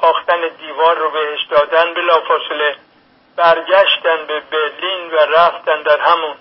ساختن 0.00 0.48
دیوار 0.60 0.96
رو 0.98 1.10
بهش 1.10 1.46
دادن 1.50 1.94
بلافاصله 1.94 2.76
برگشتن 3.36 4.26
به 4.26 4.40
برلین 4.40 5.10
و 5.10 5.16
رفتن 5.16 5.82
در 5.82 6.00
همون 6.00 6.34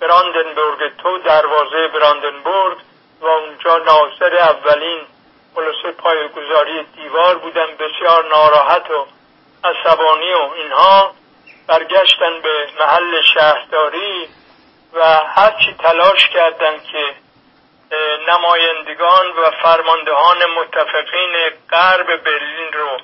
براندنبورگ 0.00 0.96
تو 0.96 1.18
دروازه 1.18 1.88
براندنبورگ 1.88 2.78
و 3.20 3.26
اونجا 3.26 3.78
ناصر 3.78 4.36
اولین 4.36 5.00
خلاصه 5.54 5.92
پایگذاری 5.98 6.82
دیوار 6.82 7.38
بودن. 7.38 7.66
بسیار 7.66 8.28
ناراحت 8.28 8.90
و 8.90 9.06
عصبانی 9.64 10.32
و 10.32 10.50
اینها. 10.54 11.14
برگشتن 11.66 12.40
به 12.42 12.68
محل 12.80 13.22
شهرداری. 13.34 14.28
و 14.92 15.04
هرچی 15.36 15.74
تلاش 15.78 16.28
کردند 16.28 16.82
که 16.82 17.14
نمایندگان 18.28 19.26
و 19.26 19.50
فرماندهان 19.62 20.38
متفقین 20.58 21.50
غرب 21.70 22.16
برلین 22.24 22.72
رو 22.72 23.00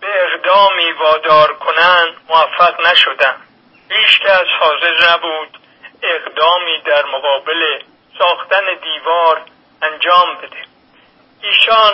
به 0.00 0.24
اقدامی 0.24 0.92
وادار 0.92 1.52
کنند 1.52 2.16
موفق 2.28 2.80
نشدند. 2.80 3.48
هیچ 3.90 4.20
کس 4.20 4.46
حاضر 4.60 5.10
نبود 5.10 5.58
اقدامی 6.02 6.82
در 6.84 7.04
مقابل 7.04 7.82
ساختن 8.18 8.64
دیوار 8.82 9.42
انجام 9.82 10.34
بده. 10.34 10.64
ایشان 11.42 11.92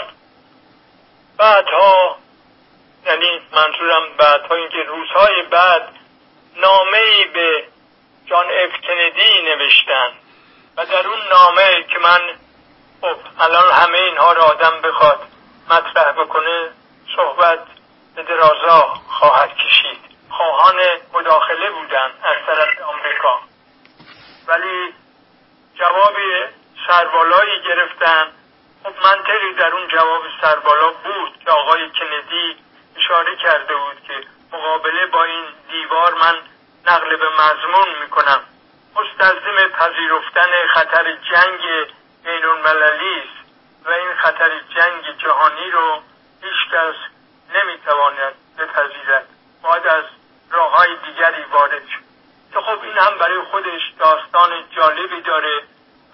بعدها 1.39 2.17
یعنی 3.07 3.41
منظورم 3.53 4.17
بعدها 4.19 4.55
اینکه 4.55 4.83
روزهای 4.89 5.43
بعد 5.43 5.89
نامه 6.57 6.99
ای 6.99 7.25
به 7.25 7.65
جان 8.31 8.47
اف 8.51 8.71
کندی 8.87 9.43
نوشتن 9.43 10.13
و 10.77 10.87
در 10.87 11.07
اون 11.07 11.19
نامه 11.31 11.83
که 11.83 11.99
من 11.99 12.21
خب 13.01 13.17
الان 13.41 13.73
همه 13.73 13.99
اینها 13.99 14.33
را 14.33 14.43
آدم 14.43 14.81
بخواد 14.81 15.21
مطرح 15.71 16.13
بکنه 16.13 16.71
صحبت 17.17 17.59
به 18.17 18.23
درازا 18.23 18.95
خواهد 19.09 19.57
کشید. 19.57 20.01
خواهان 20.31 20.77
مداخله 21.13 21.71
بودن 21.71 22.11
از 22.23 22.37
طرف 22.47 22.81
آمریکا. 22.81 23.41
ولی 24.47 24.95
جواب 25.79 26.17
سربالایی 26.87 27.63
گرفتن. 27.63 28.27
خب 28.85 28.93
منطقی 29.05 29.55
در 29.59 29.73
اون 29.75 29.89
جواب 29.89 30.23
سربالا 30.41 30.91
بود 30.91 31.45
که 31.45 31.51
آقای 31.51 31.91
کندی 31.91 32.57
اشاره 32.97 33.37
کرده 33.37 33.75
بود 33.77 34.03
که 34.07 34.15
مقابله 34.53 35.07
با 35.07 35.25
این 35.25 35.45
دیوار 35.71 36.15
من 36.15 36.37
نقل 36.87 37.17
به 37.17 37.29
مضمون 37.29 37.99
می‌کنم. 38.01 38.41
مستلزم 38.97 39.69
پذیرفتن 39.69 40.67
خطر 40.75 41.13
جنگ 41.13 41.61
بین 42.25 42.45
المللی 42.45 43.19
است 43.19 43.51
و 43.85 43.91
این 43.91 44.15
خطر 44.15 44.51
جنگ 44.77 45.19
جهانی 45.19 45.71
رو 45.71 46.03
هیچکس 46.43 46.97
نمی‌تواند 47.55 48.35
بپذیرد. 48.59 49.27
باید 49.63 49.87
از 49.87 50.05
راه 50.51 50.77
های 50.77 50.97
دیگری 51.07 51.43
وارد 51.43 51.83
شد 51.89 52.11
که 52.53 52.61
خب 52.61 52.83
این 52.83 52.99
هم 52.99 53.19
برای 53.19 53.41
خودش 53.41 53.93
داستان 53.99 54.51
جالبی 54.77 55.21
داره 55.21 55.63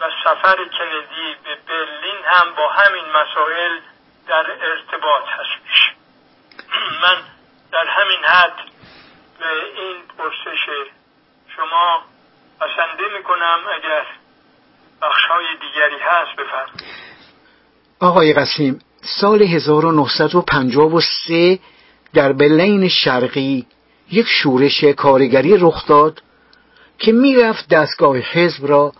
و 0.00 0.10
سفر 0.24 0.56
کندی 0.56 1.36
به 1.44 1.54
برلین 1.68 2.24
هم 2.24 2.54
با 2.54 2.68
همین 2.68 3.04
مسائل 3.04 3.80
در 4.28 4.46
ارتباط 4.50 5.24
هستش 5.28 5.92
من 7.02 7.16
در 7.72 7.86
همین 7.88 8.24
حد 8.24 8.75
به 9.38 9.82
این 9.82 9.96
پرسش 10.18 10.64
شما 11.56 12.00
پسنده 12.60 13.04
می‌کنم 13.18 13.58
اگر 13.76 14.04
بخشهای 15.02 15.46
دیگری 15.60 15.98
هست 16.00 16.36
بفرمایید. 16.38 17.06
آقای 18.00 18.32
قسیم 18.32 18.78
سال 19.02 19.42
1953 19.42 21.58
در 22.14 22.32
برلین 22.32 22.88
شرقی 22.88 23.66
یک 24.10 24.26
شورش 24.28 24.84
کارگری 24.84 25.56
رخ 25.60 25.86
داد 25.86 26.22
که 26.98 27.12
می‌رفت 27.12 27.68
دستگاه 27.68 28.16
حزب 28.16 28.66
را 28.66 28.92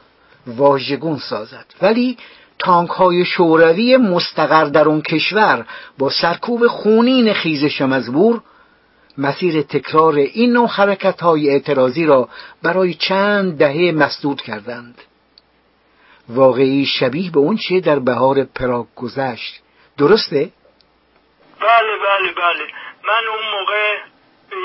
واژگون 0.47 1.19
سازد. 1.19 1.67
ولی 1.83 2.19
تانک 2.59 2.91
های 2.91 3.25
شوروی 3.25 3.97
مستقر 3.97 4.65
در 4.65 4.89
اون 4.89 5.03
کشور 5.03 5.67
با 5.99 6.11
سرکوب 6.11 6.67
خونین 6.67 7.33
خیزش 7.33 7.81
مزبور 7.81 8.43
مسیر 9.19 9.63
تکرار 9.63 10.15
این 10.15 10.53
نوع 10.53 10.69
حرکت 10.69 11.21
های 11.21 11.51
اعتراضی 11.51 12.07
را 12.07 12.29
برای 12.63 12.95
چند 12.95 13.59
دهه 13.59 13.93
مسدود 13.95 14.43
کردند. 14.43 15.03
واقعی 16.29 16.87
شبیه 16.87 17.31
به 17.31 17.39
اون 17.39 17.57
چه 17.69 17.81
در 17.81 17.99
بهار 17.99 18.45
پراگ 18.45 18.87
گذشت. 18.97 19.63
درسته؟ 19.99 20.51
بله 21.61 21.97
بله 22.07 22.33
بله. 22.33 22.67
من 23.05 23.23
اون 23.29 23.61
موقع 23.61 23.97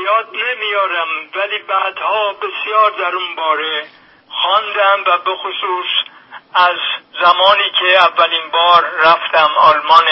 یاد 0.06 0.28
نمیارم 0.28 1.08
ولی 1.36 1.60
بعدها 1.70 2.34
بسیار 2.34 2.92
در 3.00 3.16
اون 3.16 3.36
باره 3.38 3.86
خواندم 4.30 5.00
و 5.08 5.18
به 5.26 5.36
خصوص 5.36 5.92
از 6.54 6.78
زمانی 7.22 7.70
که 7.80 7.98
اولین 8.00 8.52
بار 8.54 8.86
رفتم 9.04 9.50
آلمان 9.58 10.06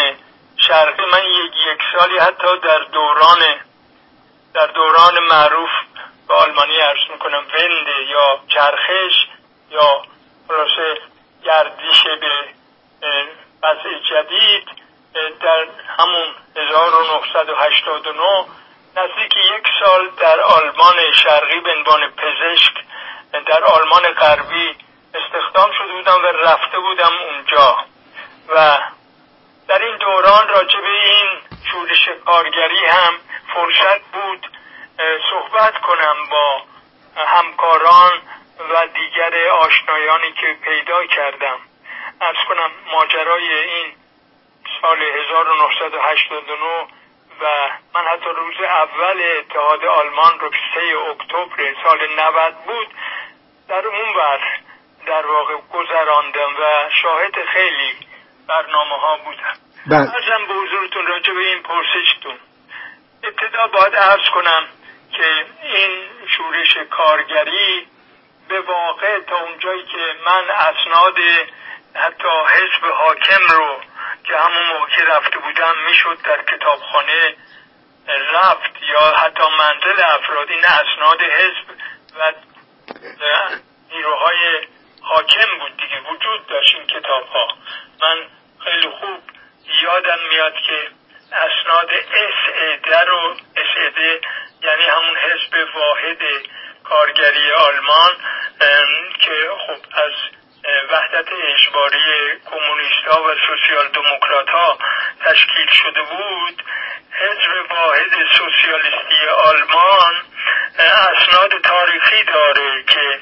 شرقی. 0.58 1.04
من 1.12 1.24
یک 1.24 1.54
یک 1.74 1.80
سالی 1.94 2.18
حتی 2.18 2.60
در 2.64 2.80
دوران 2.94 3.40
در 4.54 4.68
دوران 4.68 5.20
معروف 5.20 5.70
به 6.28 6.34
آلمانی 6.34 6.78
عرض 6.78 7.12
می‌کنم 7.12 7.44
ونده 7.54 8.04
یا 8.10 8.40
چرخش 8.48 9.28
یا 9.72 10.02
خلاصه 10.48 10.98
گردش 11.44 12.04
به 12.04 12.32
وضع 13.64 14.00
جدید 14.10 14.68
در 15.42 15.66
همون 16.00 16.26
1989 16.56 18.46
نزدیک 18.98 19.38
یک 19.38 19.68
سال 19.80 20.10
در 20.18 20.40
آلمان 20.40 20.96
شرقی 21.24 21.60
به 21.60 21.72
عنوان 21.72 22.12
پزشک 22.12 22.74
در 23.48 23.64
آلمان 23.64 24.12
غربی 24.12 24.76
استخدام 25.14 25.72
شده 25.72 25.94
بودم 25.94 26.24
و 26.24 26.28
رفته 26.28 26.80
بودم 26.80 27.12
اونجا. 27.30 27.76
و 28.50 28.78
در 29.68 29.82
این 29.82 29.98
دوران 29.98 30.48
راجع 30.48 30.80
به 30.82 30.90
این 30.90 31.28
شورش 31.72 32.10
کارگری 32.26 32.86
هم 32.86 33.14
فرصت 33.54 34.02
بود 34.02 34.48
صحبت 35.32 35.82
کنم 35.82 36.16
با 36.32 36.64
همکاران 37.26 38.22
و 38.74 38.88
دیگر 38.88 39.50
آشنایانی 39.50 40.32
که 40.32 40.58
پیدا 40.64 41.06
کردم. 41.06 41.60
ارز 42.22 42.38
کنم 42.48 42.72
ماجرای 42.92 43.54
این 43.54 43.94
سال 44.82 45.02
1989 45.02 46.88
و 47.42 47.70
من 47.94 48.08
حتی 48.08 48.30
روز 48.38 48.56
اول 48.62 49.22
اتحاد 49.40 49.86
آلمان 49.86 50.40
رو 50.40 50.50
3 50.50 51.10
اکتبر 51.10 51.76
سال 51.84 52.00
90 52.20 52.54
بود 52.66 52.88
در 53.68 53.88
اون 53.88 54.16
ور 54.16 54.40
در 55.08 55.26
واقع 55.26 55.56
گذراندم 55.74 56.56
و 56.62 56.90
شاهد 57.02 57.46
خیلی 57.54 57.94
برنامه 58.48 58.96
ها 59.02 59.18
بودم. 59.18 59.54
بله. 59.88 59.98
ارزم 60.00 60.46
به 60.48 60.54
حضورتون 60.54 61.08
راجع 61.08 61.34
به 61.34 61.40
این 61.40 61.64
پرسشتون. 61.64 62.38
ابتدا 63.24 63.68
باید 63.68 63.96
ارز 63.96 64.30
کنم 64.34 64.64
که 65.12 65.46
این 65.64 66.10
شورش 66.28 66.78
کارگری 66.90 67.88
به 68.50 68.62
واقع 68.62 69.20
تا 69.20 69.38
اونجایی 69.38 69.84
که 69.84 70.16
من 70.26 70.50
اسناد 70.50 71.18
حتی 71.96 72.28
حزب 72.28 72.92
حاکم 72.94 73.48
رو 73.50 73.82
که 74.24 74.38
همون 74.38 74.68
موقع 74.68 75.18
رفته 75.18 75.40
بودم 75.40 75.74
می‌شد 75.90 76.22
در 76.24 76.44
کتابخانه 76.44 77.36
رفت 78.08 78.84
یا 78.90 79.14
حتی 79.18 79.44
منزل 79.60 80.02
افراد 80.04 80.50
این 80.50 80.66
اسناد 80.66 81.22
حزب 81.22 81.66
و 82.20 82.34
نیروهای 83.92 84.68
حاکم 85.02 85.60
بود 85.60 85.78
دیگه. 85.78 86.02
وجود 86.12 86.48
داشت 86.48 86.76
این 86.76 86.88
کتاب 86.88 87.24
ها 87.24 87.48
من 88.02 88.18
خیلی 88.64 88.90
خوب 88.90 89.20
یادم 89.84 90.20
میاد 90.30 90.54
که 90.54 90.88
اسناد 91.32 91.90
SED 91.94 93.94
یعنی 94.62 94.84
همون 94.84 95.18
حزب 95.18 95.76
واحد 95.76 96.18
کارگری 96.84 97.52
آلمان 97.52 98.12
که 99.20 99.50
خب 99.68 100.02
از 100.04 100.12
وحدت 100.92 101.28
اجباری 101.32 102.40
کمونیستا 102.46 103.24
و 103.24 103.36
سوسیال 103.48 103.88
دموکرات 103.88 104.50
ها 104.50 104.78
تشکیل 105.26 105.72
شده 105.72 106.02
بود 106.02 106.64
حزب 107.12 107.72
واحد 107.72 108.12
سوسیالیستی 108.38 109.28
آلمان 109.38 110.14
اسناد 110.80 111.62
تاریخی 111.64 112.24
داره 112.24 112.84
که 112.84 113.20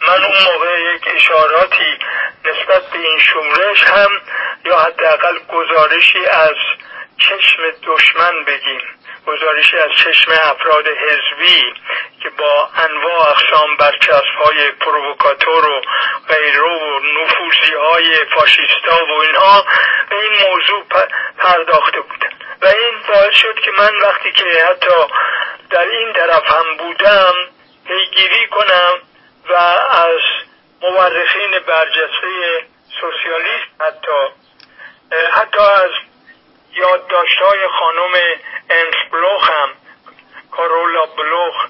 من 0.00 0.24
اون 0.24 0.52
موقع 0.52 0.80
یک 0.80 1.02
اشاراتی 1.16 1.98
نسبت 2.44 2.82
به 2.90 2.98
این 2.98 3.18
شورش 3.18 3.84
هم 3.84 4.10
یا 4.64 4.78
حداقل 4.78 5.38
گزارشی 5.38 6.26
از 6.26 6.56
چشم 7.20 7.62
دشمن 7.86 8.44
بگیم. 8.44 8.80
گزارشی 9.26 9.76
از 9.76 9.90
چشم 9.96 10.32
افراد 10.32 10.86
حزبی 10.86 11.74
که 12.22 12.30
با 12.30 12.68
انواع 12.76 13.30
اقسام 13.30 13.76
برچسب 13.76 14.34
های 14.44 14.70
پرووکاتور 14.70 15.64
و 15.64 15.80
غیره 16.28 16.62
و 16.62 16.98
نفوزی 16.98 17.74
های 17.74 18.24
فاشیستا 18.34 19.06
و 19.08 19.20
اینها 19.20 19.64
به 20.10 20.16
این 20.16 20.32
موضوع 20.48 20.84
پرداخته 21.38 22.00
بودن. 22.00 22.30
و 22.62 22.66
این 22.66 22.94
باعث 23.08 23.34
شد 23.34 23.60
که 23.60 23.70
من 23.70 23.90
وقتی 24.02 24.32
که 24.32 24.44
حتی 24.70 25.14
در 25.70 25.88
این 25.88 26.12
طرف 26.12 26.50
هم 26.50 26.76
بودم 26.76 27.34
پیگیری 27.86 28.48
کنم 28.48 28.98
و 29.50 29.54
از 29.54 30.20
مورخین 30.82 31.58
برجسته 31.66 32.64
سوسیالیست 33.00 33.70
حتی 33.80 34.28
حتی 35.32 35.60
از 35.60 35.90
های 37.40 37.68
خانم 37.68 38.14
انس 38.70 38.94
بلوخ 39.12 39.50
هم. 39.50 39.68
کارولا 40.50 41.06
بلوخ 41.06 41.66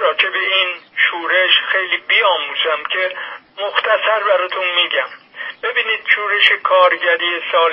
راجع 0.00 0.28
به 0.28 0.38
این 0.38 0.76
شورش 0.96 1.50
خیلی 1.72 1.96
بیاموزم 1.96 2.82
که 2.92 3.16
مختصر 3.58 4.24
براتون 4.24 4.64
میگم. 4.74 5.08
ببینید 5.62 6.00
شورش 6.14 6.52
کارگری 6.62 7.40
سال 7.52 7.72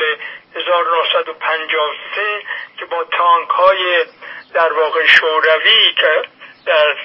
1953 0.56 2.44
که 2.80 2.86
با 2.86 3.04
تانک 3.04 3.50
های 3.50 4.06
در 4.54 4.74
واقع 4.74 5.08
شوروی 5.08 5.94
که 5.98 6.22
در 6.66 6.96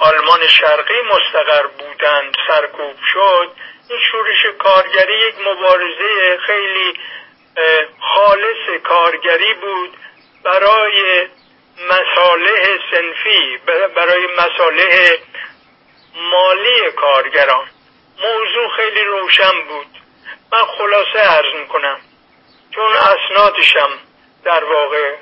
آلمان 0.00 0.48
شرقی 0.48 1.02
مستقر 1.02 1.66
بودند 1.66 2.36
سرکوب 2.48 2.96
شد 3.12 3.52
این 3.90 3.98
شورش 4.10 4.46
کارگری 4.58 5.28
یک 5.28 5.34
مبارزه 5.46 6.38
خیلی 6.46 6.98
خالص 8.00 8.80
کارگری 8.84 9.54
بود 9.54 9.96
برای 10.44 11.28
مصالح 11.90 12.78
سنفی 12.90 13.58
برای 13.96 14.26
مصالح 14.26 15.16
مالی 16.14 16.90
کارگران. 16.96 17.66
موضوع 18.18 18.68
خیلی 18.76 19.00
روشن 19.00 19.60
بود. 19.68 19.86
من 20.52 20.64
خلاصه 20.78 21.18
عرض 21.18 21.54
می‌کنم. 21.60 22.00
چون 22.74 22.92
اسنادشم 22.92 23.90
در 24.44 24.64
واقع 24.64 25.16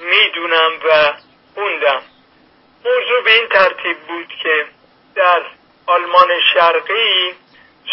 می‌دونم 0.00 0.72
و 0.84 1.12
خوندم. 1.54 2.02
موضوع 2.84 3.22
به 3.24 3.32
این 3.34 3.48
ترتیب 3.48 3.98
بود 3.98 4.28
که 4.42 4.66
در 5.14 5.42
آلمان 5.86 6.28
شرقی 6.54 7.34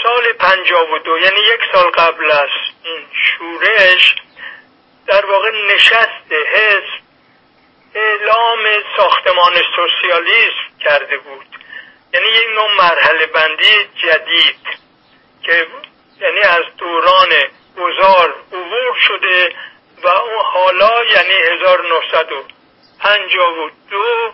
سال 0.04 0.34
پنجاب 0.34 0.92
و 0.92 1.00
دو 1.00 1.18
یعنی 1.18 1.40
یک 1.40 1.60
سال 1.74 1.90
قبل 1.90 2.32
از 2.32 2.50
شورش 3.14 4.16
در 5.08 5.26
واقع 5.26 5.52
نشست 5.76 6.32
حزب 6.32 7.08
اعلام 7.96 8.60
ساختمان 8.98 9.54
سوسیالیسم 9.76 10.78
کرده 10.84 11.18
بود. 11.18 11.48
یعنی 12.14 12.28
یک 12.28 12.48
نوع 12.56 12.76
مرحله 12.78 13.26
بندی 13.26 13.90
جدید 14.04 14.80
که 15.44 15.68
یعنی 16.22 16.40
از 16.40 16.64
دوران 16.78 17.30
گذار 17.78 18.36
عبور 18.54 18.96
شده 19.08 19.50
و 20.04 20.08
اون 20.08 20.44
حالا 20.44 21.06
یعنی 21.06 21.34
1952 21.34 24.34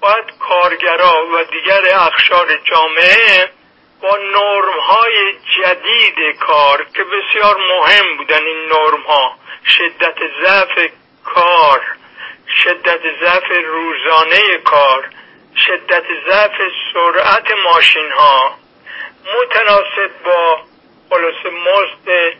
باید 0.00 0.38
کارگرا 0.38 1.26
و 1.26 1.44
دیگر 1.44 1.94
اخشار 1.94 2.56
جامعه 2.56 3.50
با 4.04 4.16
نرم 4.16 4.80
های 4.80 5.32
جدید 5.58 6.38
کار 6.38 6.86
که 6.94 7.04
بسیار 7.04 7.56
مهم 7.56 8.16
بودن 8.16 8.44
این 8.44 8.68
نرم 8.68 9.02
ها 9.06 9.36
شدت 9.78 10.14
ضعف 10.42 10.90
کار 11.24 11.80
شدت 12.64 13.00
ضعف 13.20 13.50
روزانه 13.66 14.58
کار 14.64 15.08
شدت 15.66 16.04
ضعف 16.26 16.56
سرعت 16.92 17.50
ماشین 17.64 18.12
ها 18.12 18.54
متناسب 19.36 20.10
با 20.24 20.58
خلاص 21.10 21.46
مزد 21.46 22.34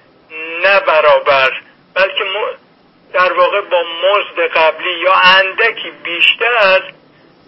نه 0.65 0.81
برابر 0.81 1.61
بلکه 1.95 2.25
در 3.13 3.33
واقع 3.33 3.61
با 3.61 3.83
مزد 3.83 4.41
قبلی 4.41 5.01
یا 5.01 5.15
اندکی 5.15 5.91
بیشتر 5.91 6.83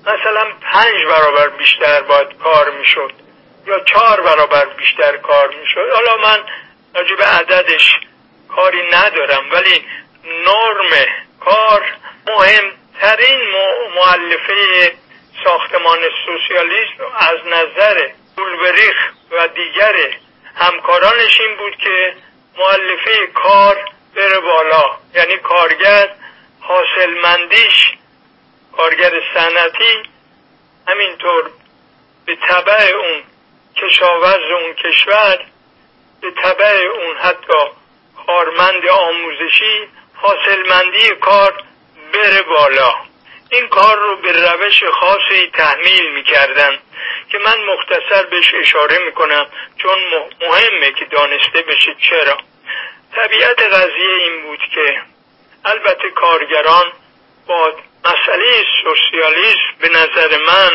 مثلا 0.07 0.47
پنج 0.61 1.05
برابر 1.09 1.49
بیشتر 1.49 2.03
باید 2.03 2.39
کار 2.39 2.71
می‌شد. 2.71 3.26
یا 3.67 3.81
چهار 3.81 4.21
برابر 4.21 4.65
بیشتر 4.65 5.17
کار 5.17 5.55
می‌شد. 5.61 5.91
حالا 5.93 6.17
من 6.17 6.45
راجع 6.95 7.15
به 7.15 7.25
عددش 7.25 8.01
کاری 8.49 8.91
ندارم 8.91 9.45
ولی 9.53 9.85
نرم 10.25 11.07
کار 11.41 11.83
مهمترین 12.27 13.41
معلفه 13.97 14.93
ساختمان 15.45 15.99
سوسیالیسم 16.27 17.05
از 17.19 17.39
نظر 17.47 18.09
بولبریخ 18.37 18.97
و 19.31 19.49
دیگر 19.49 19.95
همکارانش 20.57 21.41
این 21.41 21.57
بود 21.57 21.77
که 21.77 22.15
معلفه 22.59 23.27
کار 23.35 23.77
بره 24.15 24.41
بالا. 24.41 24.85
یعنی 25.15 25.37
کارگر 25.37 26.09
حاصلمندیش 26.61 27.93
کارگر 28.77 29.13
صنعتی 29.35 30.03
همینطور 30.89 31.51
به 32.27 32.37
طبع 32.37 32.95
اون 32.97 33.23
کشاورز 33.77 34.51
اون 34.51 34.75
کشور 34.75 35.39
به 36.21 36.31
طبع 36.31 36.89
اون 36.95 37.17
حتی 37.17 37.71
کارمند 38.27 38.87
آموزشی 38.87 39.89
حاصلمندی 40.15 41.09
کار 41.21 41.55
بره 42.13 42.43
بالا. 42.43 42.95
این 43.51 43.69
کار 43.69 43.97
رو 43.97 44.17
به 44.17 44.33
روش 44.33 44.85
خاصی 44.85 45.51
تحمیل 45.55 46.13
می‌کردن 46.13 46.79
که 47.33 47.39
من 47.39 47.57
مختصر 47.65 48.27
بهش 48.31 48.55
اشاره 48.55 48.99
می‌کنم 48.99 49.47
چون 49.77 49.99
مهمه 50.41 50.93
که 50.93 51.05
دانسته 51.05 51.63
بشه 51.63 51.95
چرا. 52.11 52.39
طبیعت 53.17 53.63
قضیه 53.63 54.15
این 54.15 54.43
بود 54.43 54.61
که 54.75 55.03
البته 55.65 56.11
کارگران 56.11 56.93
با 57.47 57.73
مسئله 58.05 58.65
سوسیالیسم 58.83 59.59
به 59.81 59.89
نظر 59.89 60.39
من 60.47 60.71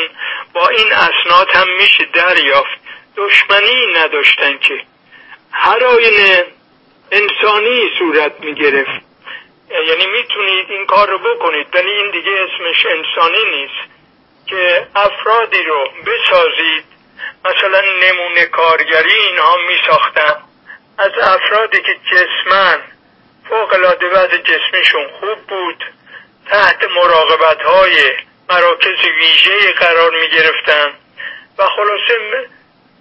با 0.54 0.68
این 0.68 0.94
اسناد 0.94 1.50
هم 1.50 1.68
میشه 1.78 2.06
دریافت 2.06 2.81
دشمنی 3.18 3.94
نداشتن 3.96 4.58
که. 4.58 4.82
هر 5.52 5.84
آینه 5.84 6.46
انسانی 7.12 7.90
صورت 8.00 8.40
می‌گرفت. 8.40 9.02
یعنی 9.88 10.06
می‌تونید 10.08 10.70
این 10.70 10.86
کار 10.86 11.10
رو 11.10 11.18
بکنید 11.18 11.68
ولی 11.76 11.92
این 11.92 12.12
دیگه 12.12 12.32
اسمش 12.32 12.86
انسانی 12.86 13.46
نیست. 13.52 13.92
که 14.48 14.88
افرادی 14.96 15.64
رو 15.64 15.90
بسازید. 16.06 16.86
مثلا 17.46 17.82
نمونه 17.82 18.46
کارگری 18.46 19.14
اینها 19.14 19.58
میساختن. 19.68 20.36
از 20.98 21.12
افرادی 21.22 21.82
که 21.82 22.00
جسمن. 22.12 22.82
فوق 23.50 23.74
العاده 23.74 24.08
وضع 24.08 24.38
جسمیشون 24.38 25.08
خوب 25.20 25.38
بود. 25.48 25.84
تحت 26.50 26.84
مراقبت 26.84 27.62
های 27.62 28.14
مراکز 28.50 29.06
ویژه 29.18 29.74
قرار 29.74 30.12
می 30.12 30.30
گرفتن 30.30 30.94
و 31.58 31.68
خلاصه 31.68 32.48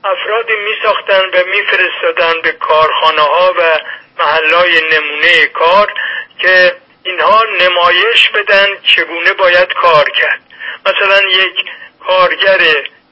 افرادی 0.04 0.56
می 0.56 0.74
ساختن 0.82 1.24
و 1.24 1.44
می 1.46 1.62
فرستادن 1.66 2.40
به 2.42 2.52
کارخانه 2.52 3.22
ها 3.22 3.54
و 3.58 3.78
محلای 4.18 4.80
نمونه 4.92 5.46
کار 5.46 5.92
که 6.38 6.76
اینها 7.04 7.44
نمایش 7.60 8.28
بدن 8.28 8.66
چگونه 8.82 9.32
باید 9.32 9.72
کار 9.72 10.10
کرد. 10.10 10.40
مثلا 10.86 11.28
یک 11.28 11.64
کارگر 12.00 12.58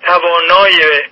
توانای 0.06 1.02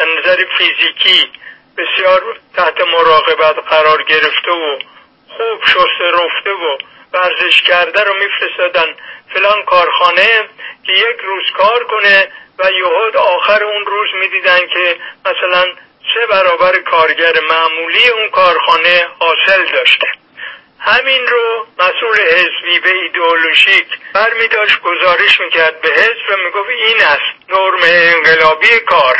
نظر 0.00 0.44
فیزیکی 0.58 1.32
بسیار 1.76 2.22
تحت 2.56 2.80
مراقبت 2.80 3.68
قرار 3.68 4.02
گرفته 4.02 4.50
و 4.50 4.78
خوب 5.28 5.64
شسته 5.66 6.10
رفته 6.12 6.50
و 6.50 6.78
ورزش 7.12 7.62
کرده 7.62 8.04
رو 8.04 8.14
میفرستادن. 8.14 8.94
فلان 9.34 9.62
کارخانه 9.62 10.48
که 10.84 10.92
یک 10.92 11.16
روز 11.24 11.44
کار 11.56 11.84
کنه 11.84 12.28
و 12.62 12.72
یهود 12.72 13.16
آخر 13.16 13.64
اون 13.64 13.86
روز 13.86 14.08
می‌دیدن 14.20 14.60
که 14.66 14.96
مثلا 15.24 15.64
سه 16.14 16.26
برابر 16.26 16.78
کارگر 16.78 17.40
معمولی 17.50 18.08
اون 18.08 18.30
کارخانه 18.30 19.08
حاصل 19.18 19.64
داشته. 19.64 20.06
همین 20.80 21.26
رو 21.26 21.66
مسئول 21.78 22.20
حزبی 22.20 22.80
به 22.80 22.90
ایدئولوژیک 22.90 23.86
برمی 24.14 24.48
داشت 24.48 24.80
گزارش 24.80 25.40
می‌کرد 25.40 25.80
به 25.80 25.88
حزب 25.88 26.30
و 26.30 26.36
می‌گفت 26.44 26.68
این 26.68 27.02
است 27.02 27.50
نرم 27.50 27.80
انقلابی 27.82 28.80
کار. 28.86 29.16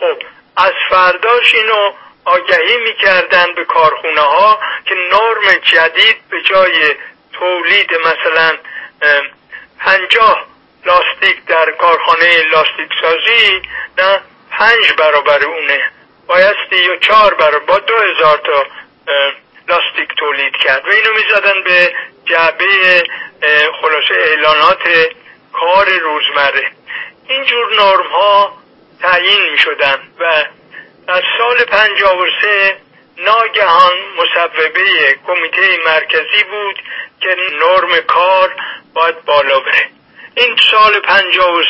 خب 0.00 0.22
از 0.56 0.72
فرداش 0.90 1.54
اینو 1.54 1.92
آگهی 2.24 2.76
می‌کردن 2.76 3.54
به 3.54 3.64
کارخونه 3.64 4.20
ها 4.20 4.60
که 4.84 4.94
نرم 4.94 5.58
جدید 5.62 6.16
به 6.30 6.40
جای 6.40 6.94
تولید 7.32 7.94
مثلا 7.94 8.56
پنجاه 9.80 10.46
لاستیک 10.88 11.44
در 11.46 11.70
کارخانه 11.70 12.42
لاستیک 12.42 12.90
سازی 13.00 13.62
نه 13.98 14.20
پنج 14.50 14.92
برابر 14.98 15.44
اونه. 15.44 15.90
بایستی 16.26 16.84
یا 16.86 16.96
چهار 16.96 17.34
برابر 17.34 17.58
با 17.58 17.78
دو 17.78 17.94
هزار 17.96 18.38
تا 18.38 18.66
لاستیک 19.68 20.08
تولید 20.18 20.56
کرد. 20.56 20.88
و 20.88 20.90
اینو 20.90 21.12
می‌زدن 21.12 21.62
به 21.64 21.94
جعبه 22.24 23.02
خلاصه 23.80 24.14
اعلانات 24.14 24.82
کار 25.52 25.88
روزمره. 25.88 26.70
اینجور 27.28 27.74
نرم 27.74 28.06
ها 28.06 28.52
تعیین 29.02 29.50
می 29.50 29.58
شدن 29.58 29.98
و 30.20 30.44
در 31.06 31.22
سال 31.38 31.58
سه 32.40 32.76
ناگهان 33.18 33.92
مصوبه 34.16 35.18
کمیته 35.26 35.78
مرکزی 35.86 36.44
بود 36.50 36.82
که 37.20 37.36
نرم 37.52 38.00
کار 38.00 38.54
باید 38.94 39.24
بالا 39.24 39.60
بره. 39.60 39.97
این 40.38 40.56
سال 40.70 40.92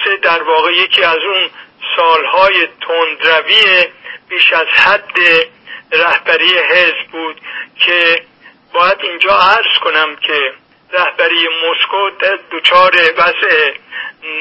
سه 0.04 0.16
در 0.16 0.42
واقع 0.42 0.72
یکی 0.72 1.02
از 1.02 1.18
اون 1.18 1.50
سالهای 1.96 2.68
تندروی 2.80 3.86
بیش 4.28 4.52
از 4.52 4.66
حد 4.66 5.18
رهبری 5.92 6.58
حزب 6.58 7.10
بود 7.12 7.40
که 7.86 8.22
باید 8.72 8.98
اینجا 9.02 9.30
عرض 9.30 9.78
کنم 9.84 10.16
که 10.16 10.52
رهبری 10.92 11.48
مسکو 11.48 12.10
دچار 12.52 12.92
وضع 13.16 13.72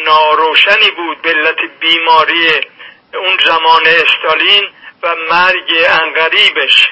ناروشنی 0.06 0.92
بود 0.92 1.22
به 1.22 1.30
علت 1.30 1.60
بیماری 1.80 2.48
اون 3.14 3.38
زمان 3.46 3.88
استالین 3.88 4.70
و 5.04 5.16
مرگ 5.16 5.86
انقریبش. 6.02 6.90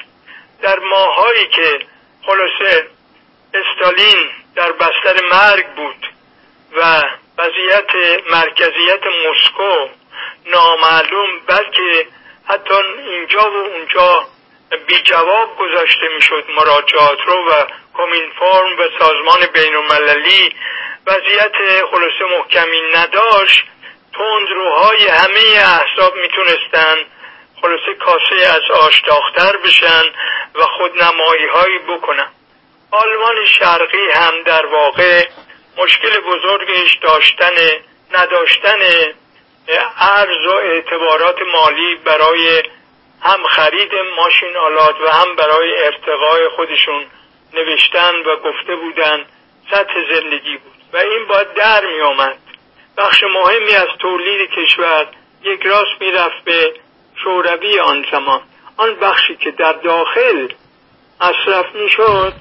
در 0.62 0.78
ماهایی 0.78 1.46
که 1.46 1.78
خلاصه 2.26 2.86
استالین 3.54 4.30
در 4.54 4.72
بستر 4.72 5.26
مرگ 5.30 5.66
بود 5.66 6.06
و 6.76 7.02
وضعیت 7.38 8.20
مرکزیت 8.30 9.02
مسکو 9.06 9.88
نامعلوم 10.46 11.40
بلکه 11.46 12.06
حتی 12.48 12.74
اینجا 13.08 13.50
و 13.50 13.56
اونجا 13.56 14.26
بی 14.86 15.02
جواب 15.02 15.56
گذاشته 15.58 16.08
می‌شد. 16.14 16.44
مراجعات 16.56 17.18
رو 17.26 17.50
و 17.50 17.64
فرم 18.38 18.78
و 18.78 18.88
سازمان 18.98 19.46
بین 19.54 19.76
المللی 19.76 20.54
وضعیت 21.06 21.84
خلاصه 21.90 22.38
محکمی 22.38 22.80
نداشت. 22.94 23.64
تندروهای 24.14 25.08
همه 25.08 25.40
احزاب 25.56 26.16
می‌تونستن 26.16 26.96
خلاصه 27.62 27.94
کاسه 27.94 28.54
از 28.54 28.70
آش 28.70 29.00
داختر 29.00 29.56
بشن 29.56 30.04
و 30.54 30.62
خودنمایی 30.62 31.46
هایی 31.46 31.78
بکنن. 31.78 32.30
آلمان 32.90 33.46
شرقی 33.46 34.10
هم 34.14 34.42
در 34.42 34.66
واقع 34.66 35.24
مشکل 35.76 36.20
بزرگش 36.20 36.98
داشتن 37.02 37.54
نداشتن 38.12 38.78
ارز 39.98 40.46
و 40.46 40.54
اعتبارات 40.54 41.36
مالی 41.52 41.94
برای 42.04 42.62
هم 43.22 43.46
خرید 43.46 43.90
ماشین 44.16 44.56
آلات 44.56 45.00
و 45.00 45.08
هم 45.08 45.36
برای 45.36 45.84
ارتقای 45.84 46.48
خودشون 46.48 47.06
نوشتن 47.54 48.14
و 48.16 48.36
گفته 48.36 48.76
بودن. 48.76 49.26
سطح 49.70 49.94
زندگی 50.14 50.56
بود 50.56 50.76
و 50.92 50.96
این 50.96 51.26
باید 51.28 51.54
در 51.54 51.84
می 51.86 52.00
آمد 52.00 52.38
بخش 52.96 53.22
مهمی 53.22 53.74
از 53.74 53.88
تولید 53.98 54.50
کشور 54.50 55.06
یک 55.42 55.66
راست 55.66 56.00
می‌رفت 56.00 56.44
به 56.44 56.74
شوروی 57.24 57.80
آن 57.80 58.06
زمان. 58.10 58.40
آن 58.76 58.94
بخشی 58.94 59.36
که 59.36 59.50
در 59.50 59.72
داخل 59.72 60.48
مصرف 61.20 61.74
می‌شد 61.74 62.32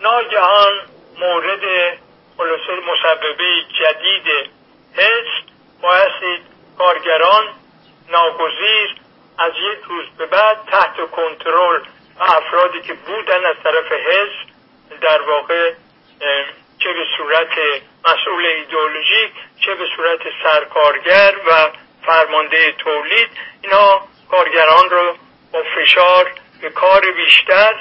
ناگهان 0.00 0.72
مورد 1.18 1.98
خلاصه 2.42 2.72
مسببه 2.72 3.64
جدید 3.78 4.50
حزب 4.96 5.46
بایستی 5.82 6.42
کارگران 6.78 7.44
ناگزیر 8.08 8.96
از 9.38 9.52
یک 9.72 9.84
روز 9.88 10.06
به 10.18 10.26
بعد 10.26 10.56
تحت 10.70 11.10
کنترل 11.10 11.80
افرادی 12.20 12.80
که 12.80 12.94
بودن 12.94 13.44
از 13.44 13.56
طرف 13.64 13.92
حزب 13.92 14.48
در 15.00 15.22
واقع 15.22 15.72
چه 16.78 16.92
به 16.92 17.04
صورت 17.16 17.82
مسئول 18.08 18.46
ایدئولوژیک 18.46 19.32
چه 19.64 19.74
به 19.74 19.86
صورت 19.96 20.20
سرکارگر 20.42 21.34
و 21.46 21.70
فرمانده 22.06 22.72
تولید 22.72 23.28
اینا 23.62 24.00
کارگران 24.30 24.90
رو 24.90 25.16
با 25.52 25.62
فشار 25.76 26.32
به 26.60 26.70
کار 26.70 27.10
بیشتر 27.12 27.74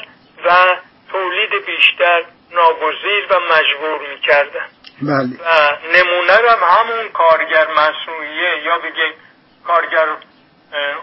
و 0.45 0.77
تولید 1.11 1.65
بیشتر 1.65 2.23
ناگزیر 2.53 3.27
و 3.29 3.39
مجبور 3.39 4.09
می‌کردن. 4.09 4.67
بله. 5.01 5.37
و 5.45 5.77
نمونه 5.95 6.33
هم 6.33 6.63
همون 6.63 7.09
کارگر 7.09 7.67
مصنوعیه 7.67 8.63
یا 8.63 8.77
بگه 8.77 9.13
کارگر 9.67 10.07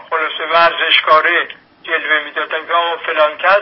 خلاصه 0.09 0.43
ورزشکاره 0.51 1.47
جلوه 1.83 2.23
می‌دادن 2.23 2.67
که 2.67 2.73
فلان 3.05 3.37
کس 3.37 3.61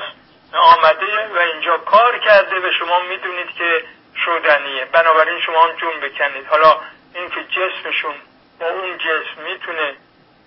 آمده 0.53 1.27
و 1.35 1.39
اینجا 1.39 1.77
کار 1.77 2.19
کرده 2.19 2.59
و 2.59 2.71
شما 2.79 2.99
می‌دونید 2.99 3.49
که 3.57 3.83
شدنیه. 4.25 4.85
بنابراین 4.85 5.41
شما 5.41 5.63
هم 5.63 5.71
جون 5.75 5.99
بکنید. 5.99 6.47
حالا 6.47 6.77
اینکه 7.15 7.43
جسمشون 7.43 8.15
با 8.59 8.67
اون 8.67 8.97
جسم 8.97 9.41
می‌تونه 9.43 9.95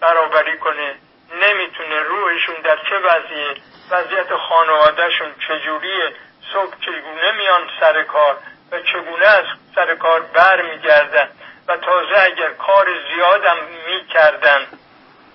برابری 0.01 0.59
کنه 0.59 0.95
نمی‌تونه 1.43 2.01
روحشون 2.01 2.55
در 2.65 2.77
چه 2.89 2.99
وضعیه 2.99 3.55
وضعیت 3.91 4.37
خانوادهشون 4.37 5.35
چجوریه 5.49 6.13
صبح 6.53 6.75
چگونه 6.81 7.33
میان 7.33 7.71
سر 7.81 8.03
کار 8.03 8.37
و 8.73 8.81
چگونه 8.81 9.27
از 9.27 9.45
سر 9.75 9.95
کار 9.95 10.21
بر 10.21 10.63
میگردن 10.63 11.31
و 11.69 11.77
تازه 11.77 12.19
اگر 12.21 12.51
کار 12.51 12.87
زیادم 13.15 13.57
می‌کردن 13.87 14.67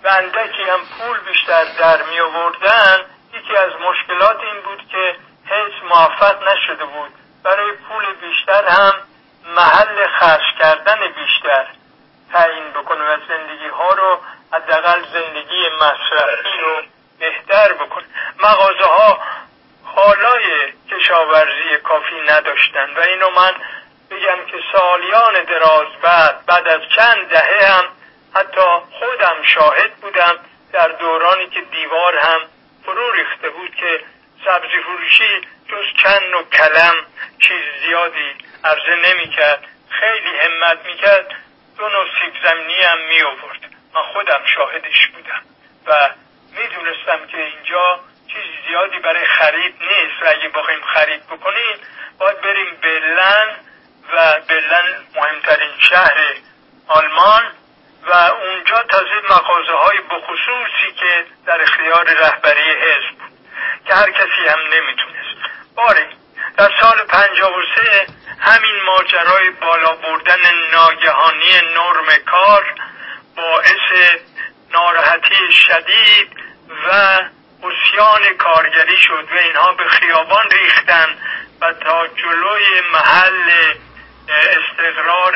و 0.03 0.07
اندکی 0.07 0.63
هم 0.63 0.79
پول 0.97 1.19
بیشتر 1.19 1.63
در 1.63 2.03
می 2.03 2.19
آوردن 2.19 2.99
یکی 3.33 3.55
از 3.55 3.71
مشکلات 3.81 4.39
این 4.43 4.61
بود 4.61 4.87
که 4.91 5.15
هیچ 5.45 5.73
موفق 5.89 6.47
نشده 6.47 6.85
بود. 6.85 7.11
برای 7.43 7.71
پول 7.71 8.05
بیشتر 8.21 8.65
هم 8.65 8.93
محل 9.55 10.07
خرج 10.07 10.41
کردن 10.59 10.99
بیشتر 11.15 11.67
تعیین 12.33 12.69
بکنه 12.69 13.03
و 13.03 13.17
زندگی 13.27 13.67
ها 13.67 13.93
رو 13.93 14.19
حداقل 14.53 15.01
زندگی 15.01 15.69
مصرفی 15.81 16.57
رو 16.61 16.81
بهتر 17.19 17.73
بکنه. 17.73 18.05
مغازه 18.43 18.85
ها 18.85 19.19
حالای 19.95 20.73
کشاورزی 20.91 21.77
کافی 21.83 22.21
نداشتن 22.27 22.93
و 22.97 22.99
اینو 22.99 23.29
من 23.29 23.53
بگم 24.11 24.45
که 24.51 24.57
سالیان 24.71 25.43
دراز 25.43 25.87
بعد 26.01 26.45
بعد 26.45 26.67
از 26.67 26.81
چند 26.95 27.27
دهه 27.29 27.71
هم 27.71 27.83
حتی 28.35 28.61
خودم 28.99 29.43
شاهد 29.43 29.95
بودم 29.95 30.35
در 30.73 30.87
دورانی 30.87 31.47
که 31.47 31.61
دیوار 31.61 32.17
هم 32.17 32.39
فرو 32.85 33.11
ریخته 33.11 33.49
بود 33.49 33.75
که 33.75 33.99
سبزی 34.45 34.83
فروشی 34.83 35.41
جز 35.69 36.03
چند 36.03 36.33
و 36.33 36.43
کلم 36.43 36.95
چیز 37.39 37.61
زیادی 37.85 38.35
عرضه 38.63 38.95
نمی‌کرد. 38.95 39.67
خیلی 39.89 40.37
همت 40.37 40.85
می‌کرد. 40.85 41.27
دو 41.77 41.89
نوع 41.89 42.05
سیب 42.05 42.33
زمینی 42.43 42.73
هم 42.73 42.97
می 43.09 43.21
آورد 43.21 43.59
من 43.93 44.01
خودم 44.13 44.41
شاهدش 44.55 45.07
بودم 45.07 45.41
و 45.87 46.09
می‌دونستم 46.57 47.27
که 47.27 47.37
اینجا 47.37 47.99
چیز 48.35 48.67
زیادی 48.67 48.99
برای 48.99 49.25
خرید 49.25 49.75
نیست. 49.81 50.21
و 50.21 50.27
اگه 50.27 50.49
بخوایم 50.49 50.81
خرید 50.93 51.27
بکنیم 51.27 51.77
باید 52.19 52.41
بریم 52.41 52.77
برلن 52.83 53.47
و 54.13 54.39
برلن 54.49 55.05
مهمترین 55.15 55.79
شهر 55.79 56.33
آلمان 56.87 57.43
و 58.07 58.13
اونجا 58.13 58.83
تازه 58.89 59.21
مغازه 59.29 59.73
های 59.73 59.97
بخصوصی 59.97 60.91
که 60.99 61.25
در 61.45 61.61
اختیار 61.61 62.05
رهبری 62.05 62.71
حزب 62.71 63.17
بود 63.19 63.31
که 63.87 63.93
هر 63.93 64.11
کسی 64.11 64.47
هم 64.47 64.59
نمی‌تونست. 64.59 65.35
باری 65.75 66.05
در 66.57 66.71
سال 66.81 66.97
سه 67.75 68.07
همین 68.39 68.81
ماجرای 68.85 69.49
بالا 69.49 69.95
بردن 69.95 70.41
ناگهانی 70.71 71.51
نرم 71.75 72.17
کار 72.25 72.65
باعث 73.35 74.11
ناراحتی 74.71 75.51
شدید 75.51 76.29
و 76.87 77.19
اسیان 77.63 78.37
کارگری 78.37 78.97
شد 78.97 79.27
و 79.31 79.37
اینها 79.37 79.73
به 79.73 79.87
خیابان 79.87 80.49
ریختن 80.49 81.17
و 81.61 81.73
تا 81.73 82.07
جلوی 82.07 82.81
محل 82.93 83.51
استقرار 84.29 85.33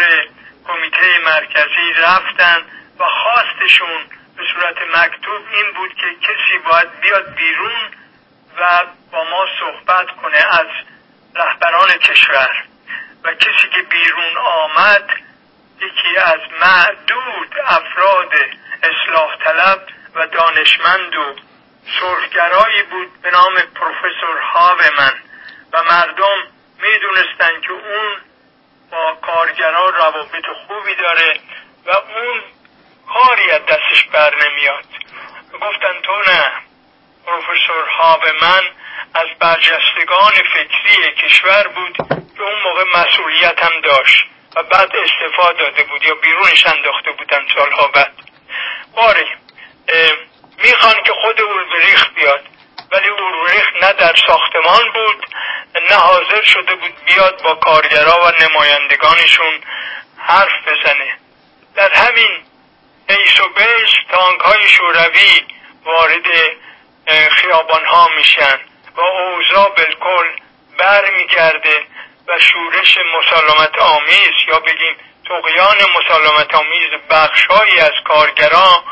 کمیته 0.67 1.19
مرکزی 1.25 1.93
رفتن 1.97 2.61
و 2.99 3.05
خواستشون 3.05 4.01
به 4.37 4.43
صورت 4.53 4.77
مکتوب 4.95 5.45
این 5.53 5.73
بود 5.75 5.93
که 5.93 6.15
کسی 6.21 6.57
باید 6.65 6.99
بیاد 7.01 7.35
بیرون 7.35 7.81
و 8.59 8.85
با 9.11 9.23
ما 9.23 9.45
صحبت 9.59 10.07
کنه 10.21 10.37
از 10.37 10.67
رهبران 11.35 11.89
کشور. 11.89 12.63
و 13.23 13.33
کسی 13.33 13.69
که 13.73 13.81
بیرون 13.81 14.37
آمد 14.37 15.09
یکی 15.81 16.17
از 16.17 16.39
معدود 16.61 17.55
افراد 17.65 18.33
اصلاح 18.83 19.37
طلب 19.43 19.87
و 20.15 20.27
دانشمند 20.27 21.15
و 21.15 21.35
سرخگرایی 21.99 22.83
بود 22.83 23.21
به 23.21 23.31
نام 23.31 23.53
پروفسور 23.75 24.37
هاومن 24.53 25.13
و 25.73 25.83
مردم 25.83 26.37
می‌دونستند 26.81 27.61
که 27.61 27.71
اون 27.71 28.17
با 28.91 29.17
کارگران 29.21 29.93
روابط 29.93 30.45
خوبی 30.67 30.95
داره 30.95 31.39
و 31.85 31.91
اون 31.91 32.41
کاری 33.13 33.51
از 33.51 33.61
دستش 33.65 34.03
بر 34.03 34.35
نمیاد. 34.35 34.85
گفتن 35.53 36.01
تو 36.03 36.31
نه. 36.31 36.51
پروفسور 37.25 37.85
هاومن 37.97 38.61
از 39.13 39.27
برجستگان 39.39 40.31
فکری 40.31 41.13
کشور 41.15 41.67
بود 41.67 41.97
که 42.37 42.43
اون 42.43 42.61
موقع 42.63 42.83
مسئولیت 42.99 43.63
هم 43.63 43.81
داشت 43.81 44.25
و 44.55 44.63
بعد 44.63 44.91
استفاده 44.95 45.63
داده 45.63 45.83
بود 45.83 46.03
یا 46.03 46.15
بیرونش 46.15 46.67
انداخته 46.67 47.11
بودن 47.11 47.45
سالها 47.55 47.87
بعد. 47.87 48.13
باری 48.95 49.25
می‌خوان 50.63 51.03
که 51.05 51.13
خود 51.13 51.41
اولبریخت 51.41 52.13
بیاد. 52.15 52.45
ولی 52.91 53.07
اولبریخت 53.07 53.83
نه 53.83 53.93
در 53.93 54.15
ساختمان 54.27 54.91
بود 54.93 55.25
نه 55.89 55.95
حاضر 55.95 56.43
شده 56.43 56.75
بود 56.75 56.93
بیاد 57.05 57.41
با 57.43 57.55
کارگرا 57.55 58.23
و 58.23 58.43
نمایندگانشون 58.43 59.61
حرف 60.17 60.67
بزنه. 60.67 61.17
در 61.75 61.93
همین 61.93 62.43
ایس 63.09 63.41
و 63.41 63.47
بیس 63.47 63.93
تانک 64.11 64.41
های 64.41 64.67
شوروی 64.67 65.45
وارد 65.85 66.25
خیابان 67.31 67.85
ها 67.85 68.07
میشن 68.17 68.59
و 68.95 69.01
اوضاع 69.01 69.69
بالکل 69.69 70.27
بر 70.77 71.11
میگرده 71.17 71.85
و 72.27 72.39
شورش 72.39 72.97
مسالمت 73.17 73.77
آمیز 73.77 74.33
یا 74.47 74.59
بگیم 74.59 74.95
تقیان 75.25 75.77
مسالمت 75.99 76.55
آمیز 76.55 76.89
بخشهایی 77.09 77.79
از 77.79 77.93
کارگران 78.05 78.83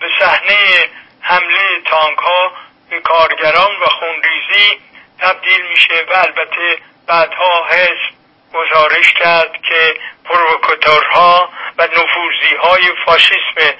به 0.00 0.06
صحنه 0.18 0.88
حمله 1.22 1.80
تانک 1.84 2.18
ها 2.18 2.52
به 2.90 3.00
کارگران 3.00 3.76
و 3.82 3.86
خونریزی 3.86 4.80
تبدیل 5.18 5.62
میشه 5.70 6.06
و 6.08 6.12
البته 6.12 6.78
بعدها 7.06 7.66
حزب 7.66 8.14
گزارش 8.54 9.12
کرد 9.12 9.52
که 9.68 9.94
پروکتورها 10.24 11.52
و 11.78 11.82
نفوزی 11.82 12.56
های 12.62 12.82
فاشیسم 13.06 13.74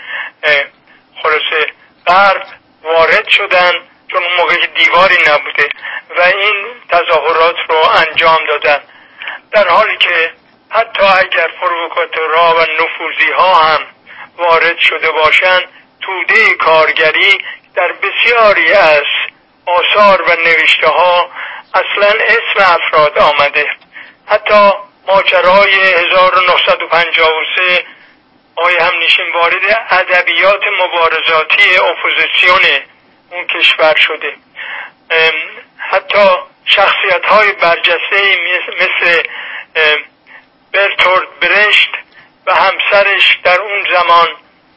خلاصه 1.22 1.66
غرب 2.07 2.47
وارد 2.82 3.28
شدن 3.28 3.72
چون 4.09 4.22
موقع 4.38 4.66
دیواری 4.66 5.16
نبوده 5.28 5.68
و 6.16 6.20
این 6.20 6.66
تظاهرات 6.88 7.57
رو 7.68 7.76
انجام 7.76 8.45
دادن. 8.47 8.80
در 9.53 9.68
حالی 9.68 9.97
که 9.97 10.30
حتی 10.70 11.03
اگر 11.03 11.49
پروکاتورها 11.49 12.55
و 12.55 12.61
نفوزی 12.61 13.32
ها 13.32 13.55
هم 13.55 13.80
وارد 14.38 14.78
شده 14.78 15.11
باشند 15.11 15.68
توده 16.03 16.55
کارگری 16.55 17.38
در 17.74 17.92
بسیاری 17.92 18.72
از 18.72 19.05
آثار 19.66 20.22
و 20.22 20.36
نوشته 20.36 20.88
ها 20.88 21.30
اصلا 21.74 22.09
اسم 22.09 22.74
افراد 22.74 23.18
آمده. 23.18 23.66
حتی 24.26 24.70
ماجرای 25.07 25.74
1953 25.74 27.84
آقای 28.57 28.76
همنشین 28.76 29.32
وارد 29.34 29.86
ادبیات 29.90 30.61
مبارزاتی 30.80 31.76
اپوزیسیون 31.76 32.82
اون 33.30 33.46
کشور 33.46 33.96
شده. 33.96 34.36
حتی 35.78 36.28
شخصیت 36.64 37.24
های 37.24 37.53
برجسته 37.53 38.38
مثل 38.80 39.22
برتورد 40.72 41.40
برشت 41.40 41.90
و 42.46 42.55
همسرش 42.55 43.38
در 43.44 43.61
اون 43.61 43.86
زمان 43.94 44.28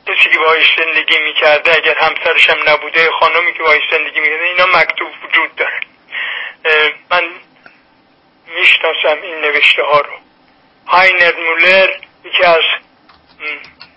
کسی 0.07 0.29
که 0.29 0.39
باش 0.39 0.75
زندگی 0.77 1.17
می‌کرده 1.19 1.71
اگر 1.77 1.97
همسرش 1.97 2.49
هم 2.49 2.57
نبوده 2.69 3.11
خانمی 3.19 3.53
که 3.53 3.63
باش 3.63 3.81
زندگی 3.91 4.19
می‌کرده 4.19 4.43
اینا 4.43 4.65
مکتوب 4.65 5.07
وجود 5.23 5.55
داره. 5.55 5.79
من 7.11 7.23
می‌شناسم 8.57 9.21
این 9.21 9.35
نوشته 9.41 9.83
ها 9.83 9.99
رو. 9.99 10.13
هاینر 10.87 11.33
مولر 11.35 11.89
یکی 12.25 12.43
از 12.43 12.63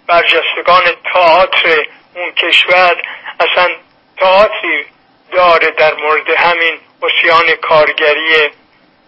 برجستگان 0.07 0.85
تئاتر 1.13 1.87
اون 2.15 2.33
کشور 2.33 3.03
اصلا 3.41 3.69
تئاتری 4.17 4.87
داره 5.33 5.71
در 5.71 5.95
مورد 5.95 6.31
همین 6.31 6.81
اسیان 7.03 7.55
کارگری 7.55 8.51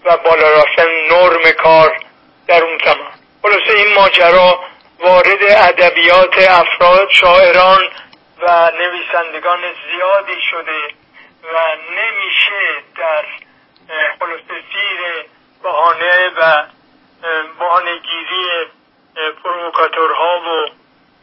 و 0.05 0.17
بالا 0.17 0.59
رفتن 0.59 0.89
نرم 1.11 1.51
کار 1.51 2.01
در 2.49 2.65
اون 2.65 2.79
زمان. 2.85 3.13
خلاصه 3.43 3.79
این 3.79 3.95
ماجرا 3.95 4.65
وارد 5.01 5.43
ادبیات 5.43 6.39
افراد 6.39 7.09
شاعران 7.11 7.89
و 8.43 8.71
نویسندگان 8.71 9.61
زیادی 9.61 10.41
شده 10.51 10.95
و 11.55 11.77
نمیشه 11.91 12.83
در 12.97 13.25
خلاصه 14.19 14.63
زیر 14.73 15.27
بهانه 15.63 16.29
و 16.39 16.67
بهانهگیری 17.59 18.47
پروکاتورها 19.45 20.41
و 20.41 20.67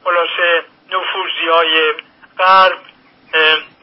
خلاصه 0.04 0.64
نفوزی 0.90 1.48
های 1.54 1.94
غرب 2.40 2.78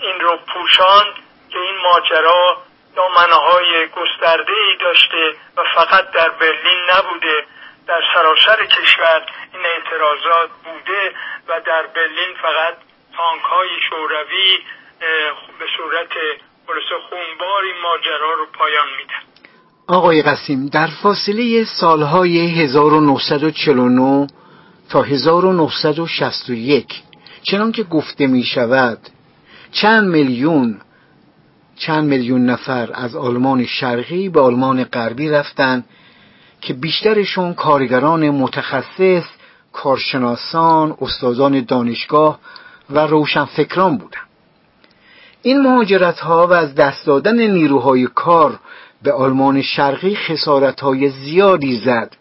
این 0.01 0.21
رو 0.21 0.39
پوشان 0.55 1.05
که 1.51 1.59
این 1.59 1.77
ماجرا 1.83 2.57
دامنهای 2.97 3.89
گسترده 3.89 4.53
ای 4.53 4.77
داشته 4.81 5.35
و 5.57 5.63
فقط 5.75 6.11
در 6.11 6.31
برلین 6.31 6.91
نبوده. 6.91 7.47
در 7.87 8.01
سراسر 8.15 8.67
کشور 8.67 9.27
این 9.53 9.63
اعتراضات 9.75 10.51
بوده 10.65 11.13
و 11.49 11.61
در 11.67 11.87
برلین 11.95 12.35
فقط 12.43 12.75
تانک 13.17 13.43
های 13.43 13.69
شوروی 13.91 14.59
به 15.59 15.67
صورت 15.77 16.13
خلاصه 16.67 17.05
خونبار 17.09 17.65
این 17.65 17.83
ماجرا 17.83 18.35
رو 18.35 18.47
پایان 18.59 18.87
میدن. 18.97 19.35
آقای 19.89 20.23
قسیم 20.23 20.67
در 20.67 20.89
فاصله 21.03 21.65
سالهای 21.65 22.63
1949 22.63 24.27
تا 24.91 25.03
1961 25.03 26.87
چنان 27.43 27.73
که 27.73 27.83
گفته 27.83 28.27
می 28.27 28.43
شود 28.43 28.99
چند 29.73 30.09
میلیون 30.09 30.81
چند 31.77 32.05
میلیون 32.05 32.47
نفر 32.47 32.91
از 32.95 33.17
آلمان 33.17 33.67
شرقی 33.67 34.29
به 34.29 34.41
آلمان 34.41 34.85
غربی 34.85 35.31
رفتند 35.31 35.85
که 36.65 36.75
بیشترشون 36.75 37.55
کارگران 37.55 38.31
متخصص 38.31 39.25
کارشناسان 39.73 40.97
استادان 41.01 41.65
دانشگاه 41.65 42.39
و 42.91 43.07
روشنفکران 43.07 43.99
بودند 43.99 44.29
این 45.43 45.63
مهاجرت 45.63 46.21
ها 46.21 46.47
و 46.47 46.53
از 46.53 46.75
دست 46.75 47.07
دادن 47.07 47.41
نیروهای 47.41 48.07
کار 48.07 48.59
به 49.03 49.13
آلمان 49.13 49.63
شرقی 49.63 50.17
خسارت 50.17 50.81
های 50.81 51.09
زیادی 51.09 51.77
زد 51.77 52.17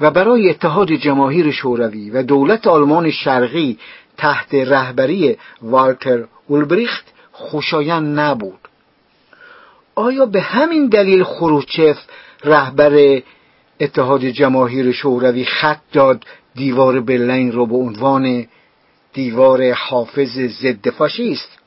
و 0.00 0.10
برای 0.10 0.50
اتحاد 0.50 0.92
جماهیر 0.92 1.50
شوروی 1.50 2.10
و 2.10 2.22
دولت 2.22 2.66
آلمان 2.66 3.10
شرقی 3.10 3.78
تحت 4.16 4.54
رهبری 4.54 5.38
والتر 5.62 6.24
اولبریخت 6.46 7.04
خوشایند 7.32 8.20
نبود. 8.20 8.58
آیا 9.94 10.26
به 10.26 10.40
همین 10.40 10.88
دلیل 10.88 11.24
خروچف 11.24 11.98
رهبر 12.44 13.22
اتحاد 13.80 14.24
جماهیر 14.24 14.92
شوروی 14.92 15.44
خط 15.44 15.80
داد 15.92 16.24
دیوار 16.54 17.00
برلین 17.00 17.52
رو 17.52 17.66
به 17.66 17.76
عنوان 17.76 18.46
دیوار 19.12 19.72
حافظ 19.72 20.38
ضد 20.38 20.90
فاشیست 20.90 21.58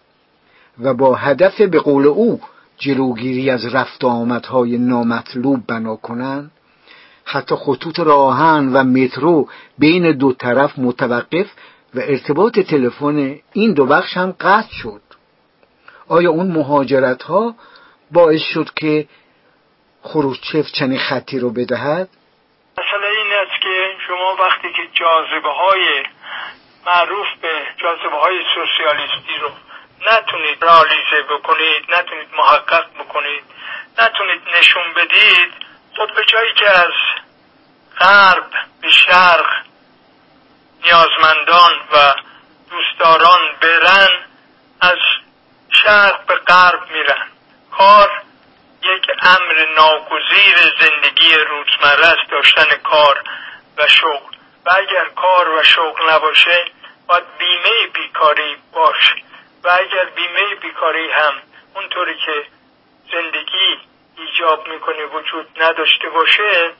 و 0.79 0.93
با 0.93 1.15
هدف 1.15 1.61
به 1.61 1.79
قول 1.79 2.05
او 2.05 2.41
جلوگیری 2.77 3.49
از 3.49 3.75
رفت 3.75 4.03
آمدهای 4.03 4.77
نامطلوب 4.77 5.67
بنا 5.67 5.95
کنند 5.95 6.51
حتی 7.25 7.55
خطوط 7.55 7.99
راهن 7.99 8.73
و 8.73 8.83
مترو 8.83 9.47
بین 9.77 10.11
دو 10.11 10.33
طرف 10.33 10.79
متوقف 10.79 11.51
و 11.95 11.99
ارتباط 11.99 12.59
تلفن 12.59 13.35
این 13.53 13.73
دو 13.73 13.85
بخش 13.85 14.17
هم 14.17 14.31
قطع 14.39 14.71
شد. 14.71 15.01
آیا 16.07 16.31
اون 16.31 16.47
مهاجرت 16.47 17.23
ها 17.23 17.55
باعث 18.11 18.41
شد 18.41 18.69
که 18.75 19.07
خروشچف 20.03 20.65
چنین 20.79 20.99
خطی 20.99 21.39
رو 21.39 21.49
بدهد؟ 21.49 22.09
مسئله 22.77 23.07
این 23.07 23.33
است 23.33 23.61
که 23.61 23.95
شما 24.07 24.35
وقتی 24.39 24.73
که 24.73 24.87
جاذبه 24.93 25.49
های 25.49 26.03
معروف 26.85 27.27
به 27.41 27.65
جاذبه 27.77 28.17
های 28.21 28.39
سوسیالیستی 28.55 29.37
رو 29.41 29.49
نتونید 30.11 30.63
رالیزه 30.63 31.21
بکنید 31.29 31.83
نتونید 31.89 32.27
محقق 32.37 32.85
بکنید 32.99 33.43
نتونید 33.99 34.41
نشون 34.59 34.93
بدید 34.95 35.53
خب 35.97 36.15
به 36.15 36.25
جایی 36.25 36.53
که 36.53 36.69
از 36.69 36.93
غرب 37.99 38.49
به 38.81 38.89
شرق 38.91 39.45
نیازمندان 40.83 41.73
و 41.93 42.13
دوستداران 42.69 43.39
برن 43.61 44.09
از 44.81 44.97
شرق 45.83 46.25
به 46.25 46.35
غرب 46.35 46.91
میرن 46.91 47.27
کار 47.71 48.21
یک 48.83 49.07
امر 49.21 49.65
ناگزیر 49.75 50.57
زندگی 50.79 51.35
روزمره 51.35 52.07
است 52.07 52.31
داشتن 52.31 52.75
کار 52.83 53.23
و 53.77 53.87
شغل. 53.87 54.35
و 54.65 54.71
اگر 54.71 55.05
کار 55.05 55.49
و 55.49 55.63
شغل 55.63 56.09
نباشه 56.09 56.65
باید 57.07 57.23
بیمه 57.37 57.87
بیکاری 57.93 58.57
باشه. 58.73 59.15
و 59.63 59.69
اگر 59.69 60.05
بیمه 60.05 60.55
بیکاری 60.55 61.11
هم 61.11 61.33
اونطوری 61.75 62.15
که 62.25 62.45
زندگی 63.11 63.79
ایجاب 64.17 64.67
می‌کنه 64.67 65.05
وجود 65.05 65.47
نداشته 65.63 66.09
باشه 66.09 66.71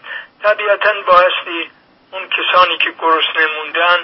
طبیعتا 0.44 0.94
بایستی 1.02 1.72
اون 2.12 2.30
کسانی 2.30 2.78
که 2.78 2.92
گرسنه 3.00 3.48
موندن 3.58 3.98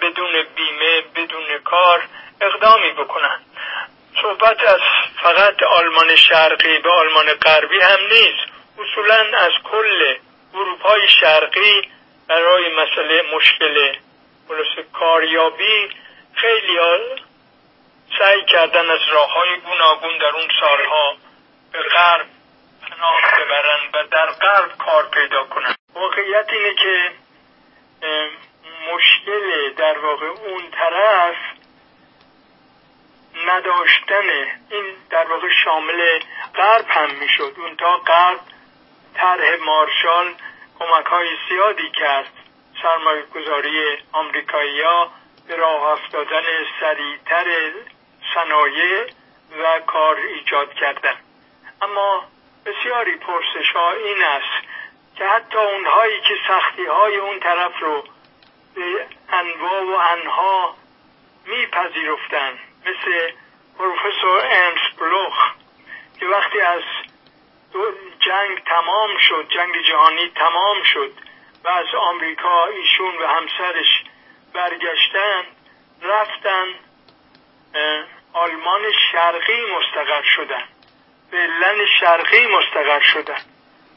بدون 0.00 0.32
بیمه 0.56 1.00
بدون 1.14 1.58
کار 1.64 2.02
اقدامی 2.40 2.92
بکنن. 2.92 3.40
صحبت 4.22 4.62
از 4.62 4.80
فقط 5.22 5.62
آلمان 5.62 6.16
شرقی 6.16 6.78
به 6.78 6.90
آلمان 6.90 7.34
غربی 7.34 7.80
هم 7.80 7.98
نیست. 8.10 8.58
اصولا 8.78 9.38
از 9.38 9.52
کل 9.64 10.16
اروپای 10.54 11.08
شرقی 11.08 11.82
برای 12.28 12.68
مسئله 12.74 13.22
مشکل 13.36 13.92
کاریابی 14.92 15.88
خیلی 16.34 16.78
سعی 18.18 18.44
کردن 18.44 18.90
از 18.90 19.00
راه 19.10 19.32
های 19.32 19.60
گوناگون 19.60 20.18
در 20.18 20.36
اون 20.36 20.48
سالها 20.60 21.16
به 21.72 21.82
غرب 21.82 22.26
پناه 22.82 23.20
ببرن 23.38 23.80
و 23.94 24.06
در 24.10 24.26
غرب 24.26 24.76
کار 24.78 25.08
پیدا 25.08 25.44
کنن. 25.44 25.74
واقعیت 25.94 26.48
اینه 26.52 26.74
که 26.74 27.12
مشکل 28.92 29.72
در 29.76 29.98
واقع 29.98 30.26
اون 30.26 30.70
طرف 30.70 31.36
نداشتن 33.46 34.28
این 34.70 34.84
در 35.10 35.24
واقع 35.28 35.48
شامل 35.64 36.20
غرب 36.54 36.84
هم 36.88 37.10
می‌شد. 37.10 37.54
اون 37.56 37.76
تا 37.76 37.96
غرب 37.96 38.40
طرح 39.14 39.56
مارشال 39.66 40.34
کمک 40.78 41.06
های 41.06 41.28
زیادی 41.48 41.90
کرد. 41.90 42.32
سرمایه 42.82 43.22
گذاری 43.22 43.98
آمریکایی 44.12 44.80
ها 44.80 45.10
به 45.48 45.56
راه 45.56 45.82
افتادن 45.82 46.42
سریعتر 46.80 47.72
صنایع 48.34 49.06
و 49.62 49.80
کار 49.86 50.16
ایجاد 50.16 50.74
کردن 50.74 51.14
اما 51.82 52.24
بسیاری 52.66 53.16
پرسش 53.16 53.70
ها 53.74 53.92
این 53.92 54.22
است 54.22 54.68
که 55.16 55.24
حتی 55.24 55.58
اونهایی 55.58 56.20
که 56.20 56.34
سختی 56.48 56.84
های 56.84 57.16
اون 57.16 57.40
طرف 57.40 57.80
رو 57.80 58.04
به 58.74 59.06
انواع 59.28 59.82
و 59.82 59.98
انها 60.10 60.74
میپذیرفتن 61.46 62.58
مثل 62.88 63.32
پروفسور 63.78 64.48
امس 64.50 64.98
بلوخ 64.98 65.52
که 66.20 66.26
وقتی 66.26 66.60
از 66.60 66.82
جنگ 68.20 68.64
تمام 68.64 69.18
شد 69.18 69.46
جنگ 69.48 69.82
جهانی 69.88 70.28
تمام 70.28 70.82
شد 70.82 71.12
و 71.64 71.68
از 71.68 71.86
آمریکا 71.94 72.66
ایشون 72.66 73.18
و 73.18 73.26
همسرش 73.26 74.04
برگشتن 74.54 75.44
رفتن 76.02 76.66
آلمان 78.32 78.82
شرقی 79.12 79.60
مستقر 79.76 80.22
شدن 80.22 80.64
لن 81.32 81.86
شرقی 82.00 82.46
مستقر 82.46 83.00
شدن 83.00 83.42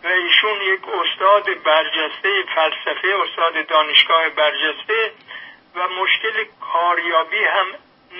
و 0.03 0.07
ایشون 0.07 0.61
یک 0.61 0.81
استاد 0.87 1.63
برجسته 1.63 2.43
فلسفه 2.55 3.15
استاد 3.23 3.67
دانشگاه 3.67 4.29
برجسته 4.29 5.11
و 5.75 5.87
مشکل 5.87 6.45
کاریابی 6.73 7.43
هم 7.43 7.65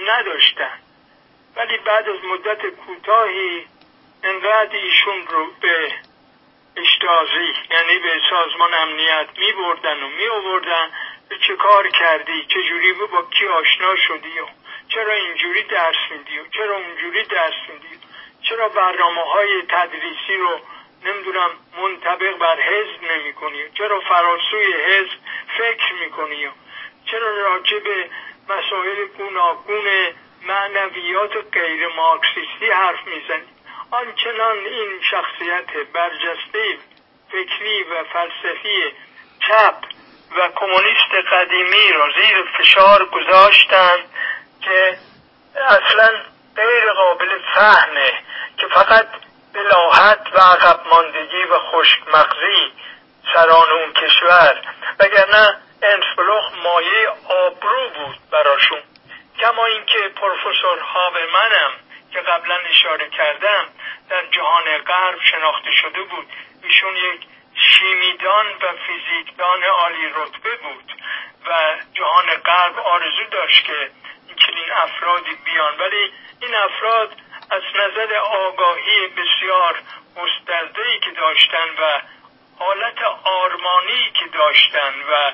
نداشتن. 0.07 0.79
ولی 1.55 1.77
بعد 1.77 2.09
از 2.09 2.23
مدت 2.23 2.65
کوتاهی 2.65 3.65
انقدر 4.23 4.75
ایشون 4.75 5.27
رو 5.27 5.51
به 5.61 5.93
اشتازی 6.77 7.53
یعنی 7.71 7.99
به 7.99 8.21
سازمان 8.29 8.73
امنیت 8.73 9.27
می 9.37 9.51
بردن 9.51 10.03
و 10.03 10.07
می 10.07 10.27
آوردن 10.27 10.91
چه 11.47 11.55
کار 11.55 11.87
کردی؟ 11.87 12.45
چه 12.47 12.63
جوری 12.63 12.93
با 12.93 13.21
کی 13.21 13.47
آشنا 13.47 13.95
شدی؟ 13.95 14.39
و 14.39 14.45
چرا 14.87 15.13
اینجوری 15.13 15.63
درس 15.63 16.11
میدی؟ 16.11 16.39
و 16.39 16.43
چرا 16.47 16.75
اونجوری 16.75 17.23
درس 17.23 17.69
میدی؟ 17.69 17.99
چرا 18.41 18.69
برنامه 18.69 19.21
های 19.21 19.61
تدریسی 19.69 20.35
رو 20.37 20.59
نمی‌دونم 21.05 21.49
منطبق 21.81 22.37
بر 22.37 22.59
حزب 22.59 23.03
نمی 23.11 23.33
کنی 23.33 23.69
چرا 23.73 23.99
فراسوی 23.99 24.73
حزب 24.73 25.17
فکر 25.57 25.93
می‌کنی؟ 25.93 26.49
چرا 27.05 27.37
راجع 27.37 27.79
به 27.79 28.09
مسائل 28.51 29.07
گوناگون 29.17 29.87
معنویات 30.41 31.31
غیر 31.53 31.87
مارکسیستی 31.87 32.71
حرف 32.71 33.07
می‌زنی 33.07 33.47
آنچنان 33.91 34.57
این 34.57 35.01
شخصیت 35.11 35.87
برجسته 35.93 36.77
فکری 37.31 37.83
و 37.83 38.03
فلسفی 38.03 38.93
چپ 39.47 39.75
و 40.37 40.49
کمونیست 40.55 41.27
قدیمی 41.31 41.91
را 41.93 42.09
زیر 42.15 42.43
فشار 42.57 43.05
گذاشتند 43.05 44.09
که 44.61 44.97
اصلا 45.55 46.09
غیر 46.55 46.93
قابل 46.93 47.39
فهمه 47.55 48.13
که 48.57 48.67
فقط 48.67 49.07
بلاحت 49.53 50.27
و 50.33 50.37
عقب 50.37 50.79
ماندگی 50.87 51.43
و 51.43 51.59
خشک 51.59 51.99
مغزی 52.07 52.71
سران 53.33 53.69
اون 53.71 53.93
کشور 53.93 54.61
وگرنه 54.99 55.57
انسبلوخ 55.83 56.53
مایه 56.63 57.09
آبرو 57.29 57.89
بود 57.89 58.15
براشون. 58.31 58.81
کما 59.39 59.65
اینکه 59.65 59.99
پروفسور 60.15 60.79
هاورمنم 60.79 61.71
که 62.13 62.19
قبلا 62.19 62.55
اشاره 62.55 63.09
کردم 63.09 63.65
در 64.09 64.25
جهان 64.25 64.77
غرب 64.77 65.19
شناخته 65.31 65.71
شده 65.81 66.03
بود. 66.03 66.27
ایشون 66.63 66.95
یک 66.95 67.21
شیمیدان 67.55 68.45
و 68.45 68.73
فیزیکدان 68.87 69.63
عالی 69.63 70.09
رتبه 70.15 70.55
بود 70.55 70.91
و 71.45 71.75
جهان 71.93 72.25
غرب 72.45 72.79
آرزو 72.79 73.23
داشت 73.31 73.65
که 73.65 73.91
چنین 74.45 74.71
افرادی 74.71 75.35
بیان. 75.45 75.77
ولی 75.79 76.13
این 76.41 76.55
افراد 76.55 77.15
از 77.51 77.63
نظر 77.75 78.13
آگاهی 78.15 79.07
بسیار 79.07 79.75
گسترده 80.15 80.99
که 80.99 81.11
داشتن 81.11 81.69
و 81.79 82.01
حالت 82.59 83.01
آرمانی 83.23 84.11
که 84.13 84.25
داشتن 84.33 84.93
و 85.11 85.31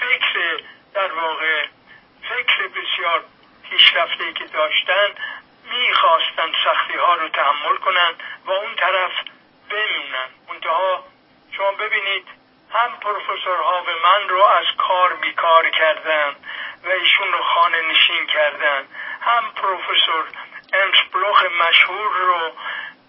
فکر 0.00 0.60
در 0.94 1.12
واقع 1.12 1.66
فکر 2.28 2.68
بسیار 2.68 3.24
پیشرفته 3.70 4.32
که 4.32 4.44
داشتن 4.44 5.14
می‌خواستن 5.70 6.52
سختی 6.64 6.96
ها 6.96 7.14
رو 7.14 7.28
تحمل 7.28 7.76
کنن 7.76 8.14
و 8.46 8.50
اون 8.50 8.74
طرف 8.74 9.12
بمونن. 9.70 10.28
منتها 10.48 11.04
شما 11.56 11.72
ببینید 11.72 12.28
هم 12.72 12.96
پروفسور 13.00 13.58
من 14.04 14.28
رو 14.28 14.44
از 14.44 14.66
کار 14.78 15.14
بیکار 15.14 15.70
کردن 15.70 16.36
و 16.84 16.88
ایشون 16.88 17.32
رو 17.32 17.42
خانه 17.42 17.82
نشین 17.82 18.26
کردن. 18.26 18.86
هم 19.20 19.52
پروفسور 19.54 20.24
بلوخ 21.12 21.44
مشهور 21.44 22.16
رو 22.16 22.52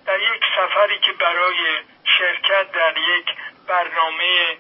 در 0.05 0.19
یک 0.19 0.43
سفری 0.55 0.99
که 0.99 1.11
برای 1.11 1.79
شرکت 2.17 2.71
در 2.71 2.97
یک 2.97 3.25
برنامه 3.67 4.57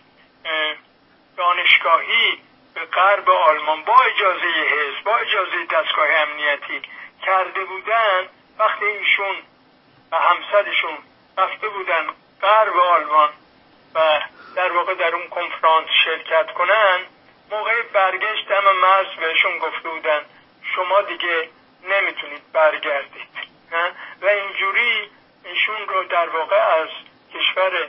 دانشگاهی 1.37 2.41
به 2.73 2.85
غرب 2.85 3.29
آلمان 3.29 3.83
با 3.83 3.95
اجازه 4.01 4.47
حزب 4.47 5.03
با 5.03 5.17
اجازه 5.17 5.65
دستگاه 5.71 6.07
امنیتی 6.09 6.81
کرده 7.25 7.65
بودن 7.65 8.29
وقتی 8.59 8.85
ایشون 8.85 9.35
و 10.11 10.15
همسرشون 10.15 10.97
رفته 11.37 11.69
بودن 11.69 12.07
غرب 12.41 12.77
آلمان 12.77 13.29
و 13.95 14.21
در 14.55 14.71
واقع 14.71 14.93
در 14.93 15.15
اون 15.15 15.27
کنفرانس 15.27 15.87
شرکت 16.05 16.51
کنن 16.53 16.99
موقع 17.51 17.81
برگشت 17.81 18.51
هم 18.51 18.79
مرز 18.81 19.07
بهشون 19.19 19.57
گفته 19.57 19.89
بودن 19.89 20.21
شما 20.75 21.01
دیگه 21.01 21.49
نمی‌تونید 21.83 22.51
برگردید 22.53 23.51
و 24.21 24.25
اینجوری 24.25 25.09
ایشون 25.43 25.87
رو 25.87 26.03
در 26.03 26.29
واقع 26.29 26.55
از 26.55 26.89
کشور 27.33 27.87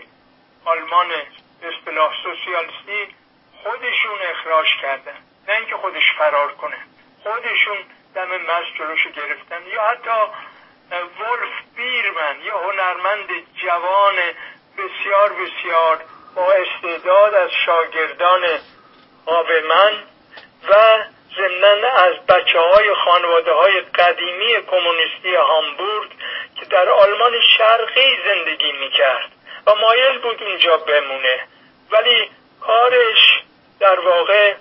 آلمان 0.64 1.07
اصطلاح 1.62 2.12
سوسیالیستی 2.22 3.14
خودشون 3.63 4.19
اخراج 4.31 4.67
کردن. 4.83 5.17
نه 5.49 5.55
اینکه 5.55 5.77
خودش 5.77 6.13
فرار 6.19 6.53
کنه. 6.53 6.77
خودشون 7.23 7.77
دم 8.15 8.37
مرز 8.37 8.67
جلوشو 8.79 9.11
گرفتن. 9.11 9.67
یا 9.67 9.83
حتی 9.83 10.33
ولف 10.93 11.77
بیرمن 11.77 12.41
یا 12.45 12.59
هنرمند 12.59 13.29
جوان 13.63 14.15
بسیار 14.79 15.33
بسیار 15.33 16.01
با 16.35 16.53
استعداد 16.53 17.35
از 17.35 17.51
شاگردان 17.67 18.41
من 19.69 19.93
و 20.69 21.05
ضمنا 21.37 21.89
از 21.89 22.27
بچه 22.27 22.59
های 22.59 22.95
خانواده 22.95 23.53
های 23.53 23.81
قدیمی 23.81 24.55
کمونیستی 24.71 25.35
هامبورگ 25.35 26.11
که 26.61 26.67
در 26.67 26.89
آلمان 26.89 27.33
شرقی 27.59 28.17
زندگی 28.25 28.73
می‌کرد. 28.73 29.31
و 29.67 29.75
مایل 29.75 30.19
بود 30.19 30.43
اونجا 30.43 30.77
بمونه. 30.77 31.47
ولی 31.91 32.31
کارش 32.61 33.32
در 33.83 34.01
واقع 34.01 34.55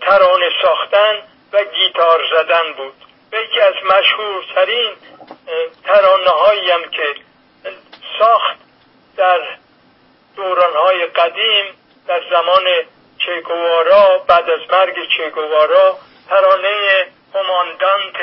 ترانه 0.00 0.50
ساختن 0.62 1.22
و 1.52 1.64
گیتار 1.64 2.20
زدن 2.30 2.72
بود. 2.72 2.94
و 3.32 3.36
یکی 3.36 3.60
از 3.60 3.74
مشهورترین 3.84 4.92
ترانه 5.84 6.30
هایی 6.30 6.66
که 6.92 7.14
ساخت 8.18 8.56
در 9.16 9.40
دورانهای 10.36 11.06
قدیم 11.06 11.64
در 12.06 12.22
زمان 12.30 12.64
چگوارا 13.18 14.18
بعد 14.18 14.50
از 14.50 14.60
مرگ 14.72 14.96
چگوارا 15.16 15.98
ترانه 16.28 17.06
کماندانت 17.32 18.16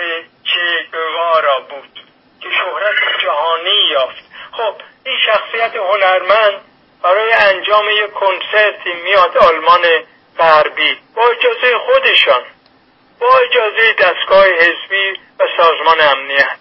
چگوارا 0.44 1.60
بود 1.60 2.00
که 2.42 2.50
شهرت 2.50 3.24
جهانی 3.24 3.90
یافت. 3.92 4.24
خب 4.52 4.76
این 5.06 5.18
شخصیت 5.26 5.76
هنرمند 5.76 6.62
برای 7.04 7.34
انجام 7.34 7.90
یک 7.90 8.12
کنسرتی 8.12 8.94
میاد 9.04 9.38
آلمان 9.38 9.82
غربی 10.40 10.98
با 11.16 11.24
اجازه 11.28 11.78
خودشان 11.78 12.44
با 13.20 13.38
اجازه 13.38 13.94
دستگاه 13.94 14.46
حزبی 14.46 15.20
و 15.40 15.44
سازمان 15.58 16.02
امنیت. 16.02 16.58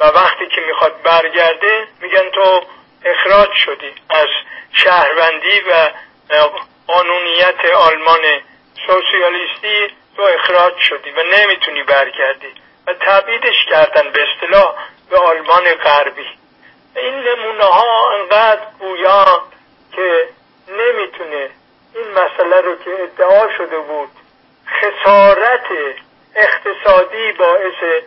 و 0.00 0.04
وقتی 0.04 0.46
که 0.46 0.60
می‌خواد 0.60 1.02
برگرده 1.02 1.88
میگن 2.00 2.30
تو 2.30 2.62
اخراج 3.04 3.52
شدی 3.52 3.94
از 4.10 4.28
شهروندی 4.72 5.60
و 5.60 5.90
قانونیت 6.86 7.64
آلمان 7.64 8.20
سوسیالیستی 8.86 9.94
تو 10.16 10.22
اخراج 10.22 10.78
شدی 10.78 11.10
و 11.10 11.22
نمی‌تونی 11.22 11.82
برگردی 11.82 12.54
و 12.86 12.94
تبعیدش 12.94 13.64
کردن 13.70 14.10
به 14.12 14.22
اصطلاح 14.22 14.74
به 15.10 15.18
آلمان 15.18 15.74
غربی. 15.74 16.26
این 16.96 17.14
نمونه 17.14 17.64
ها 17.64 18.12
انقدر 18.12 18.66
گویا 18.78 19.42
که 19.96 20.28
نمی‌تونه 20.68 21.50
این 21.98 22.10
مسئله 22.10 22.60
رو 22.60 22.76
که 22.76 22.90
ادعا 23.02 23.56
شده 23.58 23.78
بود 23.78 24.10
خسارت 24.66 25.66
اقتصادی 26.36 27.32
باعث 27.32 28.02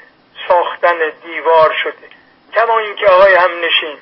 ساختن 0.47 0.97
دیوار 1.23 1.75
شده. 1.83 2.09
کما 2.55 2.79
اینکه 2.79 3.07
آقای 3.07 3.33
هم 3.33 3.51
نشین 3.59 3.97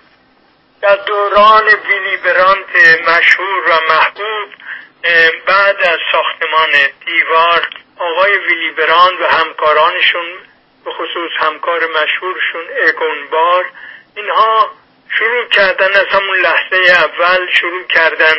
در 0.81 0.95
دوران 0.95 1.63
ویلی 1.65 2.17
برانت 2.17 2.99
مشهور 3.07 3.69
و 3.69 3.93
محبوب 3.93 4.49
بعد 5.47 5.81
از 5.81 5.99
ساختمان 6.11 6.69
دیوار 7.05 7.67
آقای 7.99 8.37
ویلی 8.37 8.71
براند 8.71 9.21
و 9.21 9.25
همکارانشون 9.25 10.25
به 10.85 10.91
خصوص 10.91 11.31
همکار 11.39 11.79
مشهورشون 11.79 12.61
اگونبار 12.87 13.65
اینها 14.15 14.71
شروع 15.09 15.47
کردن 15.47 15.91
از 15.93 16.05
همون 16.09 16.37
لحظه 16.37 17.03
اول 17.03 17.51
شروع 17.51 17.83
کردن 17.83 18.35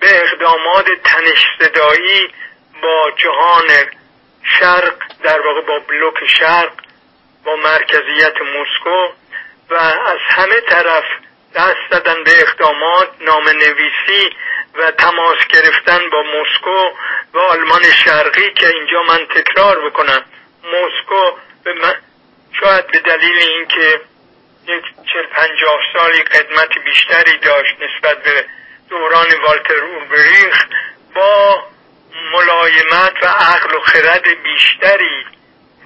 به 0.00 0.22
اقدامات 0.22 0.86
تنش 1.04 1.44
صدایی 1.58 2.28
با 2.82 3.10
جهان 3.16 3.68
شرق 4.58 4.94
در 5.22 5.40
واقع 5.40 5.60
با 5.60 5.78
بلوک 5.78 6.26
شرق 6.26 6.72
با 7.44 7.56
مرکزیت 7.56 8.34
مسکو 8.40 9.08
و 9.70 9.74
از 9.74 10.18
همه 10.28 10.60
طرف 10.60 11.04
دست 11.54 11.90
دادن 11.90 12.24
به 12.24 12.40
اقدامات 12.40 13.08
نام 13.20 13.48
نویسی 13.48 14.30
و 14.74 14.90
تماس 14.90 15.46
گرفتن 15.48 16.10
با 16.12 16.22
مسکو 16.22 16.96
و 17.34 17.38
آلمان 17.38 17.82
شرقی 17.82 18.52
که 18.52 18.68
اینجا 18.68 19.02
من 19.02 19.26
تکرار 19.26 19.90
بکنم. 19.90 20.24
مسکو 20.64 21.36
به 21.64 21.74
شاید 22.60 22.86
به 22.86 22.98
دلیل 22.98 23.38
اینکه 23.38 24.00
یک 24.66 24.84
چل 25.12 25.26
پنجاه 25.26 25.80
سالی 25.92 26.22
قدمت 26.22 26.78
بیشتری 26.84 27.38
داشت 27.38 27.74
نسبت 27.80 28.22
به 28.22 28.44
دوران 28.90 29.26
والتر 29.42 29.84
اوربریخ 29.84 30.66
با 31.14 31.64
ملایمت 32.32 33.22
و 33.22 33.26
عقل 33.26 33.74
و 33.74 33.80
خرد 33.80 34.42
بیشتری 34.42 35.26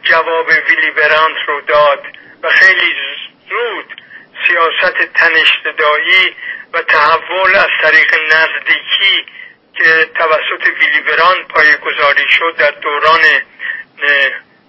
جواب 0.03 0.47
ویلی 0.49 0.91
برانت 0.91 1.37
رو 1.49 1.61
داد 1.61 2.03
و 2.43 2.51
خیلی 2.51 2.95
زود 3.49 4.03
سیاست 4.47 5.13
تنشتدایی 5.15 6.37
و 6.73 6.83
تحول 6.83 7.55
از 7.55 7.71
طریق 7.83 8.15
نزدیکی 8.15 9.27
که 9.75 10.11
توسط 10.15 10.67
ویلی 10.81 11.01
برانت 11.01 11.49
پای 11.49 11.77
گذاری 11.77 12.29
شد 12.29 12.57
در 12.59 12.71
دوران 12.71 13.21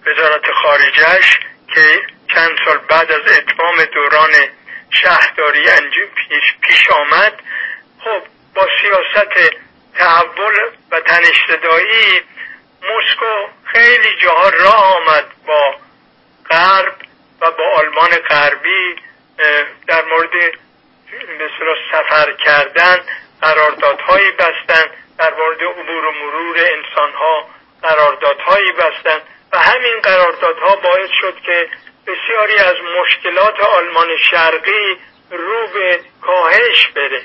وزارت 0.06 0.52
خارجش 0.62 1.38
که 1.74 2.02
چند 2.34 2.58
سال 2.64 2.78
بعد 2.78 3.12
از 3.12 3.38
اتمام 3.38 3.84
دوران 3.94 4.30
شهرداری 4.90 5.64
پیش, 6.14 6.54
پیش 6.60 6.90
آمد 6.90 7.42
خب 8.04 8.22
با 8.54 8.68
سیاست 8.82 9.52
تحول 9.94 10.54
و 10.90 11.00
تنشتدایی 11.00 12.20
مسکو 12.82 13.48
خیلی 13.64 14.16
جاها 14.22 14.48
راه 14.48 14.96
آمد 14.96 15.24
با 15.46 15.74
غرب 16.50 16.94
و 17.40 17.50
با 17.50 17.64
آلمان 17.76 18.10
غربی 18.10 18.96
در 19.86 20.04
مورد 20.04 20.54
مثلا 21.34 21.74
سفر 21.92 22.32
کردن 22.32 22.98
قراردادهایی 23.42 24.30
بستن 24.30 24.84
در 25.18 25.34
مورد 25.34 25.62
عبور 25.62 26.04
و 26.04 26.12
مرور 26.12 26.56
انسانها 26.56 27.48
قراردادهایی 27.82 28.72
بستن 28.72 29.20
و 29.52 29.58
همین 29.58 30.00
قراردادها 30.02 30.76
باعث 30.76 31.10
شد 31.20 31.40
که 31.46 31.68
بسیاری 32.06 32.56
از 32.56 32.76
مشکلات 33.00 33.60
آلمان 33.60 34.08
شرقی 34.30 34.96
رو 35.30 35.66
به 35.74 36.00
کاهش 36.22 36.86
بره. 36.94 37.22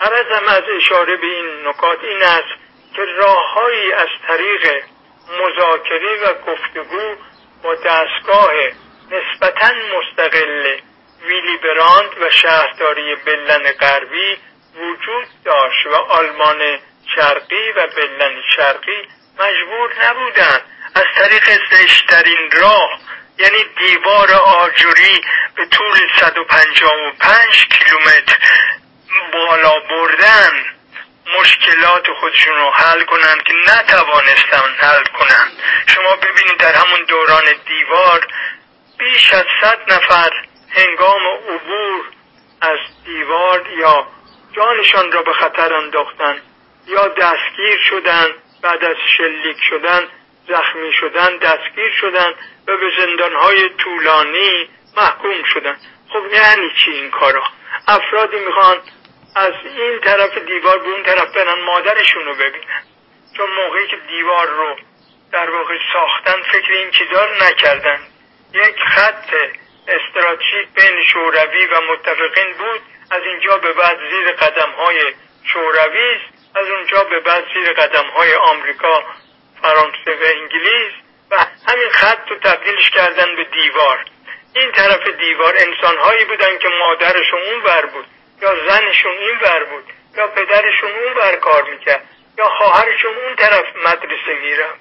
عرضم 0.00 0.48
از 0.48 0.62
اشاره 0.76 1.16
به 1.16 1.26
این 1.26 1.68
نکات 1.68 2.04
این 2.04 2.22
است 2.22 2.60
که 2.96 3.02
راههایی 3.02 3.92
از 3.92 4.08
طریق 4.28 4.82
مذاکره 5.40 6.16
و 6.22 6.34
گفتگو 6.34 7.16
با 7.62 7.74
دستگاه 7.74 8.52
نسبتا 9.10 9.70
مستقل 9.98 10.76
ویلی 11.22 11.56
براند 11.56 12.10
و 12.20 12.30
شهرداری 12.30 13.14
بلن 13.14 13.72
غربی 13.72 14.38
وجود 14.74 15.26
داشت 15.44 15.86
و 15.86 15.94
آلمان 15.94 16.78
شرقی 17.14 17.70
و 17.76 17.86
بلن 17.96 18.42
شرقی 18.56 19.08
مجبور 19.38 19.90
نبودند. 20.04 20.62
از 20.94 21.04
طریق 21.14 21.44
زشترین 21.70 22.50
راه 22.52 23.00
یعنی 23.38 23.64
دیوار 23.78 24.32
آجوری 24.32 25.20
به 25.56 25.66
طول 25.66 25.98
155 26.20 27.68
کیلومتر 27.68 28.38
بالا 29.32 29.80
بردن 29.80 30.64
مشکلات 31.40 32.06
خودشون 32.20 32.56
رو 32.56 32.70
حل 32.70 33.04
کنند 33.04 33.42
که 33.42 33.52
نتوانستن 33.52 34.74
حل 34.78 35.04
کنند 35.04 35.52
شما 35.86 36.16
ببینید 36.16 36.58
در 36.58 36.72
همون 36.72 37.04
دوران 37.08 37.44
دیوار 37.66 38.26
بیش 38.98 39.32
از 39.32 39.44
صد 39.60 39.92
نفر 39.92 40.30
هنگام 40.70 41.26
عبور 41.48 42.04
از 42.60 42.78
دیوار 43.04 43.66
یا 43.78 44.06
جانشان 44.56 45.12
را 45.12 45.22
به 45.22 45.32
خطر 45.32 45.74
انداختن 45.74 46.42
یا 46.86 47.08
دستگیر 47.08 47.78
شدن 47.90 48.26
بعد 48.62 48.84
از 48.84 48.96
شلیک 49.16 49.56
شدن 49.70 50.08
زخمی 50.48 50.92
شدن 50.92 51.36
دستگیر 51.36 51.92
شدن 52.00 52.30
و 52.68 52.76
به 52.76 52.90
زندانهای 52.98 53.68
طولانی 53.68 54.68
محکوم 54.96 55.44
شدن. 55.54 55.76
خب 56.12 56.32
یعنی 56.32 56.70
چی 56.84 56.90
این 56.90 57.10
کارا؟ 57.10 57.42
افرادی 57.88 58.36
می‌خوان 58.36 58.76
از 59.36 59.54
این 59.64 60.00
طرف 60.00 60.38
دیوار 60.38 60.78
به 60.78 60.88
اون 60.88 61.02
طرف 61.02 61.32
برن 61.34 61.60
مادرشون 61.64 62.24
رو 62.24 62.34
ببینن 62.34 62.82
چون 63.36 63.50
موقعی 63.50 63.86
که 63.86 63.96
دیوار 63.96 64.46
رو 64.46 64.76
در 65.32 65.50
واقع 65.50 65.78
ساختن 65.92 66.42
فکر 66.52 66.72
این 66.72 66.90
چیزا 66.90 67.24
رو 67.24 67.34
نکردن. 67.44 68.00
یک 68.54 68.76
خط 68.94 69.34
استراتژیک 69.88 70.68
بین 70.74 71.04
شوروی 71.04 71.66
و 71.66 71.80
متفقین 71.80 72.52
بود. 72.58 72.80
از 73.10 73.22
اینجا 73.22 73.58
به 73.58 73.72
بعد 73.72 73.98
زیر 74.10 74.32
قدم 74.32 74.70
های 74.70 75.14
شوروی 75.52 76.20
از 76.54 76.68
اونجا 76.68 77.04
به 77.04 77.20
بعد 77.20 77.44
زیر 77.54 77.72
قدم 77.72 78.06
های 78.06 78.34
آمریکا 78.34 79.04
فرانسه 79.62 80.10
و 80.10 80.24
انگلیس. 80.24 80.92
و 81.30 81.36
همین 81.68 81.88
خط 81.88 82.30
رو 82.30 82.36
تبدیلش 82.36 82.90
کردن 82.90 83.36
به 83.36 83.44
دیوار. 83.44 84.04
این 84.54 84.72
طرف 84.72 85.08
دیوار 85.08 85.54
انسانهایی 85.56 86.24
بودن 86.24 86.58
که 86.58 86.68
مادرشون 86.68 87.40
اون 87.42 87.62
بر 87.62 87.86
بود. 87.86 88.06
یا 88.42 88.54
زنشون 88.68 89.12
این 89.12 89.38
بر 89.38 89.64
بود 89.64 89.84
یا 90.16 90.26
پدرشون 90.26 90.90
اون 90.90 91.14
بر 91.14 91.36
کار 91.36 91.70
می‌کرد 91.70 92.08
یا 92.38 92.48
خواهرشون 92.48 93.14
اون 93.16 93.36
طرف 93.36 93.76
مدرسه 93.76 94.34
می‌رفت. 94.42 94.80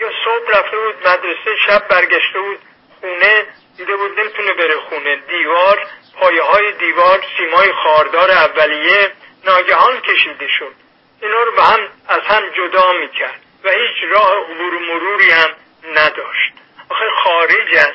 یا 0.00 0.10
صبح 0.24 0.58
رفته 0.58 0.76
بود 0.76 1.08
مدرسه 1.08 1.56
شب 1.66 1.88
برگشته 1.88 2.40
بود 2.40 2.58
خونه 3.00 3.46
دیده 3.76 3.96
بود 3.96 4.20
نمی‌تونه 4.20 4.52
بره 4.52 4.76
خونه. 4.76 5.16
دیوار 5.16 5.86
پایه 6.20 6.42
های 6.42 6.72
دیوار 6.72 7.24
سیمای 7.38 7.72
خاردار 7.72 8.30
اولیه 8.30 9.12
ناگهان 9.44 10.00
کشیده 10.00 10.48
شد 10.58 10.74
اینا 11.22 11.42
رو 11.42 11.52
به 11.52 11.62
هم 11.62 11.80
از 12.08 12.20
هم 12.20 12.42
جدا 12.50 12.92
می‌کرد 12.92 13.40
و 13.64 13.70
هیچ 13.70 14.10
راه 14.10 14.36
عبور 14.36 14.78
مروری 14.78 15.30
هم 15.30 15.50
نداشت. 15.94 16.52
آخه 16.88 17.04
خارج 17.24 17.74
از 17.76 17.94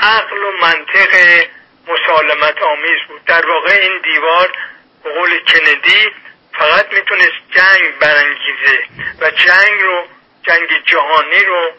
عقل 0.00 0.42
و 0.42 0.52
منطق 0.52 1.46
مسالمت 1.86 2.62
آمیز 2.62 2.98
بود. 3.08 3.24
در 3.24 3.46
واقع 3.46 3.78
این 3.82 4.00
دیوار 4.02 4.52
به 5.04 5.12
قول 5.12 5.38
کندی 5.38 6.10
فقط 6.58 6.92
می‌تونست 6.92 7.38
جنگ 7.50 7.98
برانگیزه 7.98 8.78
و 9.20 9.30
جنگ 9.30 9.80
رو 9.82 10.06
جنگ 10.42 10.84
جهانی 10.84 11.44
رو 11.44 11.72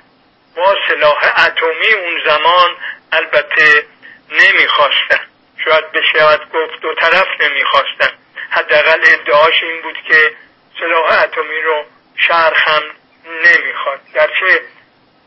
با 0.55 0.75
سلاح 0.87 1.45
اتمی 1.45 1.93
اون 1.93 2.21
زمان 2.25 2.77
البته 3.11 3.85
نمی‌خواستن. 4.31 5.27
شاید 5.63 5.91
بشود 5.91 6.51
گفت 6.51 6.81
دو 6.81 6.93
طرف 6.93 7.27
نمی‌خواستن. 7.39 8.09
حداقل 8.49 8.99
ادعاش 9.05 9.63
این 9.63 9.81
بود 9.81 9.97
که 10.07 10.31
سلاح 10.79 11.23
اتمی 11.23 11.61
رو 11.61 11.85
شرق 12.15 12.57
هم 12.57 12.83
نمی‌خواد. 13.25 13.99
گرچه 14.15 14.61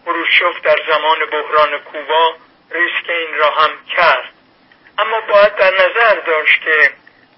خروشچوف 0.04 0.60
در 0.60 0.76
زمان 0.88 1.18
بحران 1.32 1.78
کوبا 1.78 2.36
ریسک 2.70 3.10
این 3.10 3.34
را 3.34 3.50
هم 3.50 3.70
کرد. 3.96 4.32
اما 4.98 5.20
باید 5.20 5.56
در 5.56 5.74
نظر 5.74 6.14
داشت 6.14 6.62
که 6.64 6.90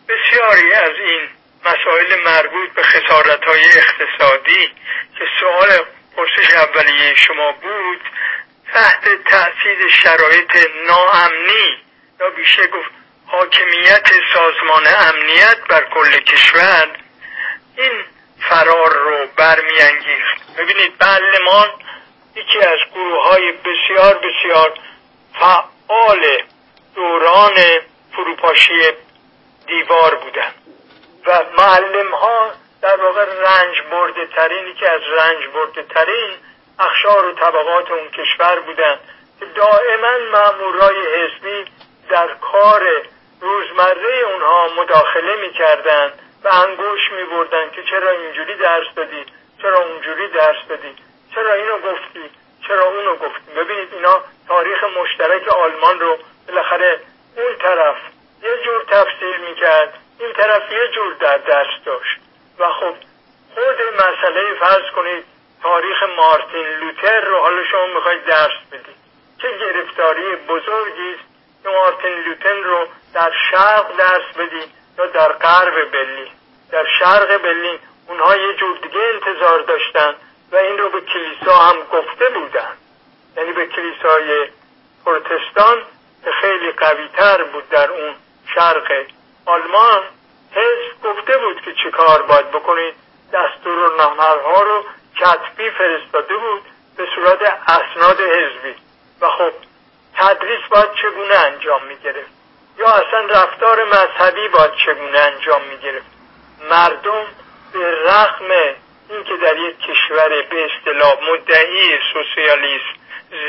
بسیاری 0.09 0.73
از 0.73 0.93
این 0.99 1.29
مسائل 1.65 2.23
مربوط 2.25 2.71
به 2.75 2.83
خسارت 2.83 3.45
های 3.45 3.65
اقتصادی 3.65 4.69
که 5.19 5.25
سوال 5.41 5.69
پرسش 6.17 6.55
اولیه 6.55 7.15
شما 7.15 7.53
بود 7.53 8.01
تحت 8.73 9.25
تأثیر 9.25 9.89
شرایط 9.89 10.69
ناامنی 10.87 11.83
یا 12.21 12.31
بیشه 12.31 12.67
گفت 12.67 12.91
حاکمیت 13.27 14.07
سازمان 14.35 14.87
امنیت 14.87 15.59
بر 15.69 15.85
کل 15.95 16.19
کشور 16.19 16.97
این 17.77 18.05
فرار 18.49 18.93
رو 18.93 19.27
برمیانگیخت. 19.37 20.57
ببینید 20.59 20.99
برلمان 20.99 21.69
یکی 22.37 22.59
از 22.59 22.79
گروه 22.95 23.23
های 23.23 23.53
بسیار 23.53 24.15
بسیار 24.19 24.75
فعال 25.41 26.43
دوران 26.95 27.55
فروپاشی 28.13 28.83
دیوار 29.67 30.15
بودن. 30.15 30.53
و 31.27 31.45
معلم 31.59 32.15
ها 32.15 32.51
در 32.83 33.03
واقع 33.03 33.25
رنج 33.25 33.83
برده 33.91 34.27
ترین 34.27 34.75
که 34.75 34.89
از 34.89 35.01
رنج 35.19 35.47
برده 35.55 35.83
ترین 35.83 36.31
اخشار 36.79 37.27
و 37.27 37.33
طبقات 37.33 37.91
اون 37.91 38.09
کشور 38.09 38.61
بودن. 38.61 38.99
که 39.41 39.47
دائما 39.47 40.19
مامورای 40.33 40.97
حزبی 41.15 41.65
در 42.11 42.35
کار 42.35 42.83
روزمره 43.41 44.21
اونها 44.33 44.69
مداخله 44.83 45.37
می‌کردن 45.37 46.13
و 46.45 46.49
انگوش 46.49 47.13
میبردن 47.13 47.71
که 47.71 47.83
چرا 47.83 48.11
اینجوری 48.11 48.57
درس 48.57 48.87
دادی؟ 48.97 49.25
چرا 49.63 49.79
اونجوری 49.79 50.29
درس 50.29 50.57
دادی؟ 50.69 50.95
چرا 51.35 51.53
اینو 51.53 51.79
گفتی؟ 51.79 52.31
چرا 52.69 52.85
اونو 52.85 53.17
گفتی؟ 53.17 53.53
ببینید 53.57 53.95
اینا 53.95 54.21
تاریخ 54.49 54.85
مشترک 54.85 55.49
آلمان 55.49 56.01
رو 56.01 56.19
بالاخره 56.49 57.01
اون 57.37 57.57
طرف 57.59 57.97
یه 58.43 58.65
جور 58.65 58.85
تفسیر 58.85 59.39
می‌کرد 59.39 59.99
این 60.19 60.33
طرف 60.33 60.73
یه 60.73 60.89
جور 60.95 61.15
در 61.15 61.39
دست 61.39 61.85
داشت. 61.85 62.21
و 62.59 62.69
خب 62.69 62.95
خود 63.55 63.77
مسئله 63.95 64.55
فرض 64.55 64.91
کنید 64.97 65.25
تاریخ 65.63 66.03
مارتین 66.17 66.67
لوتر 66.67 67.21
رو 67.21 67.39
حالا 67.39 67.65
شما 67.65 67.87
می‌خواید 67.87 68.25
درس 68.25 68.59
بدید. 68.73 68.97
چه 69.43 69.49
گرفتاری 69.59 70.37
بزرگی 70.37 71.15
است 71.15 71.25
که 71.63 71.69
مارتین 71.69 72.13
لوتر 72.13 72.55
رو 72.55 72.87
در 73.15 73.33
شرق 73.51 73.97
درس 73.97 74.37
بدید 74.37 74.71
یا 74.99 75.07
در 75.07 75.33
غرب 75.33 75.91
برلین. 75.91 76.29
در 76.71 76.87
شرق 76.99 77.37
برلین 77.43 77.79
اونها 78.09 78.37
یه 78.37 78.55
جور 78.55 78.79
دیگه 78.79 79.01
انتظار 79.15 79.61
داشتن 79.61 80.15
و 80.53 80.57
این 80.57 80.79
رو 80.79 80.89
به 80.89 81.01
کلیسا 81.01 81.57
هم 81.57 81.77
گفته 81.93 82.29
بودن. 82.29 82.77
یعنی 83.37 83.53
به 83.53 83.67
کلیسای 83.67 84.49
پروتستان 85.05 85.83
که 86.25 86.31
خیلی 86.41 86.73
قویتر 86.73 87.43
بود 87.43 87.69
در 87.69 87.91
اون 87.91 88.15
شرق 88.55 88.93
آلمان 89.47 90.03
حزب 90.53 91.03
گفته 91.03 91.39
بود 91.39 91.61
که 91.61 91.73
چه 91.85 91.91
کار 91.91 92.23
باید 92.23 92.51
بکنید. 92.51 92.95
دستور 93.33 93.79
و 93.79 93.97
نامرها 93.97 94.63
رو 94.63 94.85
کتبی 95.17 95.71
فرستاده 95.71 96.37
بود 96.37 96.63
به 96.97 97.07
صورت 97.15 97.43
اسناد 97.67 98.21
حزبی. 98.21 98.75
و 99.21 99.29
خب 99.29 99.53
تدریس 100.17 100.69
باید 100.71 100.95
چگونه 101.03 101.35
انجام 101.35 101.85
می‌گرفت؟ 101.85 102.31
یا 102.79 102.89
اصلا 102.89 103.21
رفتار 103.21 103.85
مذهبی 103.85 104.49
باید 104.49 104.73
چگونه 104.87 105.19
انجام 105.19 105.63
می‌گرفت؟ 105.63 106.07
مردم 106.71 107.27
به 107.73 108.03
رغم 108.05 108.75
اینکه 109.11 109.37
در 109.37 109.57
یک 109.57 109.79
کشور 109.79 110.29
به 110.29 110.65
اصطلاح 110.65 111.17
مدعی 111.31 111.99
سوسیالیسم 112.13 112.95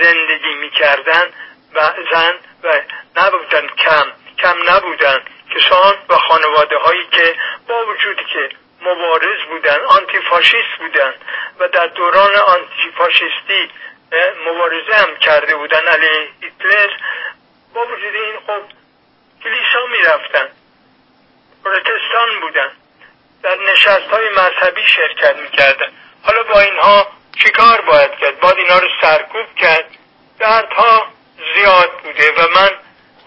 زندگی 0.01 0.53
می‌کردن 0.53 1.29
و 1.75 1.93
زن 2.11 2.33
و 2.63 2.81
نبودن 3.15 3.67
کم 3.67 4.05
کم 4.37 4.55
نبودن. 4.69 5.23
کسان 5.55 5.95
و 6.09 6.15
خانواده 6.15 6.77
هایی 6.77 7.07
که 7.11 7.35
با 7.67 7.85
وجودی 7.87 8.23
که 8.33 8.49
مبارز 8.81 9.45
بودن 9.49 9.79
آنتی 9.85 10.19
فاشیست 10.29 10.77
بودن 10.79 11.13
و 11.59 11.67
در 11.67 11.87
دوران 11.87 12.35
آنتی 12.35 12.91
فاشیستی 12.97 13.71
مبارزه 14.47 14.95
هم 14.95 15.15
کرده 15.15 15.55
بودن 15.55 15.87
علیه 15.87 16.29
هیتلر 16.41 16.89
با 17.73 17.85
وجود 17.85 18.15
این 18.15 18.35
خب 18.47 18.61
کلیسا 19.43 19.87
می‌رفتن 19.91 20.49
پروتستان 21.65 22.39
بودن 22.41 22.71
در 23.43 23.57
نشست 23.71 24.09
های 24.11 24.29
مذهبی 24.29 24.87
شرکت 24.87 25.35
می‌کردن. 25.35 25.91
حالا 26.23 26.43
با 26.43 26.59
اینها 26.59 27.07
چیکار 27.43 27.81
باید 27.81 28.11
کرد؟ 28.11 28.39
باید 28.39 28.57
اینها 28.57 28.79
رو 28.79 28.87
سرکوب 29.01 29.55
کرد. 29.55 29.85
دردها 30.39 31.07
زیاد 31.37 31.91
بوده 32.03 32.31
و 32.31 32.47
من 32.55 32.71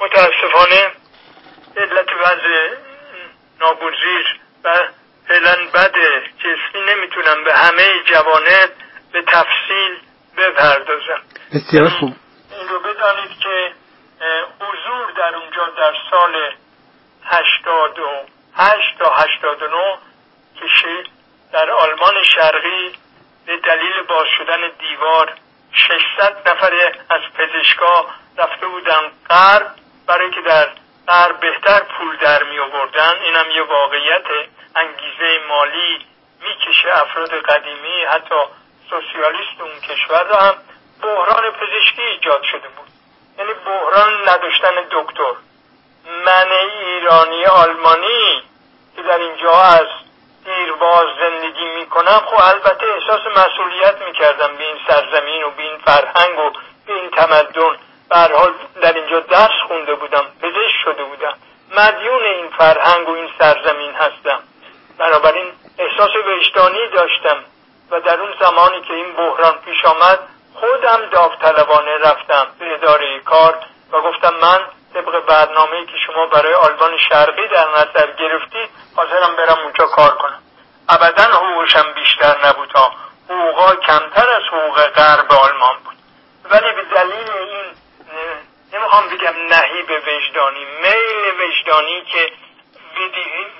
متاسفانه 0.00 0.90
علت 1.76 2.08
وضع 2.20 2.74
ناگزیر 3.60 4.40
و 4.64 4.88
فعلا 5.28 5.56
بد 5.74 5.94
جسمی 6.38 6.80
نمی‌تونم 6.88 7.44
به 7.44 7.54
همه 7.54 7.90
جوانب 8.04 8.70
به 9.12 9.22
تفصیل 9.22 9.98
بپردازم. 10.36 11.22
بسیار 11.54 11.88
خوب. 11.88 12.12
این 12.50 12.68
رو 12.68 12.80
بدانید 12.80 13.38
که 13.38 13.72
حضور 14.60 15.12
در 15.16 15.34
اونجا 15.34 15.66
در 15.78 15.94
سال 16.10 16.52
هشتاد 17.24 17.98
و 17.98 18.26
هشت 18.56 18.98
تا 18.98 19.14
هشتاد 19.14 19.62
و 19.62 19.68
نو 19.68 19.96
که 20.60 20.66
شید 20.80 21.06
در 21.52 21.70
آلمان 21.70 22.14
شرقی 22.34 22.92
به 23.46 23.56
دلیل 23.56 24.02
باز 24.08 24.26
شدن 24.38 24.60
دیوار 24.78 25.34
600 25.76 26.48
نفر 26.48 26.92
از 27.10 27.20
پزشکا 27.38 28.06
رفته 28.38 28.66
بودن 28.66 29.12
غرب. 29.30 29.70
برای 30.06 30.30
که 30.30 30.40
در 30.40 30.68
غرب 31.08 31.40
بهتر 31.40 31.80
پول 31.80 32.16
در 32.16 32.42
می 32.42 32.58
آوردن 32.58 33.14
اینم 33.24 33.50
یه 33.56 33.62
واقعیت 33.62 34.24
انگیزه 34.76 35.40
مالی 35.48 36.06
می‌کشه 36.40 36.98
افراد 37.00 37.30
قدیمی. 37.30 38.04
حتی 38.10 38.34
سوسیالیست 38.90 39.60
اون 39.60 39.80
کشور 39.80 40.24
را 40.24 40.36
هم 40.36 40.54
بحران 41.02 41.50
پزشکی 41.50 42.02
ایجاد 42.02 42.42
شده 42.42 42.68
بود. 42.68 42.88
یعنی 43.38 43.52
بحران 43.54 44.28
نداشتن 44.28 44.74
دکتر. 44.90 45.32
من 46.24 46.52
ایرانی 46.52 47.44
آلمانی 47.44 48.42
که 48.96 49.02
در 49.02 49.18
اینجا 49.18 49.52
از 49.52 49.86
دیرباز 50.46 51.06
زندگی 51.20 51.64
می‌کنم 51.64 52.22
خب 52.26 52.40
البته 52.40 52.86
احساس 52.86 53.20
مسئولیت 53.36 54.02
می‌کردم 54.06 54.56
به 54.56 54.64
این 54.64 54.76
سرزمین 54.88 55.44
و 55.44 55.50
به 55.50 55.62
این 55.62 55.78
فرهنگ 55.78 56.38
و 56.38 56.50
به 56.86 56.94
این 56.94 57.10
تمدن. 57.10 57.76
حال 58.10 58.52
در 58.82 58.92
اینجا 58.92 59.20
درس 59.20 59.60
خونده 59.68 59.94
بودم 59.94 60.24
پزشک 60.42 60.76
شده 60.84 61.04
بودم. 61.04 61.34
مدیون 61.76 62.22
این 62.22 62.48
فرهنگ 62.58 63.08
و 63.08 63.12
این 63.12 63.28
سرزمین 63.38 63.92
هستم. 63.94 64.38
بنابراین 64.98 65.52
احساس 65.78 66.10
وجدانی 66.26 66.88
داشتم 66.88 67.44
و 67.90 68.00
در 68.00 68.20
اون 68.20 68.34
زمانی 68.40 68.80
که 68.80 68.94
این 68.94 69.12
بحران 69.12 69.54
پیش 69.64 69.84
آمد 69.84 70.18
خودم 70.54 71.06
داوطلبانه 71.10 71.98
رفتم 71.98 72.46
به 72.58 72.74
اداره 72.74 73.20
کار 73.20 73.58
و 73.92 74.00
گفتم 74.00 74.34
من 74.34 74.60
طبق 74.96 75.26
برنامه‌ای 75.26 75.86
که 75.86 75.96
شما 76.06 76.26
برای 76.26 76.54
آلمان 76.54 76.98
شرقی 77.08 77.48
در 77.48 77.68
نظر 77.68 78.10
گرفتید 78.10 78.70
حاضرم 78.96 79.36
برم 79.36 79.58
اونجا 79.58 79.86
کار 79.86 80.10
کنم. 80.10 80.42
ابدا 80.88 81.22
حقوقشم 81.22 81.92
بیشتر 81.94 82.46
نبود 82.46 82.72
ها 82.72 82.92
حقوقا 83.28 83.74
کمتر 83.74 84.30
از 84.30 84.42
حقوق 84.52 84.86
غرب 84.86 85.32
آلمان 85.32 85.76
بود. 85.84 85.96
ولی 86.50 86.72
به 86.72 86.82
دلیل 86.82 87.30
این 87.30 87.64
نمی‌خوام 88.72 89.08
بگم 89.08 89.34
نهیب 89.50 89.90
وجدانی 89.90 90.64
میل 90.64 91.34
وجدانی 91.40 92.02
که 92.12 92.32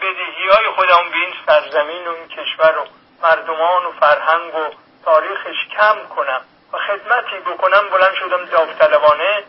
بدهی 0.02 0.48
های 0.48 0.68
خودم 0.76 1.10
به 1.10 1.16
این 1.16 1.34
سرزمین 1.46 2.08
و 2.08 2.10
این 2.10 2.28
کشور 2.28 2.78
و 2.78 2.86
مردمان 3.22 3.84
و 3.84 3.92
فرهنگ 4.00 4.54
و 4.54 4.70
تاریخش 5.04 5.68
کم 5.76 5.96
کنم 6.16 6.40
و 6.72 6.78
خدمتی 6.78 7.38
بکنم 7.46 7.88
بلند 7.90 8.14
شدم 8.14 8.44
داوطلبانه 8.44 9.44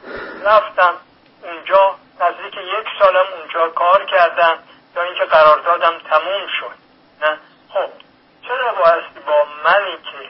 رفتم 0.45 0.93
اونجا 1.43 1.95
نزدیک 2.19 2.57
یک 2.57 2.87
سالم 2.99 3.25
اونجا 3.39 3.69
کار 3.69 4.05
کردم 4.05 4.59
تا 4.95 5.01
اینکه 5.01 5.25
قراردادم 5.25 5.99
تموم 5.99 6.47
شد. 6.59 6.75
نه؟ 7.21 7.37
خب 7.69 7.89
چرا 8.47 8.73
بایستی 8.73 9.19
با 9.27 9.45
منی 9.65 9.97
که 9.97 10.29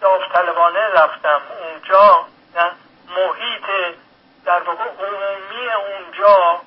داوطلبانه 0.00 0.80
رفتم 0.80 1.40
اونجا 1.60 2.26
نه؟ 2.56 2.72
محیط 3.16 3.96
در 4.44 4.62
واقع 4.62 4.84
عمومی 4.84 5.68
اونجا 5.72 6.60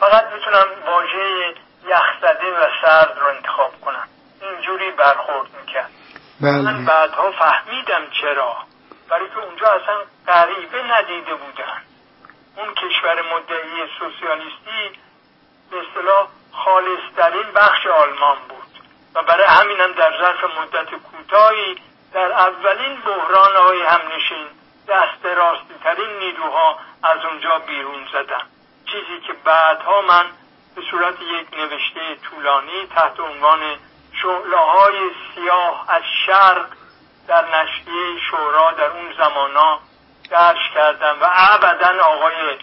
فقط 0.00 0.26
می‌تونم 0.32 0.66
واژه 0.86 1.54
یخزده 1.84 2.58
و 2.60 2.66
سرد 2.82 3.18
رو 3.18 3.26
انتخاب 3.26 3.80
کنم. 3.80 4.08
اینجوری 4.40 4.90
برخورد 4.90 5.48
می‌کرد. 5.60 5.90
بله. 6.40 6.50
من 6.50 6.84
بعدها 6.84 7.30
فهمیدم 7.30 8.10
چرا. 8.20 8.56
برای 9.08 9.28
که 9.28 9.38
اونجا 9.38 9.66
اصلا 9.66 9.96
غریبه 10.26 10.82
ندیده 10.82 11.34
بودن 11.34 11.82
اون 12.56 12.74
کشور 12.74 13.22
مدعی 13.34 13.86
سوسیالیستی 13.98 14.98
به 15.70 15.76
اصطلاح 15.78 16.28
خالصترین 16.52 17.52
بخش 17.54 17.86
آلمان 17.86 18.36
بود. 18.48 18.60
و 19.14 19.22
برای 19.22 19.46
همینم 19.46 19.92
در 19.92 20.10
ظرف 20.20 20.44
مدت 20.44 20.94
کوتاهی 20.94 21.76
در 22.12 22.32
اولین 22.32 23.00
بحران 23.00 23.56
های 23.56 23.82
همنشین 23.82 24.46
دست 24.88 25.26
راستی 25.26 25.74
ترین 25.84 26.18
نیروها 26.18 26.78
از 27.02 27.24
اونجا 27.24 27.58
بیرون 27.58 28.08
زدن. 28.12 28.42
چیزی 28.86 29.20
که 29.26 29.32
بعدها 29.32 30.02
من 30.02 30.26
به 30.76 30.82
صورت 30.90 31.14
یک 31.22 31.58
نوشته 31.58 32.16
طولانی 32.30 32.86
تحت 32.94 33.20
عنوان 33.20 33.60
شعله 34.22 35.10
سیاه 35.34 35.84
از 35.88 36.02
شرق 36.26 36.66
در 37.28 37.44
نشریه 37.44 38.20
شورا 38.30 38.72
در 38.72 38.90
اون 38.90 39.14
زمانا 39.18 39.80
درش 40.30 40.70
کردم 40.74 41.16
و 41.20 41.26
ابدا 41.30 42.04
آقای 42.04 42.58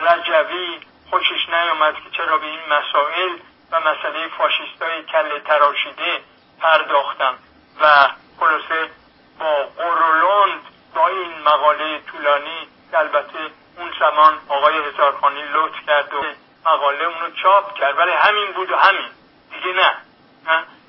رجوی 0.00 0.80
خوشش 1.10 1.48
نیامد 1.48 1.94
که 1.94 2.10
چرا 2.16 2.38
به 2.38 2.46
این 2.46 2.60
مسائل 2.70 3.36
و 3.70 3.80
مسئله 3.80 4.28
فاشیستای 4.38 5.02
کل 5.02 5.38
تراشیده 5.38 6.20
پرداختم 6.60 7.34
و 7.80 8.08
خلاصه 8.40 8.90
با 9.38 9.54
قرولند 9.78 10.60
با 10.94 11.08
این 11.08 11.42
مقاله 11.44 12.00
طولانی 12.00 12.68
البته 12.94 13.38
اون 13.78 13.92
زمان 14.00 14.38
آقای 14.48 14.78
هزارخانی 14.78 15.42
لطف 15.42 15.86
کرد 15.86 16.14
و 16.14 16.22
مقاله 16.66 17.04
اونو 17.04 17.30
چاپ 17.42 17.74
کرد. 17.74 17.98
ولی 17.98 18.10
همین 18.10 18.52
بود 18.52 18.72
و 18.72 18.76
همین. 18.76 19.10
دیگه 19.50 19.72
نه. 19.72 19.94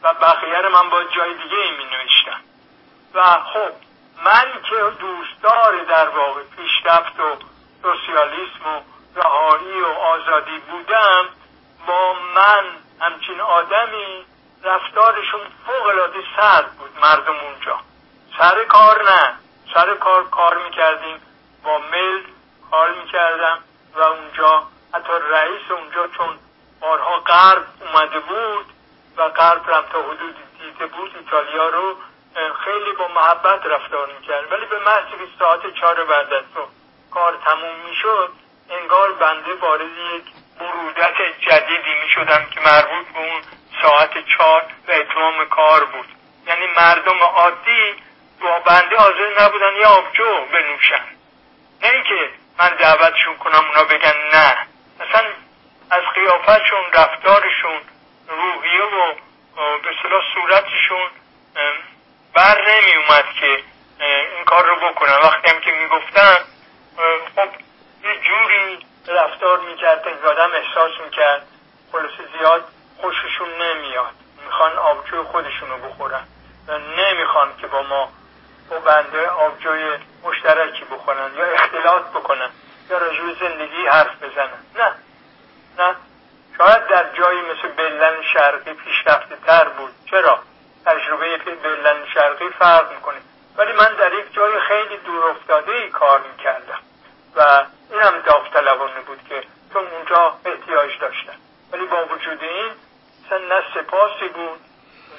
و 0.03 0.13
بقیه 0.13 0.57
رو 0.57 0.69
من 0.69 0.89
با 0.89 1.03
جای 1.03 1.33
دیگه 1.33 1.57
ای 1.57 1.71
می 1.71 1.85
نوشتم. 1.85 2.41
و 3.13 3.23
خب 3.23 3.71
من 4.25 4.45
که 4.69 4.75
دوستدار 4.99 5.83
در 5.83 6.09
واقع 6.09 6.41
پیشرفت 6.43 7.19
و 7.19 7.37
سوسیالیسم 7.81 8.65
و 8.65 8.81
رهایی 9.15 9.81
و 9.81 9.87
آزادی 9.87 10.59
بودم 10.59 11.25
با 11.87 12.13
من 12.35 12.63
همچین 12.99 13.41
آدمی 13.41 14.25
رفتارشون 14.63 15.41
فوق 15.65 15.85
العاده 15.85 16.19
سرد 16.35 16.71
بود 16.71 16.91
مردم 17.01 17.39
اونجا. 17.39 17.79
سر 18.37 18.63
کار 18.63 19.03
نه. 19.03 19.33
سر 19.73 19.95
کار 19.95 20.29
کار 20.29 20.57
می‌کردیم. 20.57 21.21
با 21.63 21.77
میل 21.77 22.23
کار 22.71 22.93
می‌کردم 22.93 23.57
و 23.95 24.01
اونجا 24.01 24.63
حتی 24.93 25.13
رئیس 25.31 25.71
اونجا 25.71 26.07
چون 26.07 26.39
بارها 26.81 27.19
غرب 27.19 27.65
اومده 27.81 28.19
بود 28.19 28.65
و 29.17 29.29
غرب 29.29 29.69
رم 29.69 29.85
تا 29.91 30.01
حدود 30.01 30.35
دیده 30.59 30.85
بود 30.85 31.15
ایتالیا 31.17 31.69
رو 31.69 31.95
خیلی 32.35 32.91
با 32.99 33.07
محبت 33.07 33.65
رفتار 33.65 34.07
می‌کرد 34.19 34.51
ولی 34.51 34.65
به 34.65 34.79
محض 34.79 35.03
که 35.03 35.17
ساعت 35.39 35.73
چهار 35.79 36.05
بعد 36.05 36.33
از 36.33 36.43
کار 37.11 37.37
تموم 37.45 37.75
می‌شد 37.89 38.33
انگار 38.69 39.11
بنده 39.11 39.53
وارد 39.53 39.81
یک 39.81 40.23
برودت 40.59 41.15
جدیدی 41.39 41.93
می‌شدم 42.03 42.45
که 42.53 42.59
مربوط 42.59 43.07
به 43.13 43.19
اون 43.19 43.41
ساعت 43.81 44.25
چهار 44.37 44.65
و 44.87 44.91
اتمام 44.91 45.45
کار 45.45 45.85
بود. 45.85 46.07
یعنی 46.47 46.65
مردم 46.77 47.23
عادی 47.23 47.95
با 48.41 48.59
بنده 48.59 48.97
حاضر 48.97 49.41
نبودن 49.41 49.75
یه 49.75 49.85
آبجو 49.85 50.45
بنوشن. 50.53 51.05
نه 51.83 51.89
اینکه 51.89 52.29
من 52.59 52.69
دعوتشون 52.69 53.37
کنم 53.37 53.65
اونا 53.69 53.83
بگن 53.83 54.13
نه. 54.33 54.57
اصلا 54.99 55.25
از 55.91 56.03
قیافتشون 56.15 56.91
رفتارشون 56.93 57.81
روحیه 58.27 58.83
و 58.83 59.13
به 59.55 59.89
صلاح 60.03 60.23
صورتشون 60.33 61.09
بر 62.33 62.61
نمی 62.61 62.93
اومد 62.93 63.25
که 63.39 63.63
این 64.35 64.45
کار 64.45 64.65
رو 64.65 64.75
بکنن. 64.75 65.17
وقتی 65.23 65.51
هم 65.51 65.59
که 65.59 65.71
می‌گفتن 65.71 66.37
خب 67.35 67.49
یه 68.03 68.15
جوری 68.21 68.85
رفتار 69.07 69.59
می‌کرد 69.59 70.03
که 70.03 70.27
آدم 70.27 70.51
احساس 70.53 70.91
می‌کرد 71.05 71.47
خلاصه 71.91 72.37
زیاد 72.37 72.63
خوششون 73.01 73.61
نمیاد. 73.61 74.13
می‌خوان 74.45 74.77
آبجوی 74.77 75.23
خودشون 75.23 75.69
رو 75.69 75.77
بخورن. 75.77 76.27
و 76.67 76.77
نمی‌خوان 76.77 77.57
که 77.61 77.67
با 77.67 77.81
ما 77.81 78.09
با 78.69 78.79
بنده 78.79 79.27
آبجوی 79.27 79.97
مشترکی 80.23 80.83
بخورن 80.85 81.31
یا 81.37 81.45
اختلاط 81.45 82.03
بکنن 82.03 82.49
یا 82.89 82.97
راجع 82.97 83.21
زندگی 83.39 83.87
حرف 83.87 84.23
بزنن. 84.23 84.63
نه. 84.75 84.91
نه. 85.79 85.95
شاید 86.57 86.87
در 86.87 87.05
جایی 87.17 87.41
مثل 87.41 87.67
بلن 87.67 88.23
شرقی 88.33 88.73
پیشرفته 88.73 89.35
تر 89.45 89.63
بود. 89.69 89.91
چرا؟ 90.11 90.39
تجربه 90.85 91.37
بلن 91.37 92.05
شرقی 92.13 92.49
فرق 92.49 92.93
می‌کنه. 92.93 93.17
ولی 93.57 93.71
من 93.71 93.93
در 93.93 94.13
یک 94.13 94.33
جای 94.33 94.59
خیلی 94.59 94.97
دور 94.97 95.25
افتاده 95.25 95.71
ای 95.71 95.89
کار 95.89 96.21
می‌کردم. 96.31 96.79
و 97.35 97.65
اینم 97.91 98.19
داوطلبانه 98.25 99.01
بود 99.01 99.19
که 99.29 99.43
چون 99.73 99.87
اونجا 99.87 100.35
احتیاج 100.45 100.99
داشتن 100.99 101.35
ولی 101.71 101.85
با 101.85 102.05
وجود 102.05 102.43
این 102.43 102.71
نه 103.31 103.63
سپاسی 103.73 104.27
بود 104.27 104.59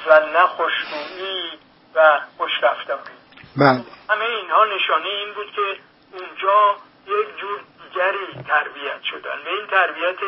و 0.07 0.21
نه 0.21 0.47
خوشبویی 0.47 1.59
و 1.95 2.21
خوشرفتاری. 2.37 3.15
بله. 3.57 3.85
همه 4.11 4.25
اینها 4.25 4.65
نشانه 4.65 5.07
این 5.07 5.35
بود 5.35 5.53
که 5.53 5.77
اونجا 6.13 6.77
یک 7.07 7.37
جور 7.37 7.61
دیگری 7.83 8.45
تربیت 8.49 9.03
شدن. 9.03 9.39
و 9.47 9.49
این 9.49 9.67
تربیت 9.67 10.19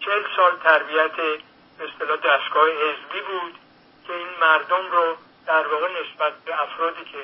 چل 0.00 0.22
سال 0.36 0.56
تربیت 0.64 1.16
به 1.78 1.84
اصطلاح 1.84 2.16
دستگاه 2.16 2.68
حزبی 2.68 3.20
بود. 3.20 3.54
که 4.06 4.12
این 4.12 4.28
مردم 4.40 4.90
رو 4.92 5.16
در 5.46 5.66
واقع 5.72 5.86
نسبت 5.86 6.32
به 6.44 6.62
افرادی 6.62 7.04
که 7.12 7.18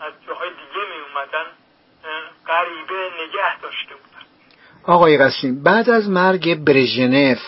از 0.00 0.12
جاهای 0.26 0.48
دیگه 0.50 0.84
می 0.90 1.00
اومدن 1.08 1.46
غریبه 2.46 3.10
نگه 3.22 3.60
داشته 3.60 3.94
بودن. 3.94 4.24
آقای 4.84 5.18
قسیم 5.18 5.62
بعد 5.62 5.90
از 5.90 6.08
مرگ 6.08 6.64
برژنف 6.64 7.40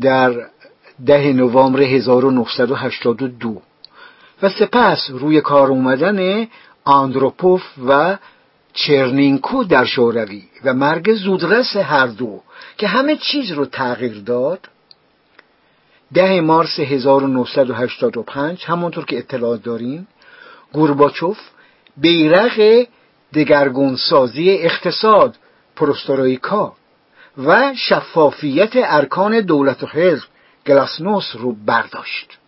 در 0.00 0.46
ده 1.06 1.32
نوامبر 1.32 1.80
1982 1.82 3.62
و 4.42 4.48
سپس 4.48 5.10
روی 5.10 5.40
کار 5.40 5.68
اومدن 5.68 6.48
آندروپوف 6.84 7.62
و 7.88 8.16
چرنینکو 8.74 9.64
در 9.64 9.84
شوروی 9.84 10.42
و 10.64 10.74
مرگ 10.74 11.14
زودرس 11.14 11.76
هر 11.76 12.06
دو 12.06 12.42
که 12.76 12.86
همه 12.86 13.16
چیز 13.16 13.52
رو 13.52 13.66
تغییر 13.66 14.22
داد 14.26 14.68
ده 16.14 16.40
مارس 16.40 16.80
1985 16.80 18.64
همونطور 18.64 19.04
که 19.04 19.18
اطلاع 19.18 19.56
داریم 19.56 20.08
گورباچوف 20.72 21.38
بیرق 21.96 22.86
دگرگونسازی 23.34 24.50
اقتصاد 24.50 25.36
پروسترویکا 25.76 26.72
و 27.38 27.74
شفافیت 27.76 28.70
ارکان 28.74 29.40
دولت 29.40 29.82
و 29.82 29.86
حزب 29.86 30.26
گلاسنوس 30.66 31.36
رو 31.36 31.56
برداشت. 31.66 32.38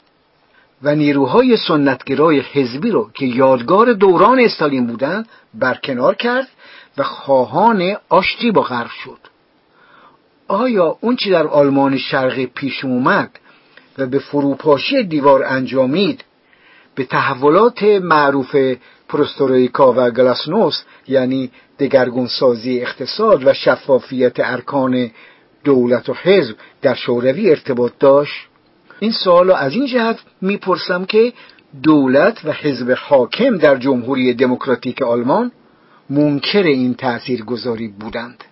و 0.82 0.94
نیروهای 0.94 1.56
سنتگرای 1.56 2.40
حزبی 2.40 2.90
رو 2.90 3.10
که 3.14 3.26
یادگار 3.26 3.92
دوران 3.92 4.40
استالین 4.40 4.86
بودند 4.86 5.28
برکنار 5.54 6.14
کرد 6.14 6.48
و 6.98 7.02
خواهان 7.02 7.96
آشتی 8.08 8.50
با 8.50 8.62
غرب 8.62 8.90
شد. 9.04 9.18
آیا 10.48 10.96
اون 11.00 11.16
چی 11.16 11.30
در 11.30 11.46
آلمان 11.46 11.98
شرقی 11.98 12.46
پیش 12.46 12.84
اومد 12.84 13.30
و 13.98 14.06
به 14.06 14.18
فروپاشی 14.18 15.02
دیوار 15.04 15.44
انجامید. 15.44 16.24
به 16.94 17.04
تحولات 17.04 17.82
معروف 17.82 18.56
پروستوریکا 19.08 19.92
و 19.96 20.10
گلاسنوس 20.10 20.82
یعنی 21.08 21.50
دگرگونسازی 21.78 22.80
اقتصاد 22.80 23.46
و 23.46 23.52
شفافیت 23.52 24.32
ارکان 24.38 25.10
دولت 25.64 26.08
و 26.08 26.14
حزب 26.14 26.56
در 26.82 26.94
شوروی 26.94 27.50
ارتباط 27.50 27.92
داشت. 28.00 28.46
این 29.00 29.12
سوال 29.12 29.48
رو 29.48 29.54
از 29.54 29.72
این 29.72 29.86
جهت 29.86 30.18
می‌پرسم 30.40 31.04
که 31.04 31.32
دولت 31.82 32.44
و 32.44 32.52
حزب 32.52 32.96
حاکم 32.98 33.58
در 33.58 33.76
جمهوری 33.76 34.34
دموکراتیک 34.34 35.02
آلمان 35.02 35.52
منکر 36.10 36.62
این 36.62 36.94
تأثیر 36.94 37.44
گذاری 37.44 37.88
بودند. 37.88 38.44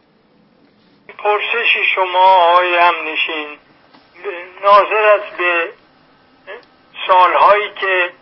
پرسش 1.19 1.77
شما 1.95 2.53
آقای 2.53 2.75
هم 2.81 2.95
ناظر 4.63 5.19
به 5.39 5.73
سالهایی 7.07 7.71
که 7.81 8.13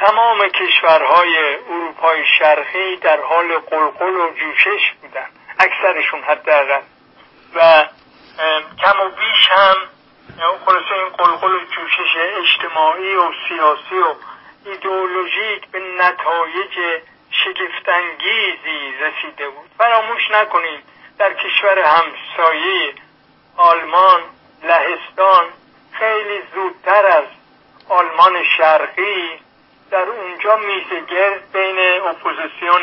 تمام 0.00 0.48
کشورهای 0.48 1.54
اروپای 1.54 2.24
شرقی 2.38 2.96
در 2.96 3.20
حال 3.20 3.58
قلقل 3.58 4.16
و 4.16 4.30
جوشش 4.30 4.92
بودن 5.02 5.26
اکثرشون 5.58 6.22
حداقل. 6.22 6.80
و 7.54 7.88
کم 8.82 9.00
و 9.00 9.08
بیش 9.08 9.50
هم 9.50 9.76
خلاصه 10.66 10.94
این 10.94 11.08
غلغل 11.08 11.52
و 11.52 11.58
جوشش 11.58 12.16
اجتماعی 12.16 13.14
و 13.14 13.30
سیاسی 13.48 13.94
و 13.94 14.14
ایدئولوژیک 14.66 15.68
به 15.72 15.80
نتایج 15.80 17.02
شگفتانگیزی 17.30 18.94
رسیده 19.00 19.48
بود. 19.48 19.70
فراموش 19.78 20.30
نکنید 20.30 20.84
در 21.18 21.34
کشور 21.34 21.78
همسایه 21.78 22.94
آلمان 23.56 24.22
لهستان 24.64 25.44
خیلی 25.92 26.42
زودتر 26.54 27.06
از 27.06 27.24
آلمان 27.88 28.44
شرقی 28.56 29.40
در 29.90 30.04
اونجا 30.08 30.56
میزگرد 30.56 31.52
بین 31.52 32.00
اپوزیسیون 32.08 32.82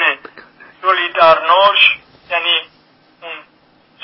Solidarność 0.81 1.97
یعنی 2.29 2.61
اون 3.21 3.31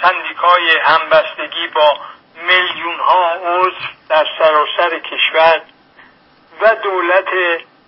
سندیکای 0.01 0.77
همبستگی 0.83 1.67
با 1.67 1.99
میلیون 2.35 2.99
ها 2.99 3.33
عضو 3.33 3.75
در 4.09 4.25
سراسر 4.39 4.99
کشور 4.99 5.61
و 6.61 6.75
دولت 6.75 7.29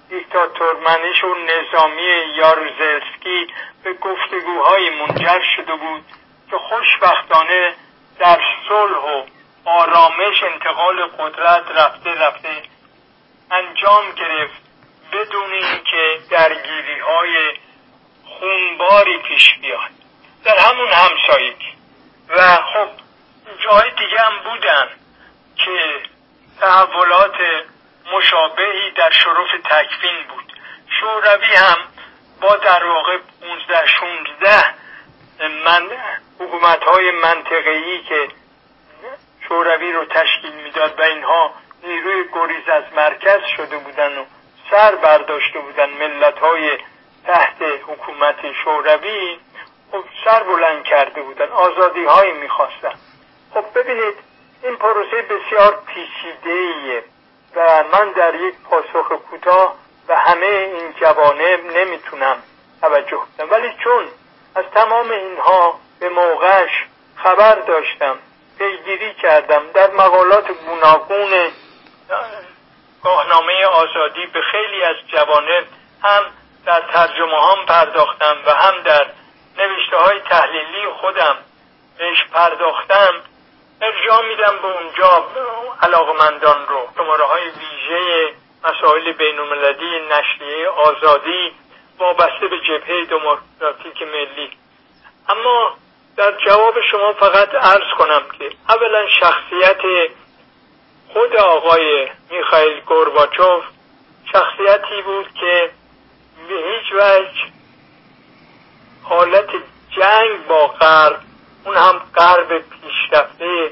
دیکتاتور 0.09 0.75
منش 0.75 1.23
و 1.23 1.35
نظامی 1.35 2.35
یاروزلسکی 2.35 3.47
به 3.83 3.93
گفتگوهای 3.93 4.89
منجر 4.89 5.41
شده 5.55 5.75
بود 5.75 6.05
که 6.51 6.57
خوشبختانه 6.57 7.75
در 8.19 8.39
صلح 8.69 8.97
و 8.97 9.38
آرامش 9.69 10.43
انتقال 10.43 11.05
قدرت 11.05 11.63
رفته 11.71 12.09
رفته. 12.09 12.63
انجام 13.51 14.11
گرفت. 14.11 14.61
بدون 15.11 15.53
اینکه 15.53 16.19
درگیری 16.29 16.99
های 16.99 17.57
خونباری 18.25 19.17
پیش 19.17 19.55
بیاد. 19.61 19.89
در 20.43 20.57
همون 20.57 20.87
همسایگی. 20.91 21.73
و 22.29 22.55
خب 22.55 22.89
جای 23.59 23.91
دیگه 23.91 24.21
هم 24.21 24.43
بودن 24.43 24.87
که 25.55 26.01
تحولات 26.61 27.37
مشابهی 28.13 28.91
در 28.97 29.11
شرف 29.11 29.61
تکفین 29.63 30.27
بود. 30.29 30.53
شوروی 30.99 31.55
هم 31.55 31.77
با 32.41 32.55
در 32.55 32.83
واقع 32.83 33.17
15 33.41 33.87
16 33.87 34.73
من 35.65 35.89
حکومت 36.39 36.83
های 36.83 37.11
منطقه‌ای 37.11 38.03
که 38.03 38.27
شوروی 39.49 39.91
رو 39.91 40.05
تشکیل 40.05 40.53
می‌داد 40.63 40.99
و 40.99 41.03
اینها 41.03 41.53
نیروی 41.83 42.23
گریز 42.33 42.69
از 42.69 42.83
مرکز 42.95 43.41
شده 43.57 43.77
بودن 43.77 44.17
و 44.17 44.25
سر 44.71 44.95
برداشته 44.95 45.59
بودن 45.59 45.89
ملت 45.89 46.39
های 46.39 46.77
تحت 47.27 47.61
حکومت 47.61 48.51
شوروی 48.63 49.39
خب 49.91 50.03
سر 50.25 50.43
بلند 50.43 50.83
کرده 50.83 51.21
بودن 51.21 51.47
آزادی 51.47 52.05
هایی 52.05 52.31
می‌خواستن. 52.31 52.93
خب 53.53 53.65
ببینید 53.75 54.15
این 54.63 54.75
پروسه 54.75 55.21
بسیار 55.21 55.83
پیچیده 55.87 57.03
و 57.55 57.83
من 57.93 58.11
در 58.11 58.35
یک 58.35 58.55
پاسخ 58.69 59.11
کوتاه 59.29 59.75
و 60.07 60.15
همه 60.15 60.45
این 60.45 60.93
جوانب 61.01 61.65
نمی‌تونم 61.77 62.43
توجه 62.81 63.17
کنم. 63.37 63.51
ولی 63.51 63.73
چون 63.83 64.05
از 64.55 64.65
تمام 64.73 65.11
اینها 65.11 65.79
به 65.99 66.09
موقعش 66.09 66.85
خبر 67.15 67.55
داشتم 67.55 68.17
پیگیری 68.59 69.13
کردم. 69.13 69.71
در 69.73 69.91
مقالات 69.91 70.51
گوناگون 70.51 71.51
گاهنامه 73.03 73.65
آزادی 73.65 74.25
به 74.25 74.41
خیلی 74.51 74.83
از 74.83 74.95
جوانب 75.07 75.65
هم 76.03 76.23
در 76.65 76.81
ترجمه 76.81 77.51
هم 77.51 77.65
پرداختم 77.65 78.37
و 78.45 78.53
هم 78.53 78.81
در 78.83 79.05
نوشته 79.57 79.97
های 79.97 80.19
تحلیلی 80.19 80.89
خودم 81.01 81.37
بهش 81.97 82.23
پرداختم. 82.33 83.13
ارجاع 83.81 84.27
میدم 84.27 84.57
به 84.61 84.67
اونجا 84.67 85.27
علاقمندان 85.81 86.67
رو. 86.67 86.87
شماره 86.97 87.25
های 87.25 87.43
ویژه 87.43 88.33
مسائل 88.63 89.11
بین 89.11 89.39
المللی 89.39 90.07
نشریه 90.07 90.69
آزادی 90.69 91.51
وابسته 91.99 92.47
به 92.47 92.59
جبهه 92.59 93.05
دموکراتیک 93.05 94.01
ملی. 94.01 94.57
اما 95.29 95.77
در 96.19 96.33
جواب 96.45 96.73
شما 96.91 97.13
فقط 97.13 97.55
عرض 97.55 97.93
کنم 97.97 98.21
که 98.39 98.51
اولا 98.69 99.07
شخصیت 99.19 99.81
خود 101.13 101.35
آقای 101.35 102.07
میخائیل 102.31 102.79
گورباچوف 102.79 103.63
شخصیتی 104.31 105.01
بود 105.05 105.33
که 105.33 105.69
به 106.49 106.55
هیچ 106.55 106.93
وجه 106.93 107.45
حالت 109.03 109.49
جنگ 109.97 110.47
با 110.47 110.67
غرب 110.67 111.19
اون 111.65 111.75
هم 111.75 112.01
غرب 112.15 112.57
پیشرفته 112.57 113.71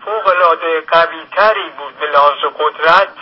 فوقلاده 0.06 0.82
قوی 0.82 1.26
تری 1.32 1.70
بود 1.70 2.00
به 2.00 2.06
لحاظ 2.06 2.38
قدرت 2.60 3.14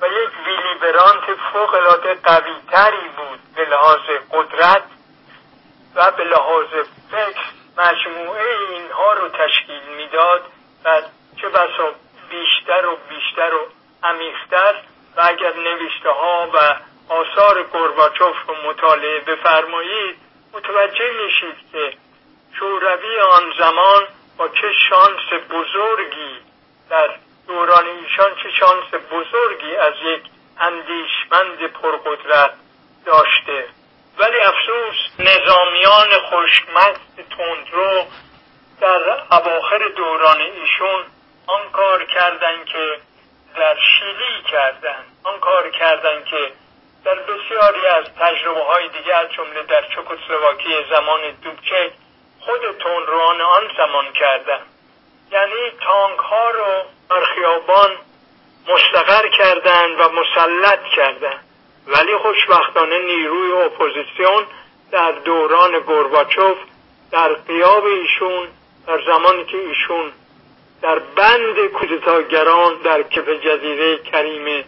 و 0.00 0.06
یک 0.06 0.30
ویلی 0.46 0.74
برانت 0.80 1.24
فوقلاده 1.52 2.14
قوی 2.14 2.52
تری 2.70 3.08
بود 3.16 3.40
به 3.56 3.64
لحاظ 3.64 4.00
قدرت 4.32 4.82
و 5.94 6.10
به 6.10 6.24
لحاظ 6.24 6.66
فکر 7.10 7.44
مجموعه 7.76 8.56
اینها 8.70 9.12
رو 9.12 9.28
تشکیل 9.28 9.82
می‌داد 9.96 10.42
و 10.84 11.02
چه 11.40 11.48
بسا 11.48 11.92
بیشتر 12.30 12.86
و 12.86 12.98
بیشتر 13.08 13.54
و 13.54 13.68
عمیقتر 14.02 14.74
و 15.16 15.20
اگر 15.24 15.52
نوشته 15.56 16.10
ها 16.10 16.50
و 16.54 16.76
آثار 17.08 17.62
گرباچوف 17.62 18.36
رو 18.48 18.54
مطالعه 18.70 19.20
بفرمایید 19.20 20.25
متوجه 20.56 21.10
میشید 21.10 21.72
که 21.72 21.92
شوروی 22.58 23.18
آن 23.18 23.52
زمان 23.58 24.06
با 24.38 24.48
چه 24.48 24.72
شانس 24.88 25.42
بزرگی 25.50 26.40
در 26.90 27.10
دوران 27.46 27.84
ایشان 27.86 28.30
چه 28.42 28.50
شانس 28.60 28.94
بزرگی 29.10 29.76
از 29.76 29.94
یک 30.04 30.22
اندیشمند 30.60 31.72
پرقدرت 31.72 32.52
داشته. 33.06 33.68
ولی 34.18 34.36
افسوس 34.40 34.96
نظامیان 35.18 36.08
خوشمست 36.30 37.16
تندرو 37.16 38.06
در 38.80 39.10
اواخر 39.30 39.88
دوران 39.96 40.40
ایشون 40.40 41.04
آن 41.46 41.70
کار 41.72 42.04
کردن 42.04 42.64
که 42.64 42.98
در 43.56 43.76
شیلی 43.98 44.42
کردن 44.50 45.04
آن 45.24 45.40
کار 45.40 45.70
کردن 45.70 46.24
که 46.24 46.52
در 47.06 47.14
بسیاری 47.14 47.86
از 47.86 48.04
تجربه 48.04 48.60
های 48.60 48.88
دیگه 48.88 49.14
از 49.14 49.32
جمله 49.32 49.62
در 49.62 49.82
چکسلواکی 49.82 50.68
زمان 50.90 51.20
دوبچک 51.42 51.92
خود 52.40 52.60
تندروان 52.60 53.40
آن 53.40 53.62
زمان 53.76 54.12
کردن 54.12 54.60
یعنی 55.32 55.70
تانک 55.80 56.18
ها 56.18 56.50
رو 56.50 56.82
در 57.10 57.24
خیابان 57.24 57.90
مستقر 58.68 59.28
کردن 59.28 59.90
و 59.90 60.08
مسلط 60.08 60.84
کردن. 60.96 61.40
ولی 61.86 62.16
خوشبختانه 62.16 62.98
نیروی 62.98 63.52
اپوزیسیون 63.52 64.46
در 64.90 65.12
دوران 65.12 65.80
گرباچوف 65.80 66.58
در 67.12 67.34
قیاب 67.34 67.84
ایشون 67.84 68.48
در 68.86 69.00
زمانی 69.06 69.44
که 69.44 69.58
ایشون 69.58 70.12
در 70.82 70.98
بند 70.98 71.66
کودتاگران 71.66 72.74
در 72.84 73.02
کف 73.02 73.28
جزیره 73.28 73.98
کریمه 73.98 74.64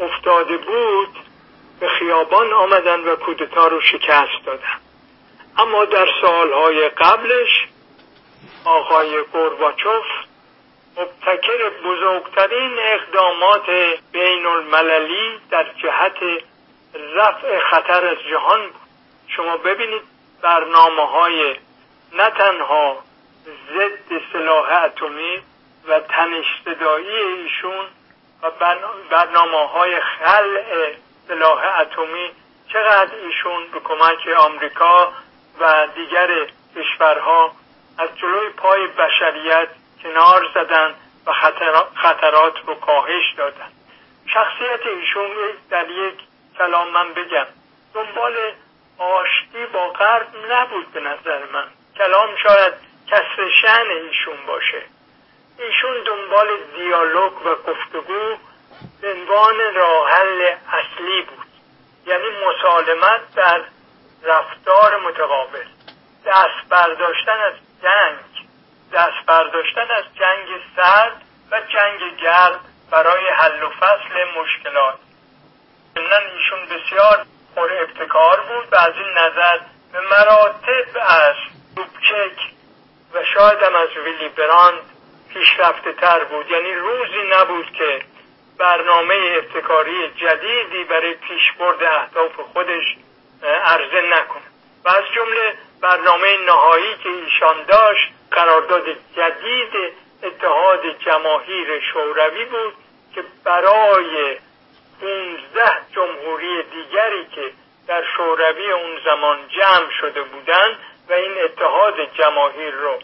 افتاده 0.00 0.56
بود 0.56 1.27
به 1.80 1.88
خیابان 1.88 2.52
آمدن 2.52 3.00
و 3.00 3.16
کودتا 3.16 3.66
رو 3.66 3.80
شکست 3.80 4.46
دادن. 4.46 4.80
اما 5.58 5.84
در 5.84 6.08
سالهای 6.20 6.88
قبلش 6.88 7.66
آقای 8.64 9.22
گورباچوف 9.22 10.04
مبتکر 10.96 11.70
بزرگترین 11.84 12.76
اقدامات 12.78 13.66
بین 14.12 14.46
المللی 14.46 15.40
در 15.50 15.66
جهت 15.82 16.16
رفع 17.14 17.58
خطر 17.70 18.06
از 18.06 18.16
جهان 18.30 18.66
بود. 18.66 18.88
شما 19.28 19.56
ببینید 19.56 20.02
برنامه 20.42 21.06
های 21.06 21.56
نه 22.12 22.30
تنها 22.30 22.98
ضد 23.74 24.22
سلاح 24.32 24.82
اتمی 24.84 25.42
و 25.88 26.00
تنشتدایی 26.00 27.16
ایشون 27.16 27.86
و 28.42 28.50
برنامه 29.10 29.68
های 29.68 30.00
خلع 30.00 30.94
سلاح 31.28 31.80
اتمی 31.80 32.30
چقدر 32.72 33.14
ایشون 33.14 33.66
به 33.72 33.80
کمک 33.80 34.28
آمریکا 34.36 35.12
و 35.60 35.86
دیگر 35.94 36.46
کشورها 36.76 37.52
از 37.98 38.08
جلوی 38.16 38.48
پای 38.48 38.86
بشریت 38.86 39.68
کنار 40.02 40.50
زدن 40.54 40.94
و 41.26 41.32
خطرات 41.94 42.54
رو 42.66 42.74
کاهش 42.74 43.34
دادن. 43.36 43.68
شخصیت 44.26 44.86
ایشون 44.86 45.30
در 45.70 45.90
یک 45.90 46.14
کلام 46.58 46.90
من 46.90 47.12
بگم. 47.14 47.46
دنبال 47.94 48.34
آشتی 48.98 49.66
با 49.72 49.88
غرب 49.88 50.28
نبود 50.50 50.92
به 50.92 51.00
نظر 51.00 51.44
من. 51.52 51.66
کلام 51.96 52.36
شاید 52.36 52.72
کسر 53.06 53.48
شن 53.62 53.86
ایشون 53.90 54.46
باشه. 54.46 54.82
ایشون 55.58 56.02
دنبال 56.06 56.48
دیالوگ 56.76 57.46
و 57.46 57.54
گفتگو 57.54 58.36
عنوان 59.02 59.74
راه 59.74 60.10
حل 60.10 60.54
اصلی 60.72 61.22
بود. 61.22 61.46
یعنی 62.06 62.24
مسالمت 62.46 63.34
در 63.34 63.60
رفتار 64.22 65.00
متقابل. 65.00 65.64
دست 66.26 66.68
برداشتن 66.68 67.40
از 67.40 67.54
جنگ. 67.82 68.48
دست 68.92 69.26
برداشتن 69.26 69.90
از 69.90 70.04
جنگ 70.14 70.48
سرد 70.76 71.22
و 71.50 71.60
جنگ 71.60 72.16
گرد 72.22 72.60
برای 72.90 73.28
حل 73.28 73.62
و 73.62 73.70
فصل 73.70 74.40
مشکلات. 74.40 74.98
من 75.96 76.22
ایشون 76.34 76.66
بسیار 76.66 77.26
پر 77.56 77.72
ابتکار 77.72 78.40
بود 78.40 78.72
و 78.72 78.76
از 78.76 78.92
این 78.94 79.18
نظر 79.18 79.58
به 79.92 80.00
مراتب 80.00 80.98
از 81.00 81.34
دوبچک 81.76 82.52
و 83.14 83.24
شاید 83.24 83.62
هم 83.62 83.74
از 83.74 83.88
ویلی 84.04 84.28
براند 84.28 84.80
پیشرفته 85.28 85.92
تر 85.92 86.24
بود. 86.24 86.50
یعنی 86.50 86.74
روزی 86.74 87.22
نبود 87.32 87.72
که 87.72 88.02
برنامه 88.58 89.14
ابتکاری 89.14 90.08
جدیدی 90.08 90.84
برای 90.84 91.14
پیشبرد 91.14 91.82
اهداف 91.82 92.40
خودش 92.52 92.96
عرضه 93.64 94.00
نکنه. 94.00 94.42
و 94.84 94.88
از 94.88 95.04
جمله 95.14 95.54
برنامه 95.80 96.36
نهایی 96.46 96.94
که 97.02 97.08
ایشان 97.08 97.64
داشت 97.68 98.12
قرارداد 98.30 98.84
جدید 99.16 99.92
اتحاد 100.22 100.98
جماهیر 100.98 101.80
شوروی 101.80 102.44
بود 102.44 102.74
که 103.14 103.24
برای 103.44 104.36
15 105.00 105.70
جمهوری 105.94 106.62
دیگری 106.62 107.26
که 107.34 107.52
در 107.86 108.04
شوروی 108.16 108.70
اون 108.70 108.98
زمان 109.04 109.38
جمع 109.48 109.90
شده 110.00 110.22
بودند 110.22 110.78
و 111.08 111.12
این 111.12 111.44
اتحاد 111.44 111.94
جماهیر 112.14 112.74
رو 112.74 112.98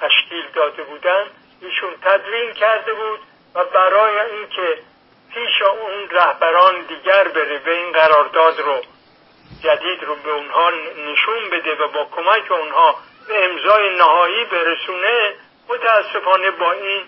تشکیل 0.00 0.44
داده 0.54 0.82
بودند 0.82 1.30
ایشون 1.60 1.90
تدوین 2.02 2.52
کرده 2.52 2.92
بود 2.92 3.20
و 3.54 3.64
برای 3.64 4.20
اینکه 4.20 4.78
پیش 5.34 5.62
اون 5.62 6.08
رهبران 6.10 6.82
دیگر 6.82 7.28
بره 7.28 7.58
و 7.66 7.68
این 7.68 7.92
قرارداد 7.92 8.60
رو 8.60 8.80
جدید 9.62 10.02
رو 10.02 10.14
به 10.14 10.30
اونها 10.30 10.70
نشون 10.96 11.50
بده 11.52 11.74
و 11.74 11.88
با 11.88 12.04
کمک 12.16 12.52
اونها 12.52 12.94
به 13.28 13.44
امضای 13.44 13.96
نهایی 13.96 14.44
برسونه 14.44 15.34
متاسفانه 15.68 16.50
با 16.50 16.72
این 16.72 17.02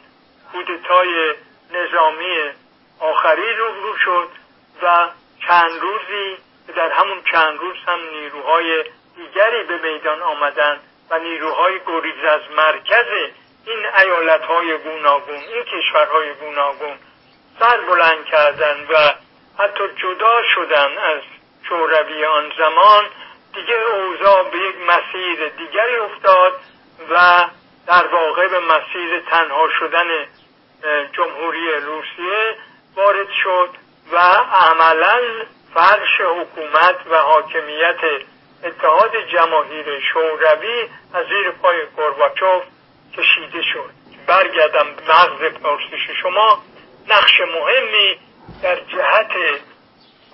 کودتای 0.52 1.34
نظامی 1.70 2.36
آخری 3.00 3.54
رو 3.54 3.96
شد 4.04 4.28
و 4.82 5.08
چند 5.46 5.80
روزی 5.80 6.36
در 6.76 6.90
همون 6.90 7.22
چند 7.32 7.58
روز 7.58 7.76
هم 7.86 7.98
نیروهای 8.12 8.84
دیگری 9.16 9.62
به 9.62 9.78
میدان 9.78 10.22
آمدن 10.22 10.80
و 11.10 11.18
نیروهای 11.18 11.80
گریز 11.86 12.24
از 12.24 12.40
مرکز 12.56 13.06
این 13.66 13.86
ایالت 13.98 14.44
های 14.44 14.78
گوناگون 14.78 15.34
این 15.34 15.64
کشورهای 15.64 16.34
گوناگون 16.34 16.98
سر 17.60 17.80
بلند 17.80 18.24
کردن 18.24 18.86
و 18.90 19.14
حتی 19.58 19.84
جدا 19.96 20.42
شدن 20.54 20.98
از 20.98 21.20
شوروی 21.68 22.24
آن 22.24 22.52
زمان 22.58 23.04
دیگه 23.54 23.74
اوضاع 23.74 24.50
به 24.50 24.58
یک 24.58 24.74
مسیر 24.88 25.48
دیگری 25.48 25.96
افتاد 25.96 26.52
و 27.10 27.44
در 27.86 28.06
واقع 28.06 28.48
به 28.48 28.58
مسیر 28.58 29.20
تنها 29.20 29.68
شدن 29.78 30.26
جمهوری 31.12 31.70
روسیه 31.72 32.56
وارد 32.96 33.30
شد 33.42 33.70
و 34.12 34.18
عملا 34.52 35.20
فرش 35.74 36.20
حکومت 36.20 36.96
و 37.10 37.16
حاکمیت 37.16 38.00
اتحاد 38.64 39.16
جماهیر 39.32 40.00
شوروی 40.00 40.88
از 41.14 41.26
زیر 41.26 41.50
پای 41.50 41.86
گورباچوف 41.96 42.62
کشیده 43.16 43.62
شد. 43.62 43.90
برگردم 44.26 44.86
مغز 44.86 45.54
پرسش 45.62 46.10
شما. 46.22 46.62
نقش 47.08 47.40
مهمی 47.40 48.18
در 48.62 48.80
جهت 48.80 49.32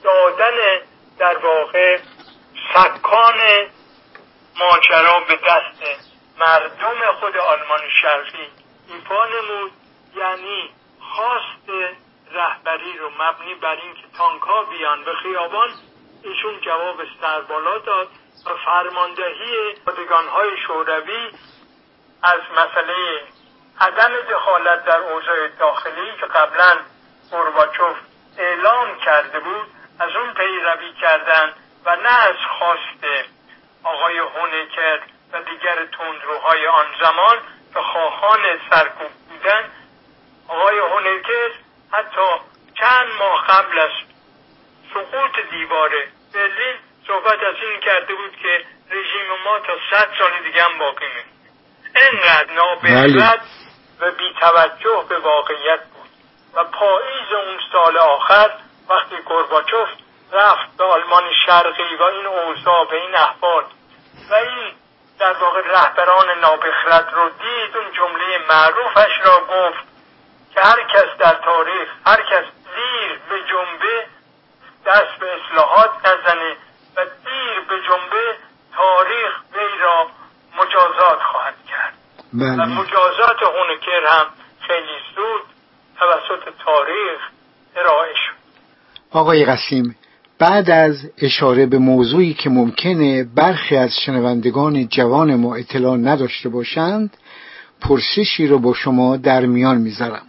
دادن 0.02 0.56
در 1.18 1.36
واقع 1.36 1.98
سکان 2.74 3.38
ماجرا 4.60 5.20
به 5.28 5.36
دست 5.36 6.10
مردم 6.38 7.12
خود 7.20 7.36
آلمان 7.36 7.80
شرقی. 8.02 8.48
ایفا 8.88 9.26
نمود 9.26 9.72
یعنی 10.16 10.70
خواست 11.00 11.94
رهبری 12.32 12.98
رو 12.98 13.10
مبنی 13.10 13.54
بر 13.54 13.76
اینکه 13.76 14.02
تانکها 14.18 14.64
بیان 14.64 15.04
به 15.04 15.14
خیابان 15.14 15.68
ایشون 16.24 16.60
جواب 16.60 16.96
سربالا 17.20 17.78
داد 17.78 18.08
و 18.46 18.50
فرماندهی 18.64 19.74
های 20.32 20.50
شوروی 20.66 21.30
از 22.22 22.40
مسئله 22.56 23.22
عدم 23.80 24.20
دخالت 24.20 24.84
در 24.84 24.98
اوضاع 24.98 25.48
داخلی 25.48 26.12
که 26.20 26.26
قبلا 26.26 26.76
گورباچوف 27.30 27.96
اعلام 28.38 28.98
کرده 28.98 29.40
بود 29.40 29.66
از 29.98 30.16
اون 30.16 30.34
پیروی 30.34 30.92
کردن 31.00 31.54
و 31.84 31.96
نه 31.96 32.28
از 32.28 32.36
خواست 32.58 33.26
آقای 33.84 34.18
هونکر 34.18 35.00
و 35.32 35.42
دیگر 35.42 35.84
تندروهای 35.84 36.66
آن 36.66 36.86
زمان 37.00 37.38
به 37.74 37.82
خواهان 37.82 38.40
سرکوب 38.70 39.10
بودن. 39.28 39.70
آقای 40.48 40.78
هونکر 40.78 41.50
حتی 41.92 42.40
چند 42.78 43.08
ماه 43.18 43.46
قبل 43.46 43.78
از 43.78 43.90
سقوط 44.94 45.50
دیوار 45.50 45.90
برلین 46.34 46.76
صحبت 47.06 47.42
از 47.42 47.54
این 47.62 47.80
کرده 47.80 48.14
بود 48.14 48.36
که 48.36 48.64
رژیم 48.90 49.42
ما 49.44 49.58
تا 49.58 49.72
صد 49.90 50.08
سال 50.18 50.42
دیگه 50.42 50.62
هم 50.64 50.78
باقی 50.78 51.06
می 51.06 51.39
انقدر 52.12 52.52
نابخرد 52.52 53.40
و 54.00 54.10
بیتوجه 54.10 55.04
به 55.08 55.18
واقعیت 55.18 55.80
بود. 55.80 56.10
و 56.54 56.64
پاییز 56.64 57.32
اون 57.32 57.58
سال 57.72 57.98
آخر 57.98 58.50
وقتی 58.88 59.16
گرباچوف 59.26 59.88
رفت 60.32 60.76
به 60.78 60.84
آلمان 60.84 61.24
شرقی 61.46 61.96
و 62.00 62.02
این 62.02 62.26
اوضاع 62.26 62.84
به 62.90 62.96
این 62.96 63.14
احوال 63.14 63.64
و 64.30 64.34
این 64.34 64.72
در 65.18 65.32
واقع 65.32 65.60
رهبران 65.60 66.38
نابخرد 66.40 67.12
رو 67.14 67.28
دید 67.28 67.76
اون 67.76 67.92
جمله 67.92 68.38
معروفش 68.48 69.20
را 69.24 69.40
گفت 69.40 69.84
که 70.54 70.60
هر 70.60 70.82
کس 70.82 71.16
در 71.18 71.34
تاریخ 71.34 71.88
هر 72.06 72.22
کس 72.22 72.44
دیر 72.74 73.18
به 73.28 73.42
جنبه 73.42 74.06
دست 74.86 75.20
به 75.20 75.26
اصلاحات 75.34 75.90
نزنه 76.04 76.56
و 76.96 77.04
دیر 77.04 77.60
به 77.68 77.80
جنبه 77.80 78.36
تاریخ 78.76 79.32
وی 79.52 79.78
را 79.78 80.06
مجازات 80.58 81.18
خواهد 81.32 81.54
کرد. 81.70 81.94
بله. 82.32 82.62
و 82.62 82.66
مجازات 82.66 83.42
هونکر 83.42 84.06
هم 84.06 84.26
خیلی 84.60 84.98
زود 85.16 85.42
توسط 85.98 86.54
تاریخ 86.64 87.20
ارائه 87.76 88.14
شد. 88.14 88.40
آقای 89.10 89.44
قسیم 89.44 89.96
بعد 90.38 90.70
از 90.70 91.10
اشاره 91.18 91.66
به 91.66 91.78
موضوعی 91.78 92.34
که 92.34 92.50
ممکنه 92.50 93.24
برخی 93.24 93.76
از 93.76 93.98
شنوندگان 94.06 94.88
جوان 94.88 95.34
ما 95.34 95.54
اطلاع 95.54 95.96
نداشته 95.96 96.48
باشند 96.48 97.16
پرسشی 97.80 98.46
رو 98.46 98.58
با 98.58 98.74
شما 98.74 99.16
در 99.16 99.40
میان 99.40 99.78
می‌ذارم. 99.78 100.26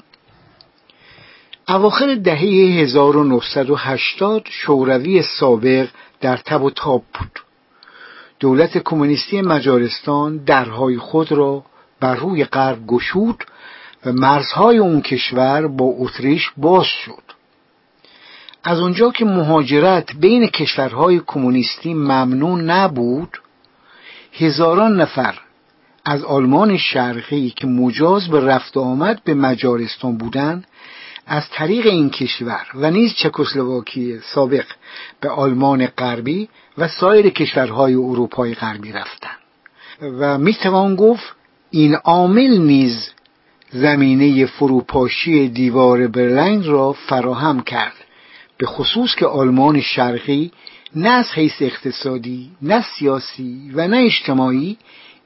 اواخر 1.70 2.16
دهه 2.16 2.40
1980 2.84 4.48
شوروی 4.50 5.22
سابق 5.40 5.88
در 6.22 6.38
تب 6.38 6.64
و 6.64 6.70
تاب 6.70 7.04
بود. 7.14 7.40
دولت 8.42 8.78
کمونیستی 8.78 9.42
مجارستان 9.42 10.38
درهای 10.38 10.98
خود 10.98 11.32
را 11.32 11.64
بر 12.00 12.16
روی 12.16 12.46
غرب 12.46 12.88
گشود 12.88 13.44
و 14.06 14.12
مرزهای 14.12 14.78
اون 14.78 15.02
کشور 15.02 15.68
با 15.68 15.86
اتریش 15.98 16.50
باز 16.58 16.86
شد. 16.86 17.24
از 18.64 18.80
اونجا 18.80 19.12
که 19.12 19.26
مهاجرت 19.26 20.16
بین 20.16 20.48
کشورهای 20.48 21.22
کمونیستی 21.28 21.94
ممنوع 21.94 22.62
نبود 22.62 23.42
هزاران 24.34 25.02
نفر 25.02 25.40
از 26.06 26.24
آلمان 26.24 26.78
شرقی 26.78 27.50
که 27.50 27.68
مجاز 27.68 28.28
به 28.28 28.40
رفت 28.40 28.78
آمد 28.78 29.22
به 29.24 29.34
مجارستان 29.34 30.18
بودند 30.18 30.68
از 31.28 31.50
طریق 31.50 31.88
این 31.88 32.10
کشور 32.10 32.66
و 32.76 32.92
نیز 32.92 33.14
چکسلواکی 33.14 34.20
سابق 34.20 34.66
به 35.22 35.30
آلمان 35.30 35.88
غربی 35.88 36.50
و 36.78 36.88
سایر 36.88 37.30
کشورهای 37.30 37.94
اروپای 37.94 38.54
غربی 38.54 38.92
رفتند 38.92 39.38
و 40.02 40.38
می‌توان 40.38 40.96
گفت 40.96 41.36
این 41.72 41.96
عامل 41.96 42.58
نیز 42.58 43.12
زمینه 43.70 44.46
فروپاشی 44.46 45.50
دیوار 45.50 46.08
برلین 46.08 46.64
را 46.64 46.94
فراهم 46.94 47.62
کرد 47.62 47.96
به 48.58 48.68
خصوص 48.68 49.16
که 49.16 49.26
آلمان 49.26 49.82
شرقی 49.82 50.52
نه 50.96 51.10
از 51.10 51.32
حیث 51.32 51.62
اقتصادی 51.62 52.52
نه 52.62 52.86
سیاسی 52.98 53.72
و 53.74 53.88
نه 53.88 53.98
اجتماعی 53.98 54.78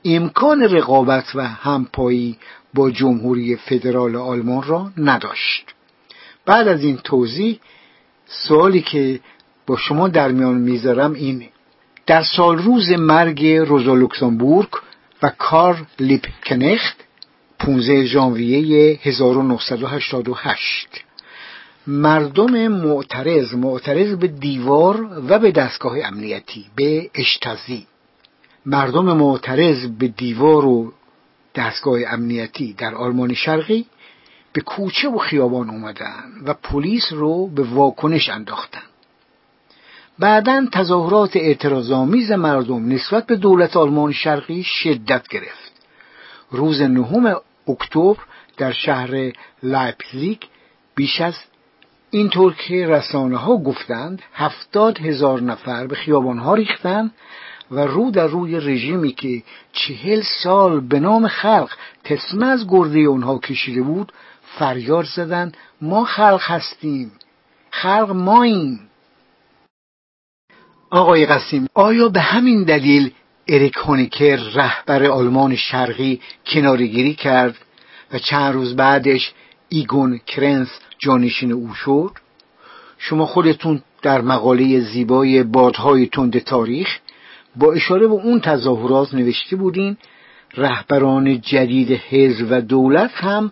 امکان 0.06 0.62
رقابت 0.64 1.36
و 1.36 1.48
همپایی 1.48 2.38
با 2.74 2.92
جمهوری 2.92 3.56
فدرال 3.56 4.16
آلمان 4.16 4.64
را 4.64 4.92
نداشت. 4.98 5.75
بعد 6.46 6.68
از 6.68 6.84
این 6.84 6.98
توضیح 6.98 7.60
سوالی 8.26 8.82
که 8.82 9.20
با 9.68 9.78
شما 9.78 10.08
در 10.08 10.32
میان 10.32 10.56
می‌ذارم 10.56 11.14
اینه. 11.14 11.50
در 12.06 12.24
سال 12.24 12.58
روز 12.58 12.92
مرگ 12.92 13.46
روزا 13.48 13.94
لوکسامبورگ 13.94 14.70
و 15.24 15.30
کار 15.30 15.86
لیپکنخت 16.00 16.96
15 17.60 18.06
ژانویه 18.06 19.00
1988 19.04 20.88
مردم 21.88 22.68
معترض 22.68 23.54
معترض 23.54 24.16
به 24.16 24.28
دیوار 24.28 25.22
و 25.28 25.40
به 25.40 25.52
دستگاه 25.52 25.98
امنیتی 26.04 26.66
به 26.76 27.10
اشتازی 27.16 27.88
مردم 28.66 29.18
معترض 29.18 29.86
به 29.86 30.08
دیوار 30.08 30.66
و 30.66 30.94
دستگاه 31.56 32.00
امنیتی 32.08 32.74
در 32.74 32.96
آلمان 32.96 33.34
شرقی 33.34 33.86
به 34.56 34.62
کوچه 34.62 35.10
و 35.10 35.18
خیابان 35.18 35.70
اومدن 35.70 36.24
و 36.46 36.54
پلیس 36.54 37.14
رو 37.14 37.48
به 37.48 37.64
واکنش 37.64 38.30
انداختن. 38.30 38.82
بعدا 40.20 40.66
تظاهرات 40.72 41.36
اعتراضآمیز 41.36 42.32
مردم 42.32 42.92
نسبت 42.92 43.26
به 43.26 43.36
دولت 43.36 43.78
آلمان 43.78 44.12
شرقی 44.12 44.64
شدت 44.64 45.28
گرفت. 45.28 45.72
روز 46.52 46.82
نهم 46.82 47.36
اکتبر 47.68 48.18
در 48.58 48.72
شهر 48.72 49.32
لایپزیگ 49.64 50.38
بیش 50.96 51.22
از 51.22 51.36
اینطور 52.10 52.54
که 52.54 52.88
رسانه 52.88 53.38
ها 53.38 53.58
گفتند 53.58 54.22
هفتاد 54.34 55.00
هزار 55.00 55.42
نفر 55.42 55.88
به 55.88 55.96
خیابان 55.96 56.38
ها 56.38 56.54
ریختند 56.56 57.12
و 57.72 57.80
رو 57.80 58.12
در 58.12 58.28
روی 58.28 58.60
رژیمی 58.60 59.12
که 59.12 59.44
چهل 59.74 60.22
سال 60.44 60.80
به 60.80 61.00
نام 61.00 61.28
خلق 61.28 61.72
تسمه 62.04 62.46
از 62.46 62.68
گرده 62.68 63.00
اونها 63.00 63.38
کشیده 63.38 63.82
بود 63.82 64.12
فریاد 64.60 65.06
زدند 65.06 65.58
ما 65.82 66.06
خلق 66.06 66.42
هستیم. 66.44 67.12
خلق 67.72 68.12
ماییم. 68.12 68.80
آقای 70.90 71.26
قسیم 71.26 71.68
آیا 71.74 72.10
به 72.10 72.22
همین 72.22 72.64
دلیل 72.64 73.12
اریک 73.48 73.74
هونیکر 73.78 74.36
رهبر 74.36 75.06
آلمان 75.06 75.56
شرقی 75.56 76.22
کنارگیری 76.46 77.14
کرد 77.14 77.56
و 78.14 78.20
چند 78.20 78.54
روز 78.54 78.76
بعدش 78.76 79.34
ایگون 79.70 80.20
کرنس 80.28 80.70
جانشین 80.98 81.52
او 81.52 81.74
شد؟ 81.74 82.12
شما 82.98 83.26
خودتون 83.26 83.82
در 84.02 84.22
مقاله 84.22 84.80
زیبای 84.80 85.44
بادهای 85.44 86.08
تند 86.08 86.40
تاریخ 86.40 87.00
با 87.56 87.74
اشاره 87.74 88.08
به 88.08 88.14
اون 88.14 88.40
تظاهرات 88.40 89.14
نوشته 89.14 89.56
بودین 89.56 89.98
رهبران 90.58 91.42
جدید 91.42 91.92
حزب 91.92 92.48
و 92.50 92.62
دولت 92.62 93.12
هم 93.14 93.52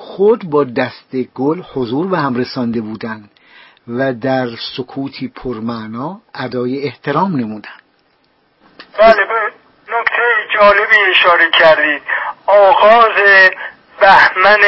خود 0.00 0.50
با 0.50 0.64
دست 0.64 1.16
گل 1.34 1.62
حضور 1.74 2.06
به 2.06 2.18
هم 2.18 2.34
رسانده 2.34 2.80
بودند 2.80 3.30
و 3.88 4.12
در 4.12 4.48
سکوتی 4.76 5.28
پرمعنا 5.28 6.20
ادای 6.34 6.84
احترام 6.84 7.36
نمودند. 7.36 7.82
بله 8.98 9.24
به 9.24 9.52
نکته 9.88 10.22
جالبی 10.54 10.96
اشاره 11.10 11.50
کردید 11.50 12.02
آغاز 12.46 13.12
بهمن 14.00 14.58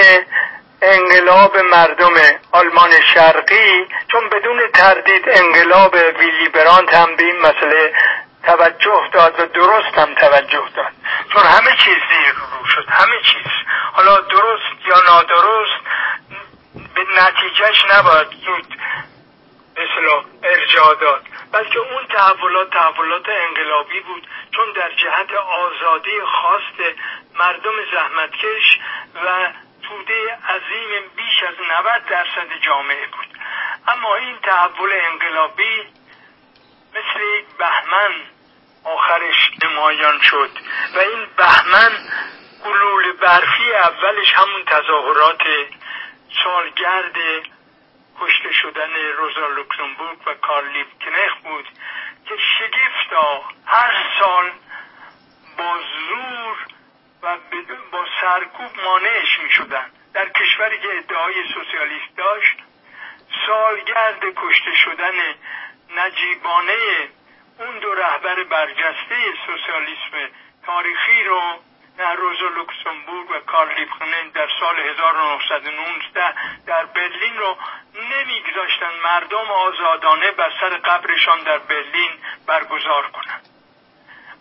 انقلاب 0.82 1.56
مردم 1.56 2.14
آلمان 2.52 2.90
شرقی 3.14 3.86
چون 4.12 4.28
بدون 4.28 4.60
تردید 4.74 5.22
انقلاب 5.26 5.94
ویلی 5.94 6.48
برانت 6.54 6.94
هم 6.94 7.16
به 7.16 7.24
این 7.24 7.36
مسئله 7.38 7.92
توجه 8.42 9.08
داد 9.12 9.40
و 9.40 9.46
درست 9.46 9.98
هم 9.98 10.14
توجه 10.14 10.68
داد. 10.76 10.92
چون 11.32 11.42
همه 11.42 11.76
چیز 11.76 11.96
زیر 12.08 12.34
رو 12.34 12.66
شد 12.66 12.88
همه 12.88 13.20
چیز. 13.22 13.52
حالا 13.92 14.20
درست 14.20 14.86
یا 14.86 15.02
نادرست 15.06 15.82
به 16.94 17.06
نتیجهش 17.16 17.84
نباید 17.90 18.28
زود 18.28 18.76
مثلا 19.72 20.24
ارجاع 20.42 20.94
داد. 20.94 21.22
بلکه 21.52 21.78
اون 21.78 22.06
تحولات 22.06 22.70
تحولات 22.70 23.28
انقلابی 23.28 24.00
بود. 24.00 24.26
چون 24.56 24.72
در 24.72 24.90
جهت 24.90 25.32
آزادی 25.34 26.20
خواست 26.20 26.96
مردم 27.38 27.72
زحمتکش 27.92 28.78
و 29.24 29.48
توده 29.82 30.38
عظیم 30.48 31.02
بیش 31.16 31.42
از 31.48 31.54
90 31.84 32.04
درصد 32.04 32.52
جامعه 32.60 33.06
بود. 33.06 33.26
اما 33.88 34.14
این 34.16 34.38
تحول 34.42 34.90
انقلابی 34.92 35.82
مثل 36.94 37.24
یک 37.38 37.44
بهمن 37.58 38.12
آخرش 38.84 39.50
نمایان 39.64 40.20
شد 40.20 40.50
و 40.94 40.98
این 40.98 41.26
بهمن 41.36 41.92
گلول 42.64 43.12
برفی 43.12 43.74
اولش 43.74 44.32
همون 44.34 44.64
تظاهرات 44.64 45.42
سالگرد 46.44 47.16
کشته 48.20 48.52
شدن 48.52 48.94
روزا 49.18 49.46
لوکسمبورگ 49.46 50.18
و 50.26 50.34
کارل 50.34 50.68
لیبکنخ 50.72 51.36
بود 51.44 51.68
که 52.28 52.34
شگفتا 52.58 53.42
هر 53.66 53.92
سال 54.20 54.50
با 55.58 55.78
زور 56.08 56.56
و 57.22 57.36
با 57.92 58.06
سرکوب 58.20 58.70
مانعش 58.84 59.38
می 59.42 59.50
شدن 59.50 59.90
در 60.14 60.28
کشوری 60.28 60.78
که 60.78 60.88
ادعای 60.98 61.34
سوسیالیست 61.54 62.16
داشت 62.16 62.56
سالگرد 63.46 64.20
کشته 64.36 64.74
شدن 64.84 65.14
نجیبانه 65.96 67.08
اون 67.62 67.78
دو 67.78 67.94
رهبر 67.94 68.42
برجسته 68.42 69.16
سوسیالیسم 69.46 70.34
تاریخی 70.66 71.24
رو 71.24 71.40
نه 71.98 72.14
روزا 72.14 72.48
لوکسمبورگ 72.48 73.30
و 73.30 73.38
کارل 73.38 73.74
لیبخنن 73.78 74.28
در 74.34 74.48
سال 74.60 74.80
1919 74.80 76.34
در 76.66 76.84
برلین 76.84 77.38
رو 77.38 77.56
نمیگذاشتن 77.94 78.94
مردم 79.04 79.50
آزادانه 79.50 80.30
بر 80.30 80.52
سر 80.60 80.68
قبرشان 80.68 81.42
در 81.42 81.58
برلین 81.58 82.10
برگزار 82.46 83.06
کنند. 83.06 83.48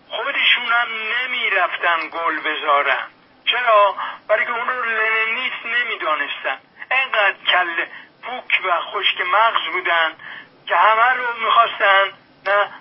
خودشون 0.10 0.72
هم 0.72 0.88
نمی‌رفتن 1.18 2.10
گل 2.10 2.39
بذارن. 2.39 3.07
چرا؟ 3.45 3.95
برای 4.27 4.45
که 4.45 4.52
اون 4.52 4.68
رو 4.68 4.85
لننیست 4.85 5.65
نمی‌دانستن. 5.65 6.60
انقدر 6.91 7.38
کل 7.48 7.85
پوک 8.23 8.61
و 8.65 8.81
خشک 8.81 9.22
مغز 9.22 9.73
بودن 9.73 10.15
که 10.68 10.76
همه 10.76 11.14
رو 11.14 11.45
می‌خواستن 11.45 12.14
نه؟ 12.45 12.80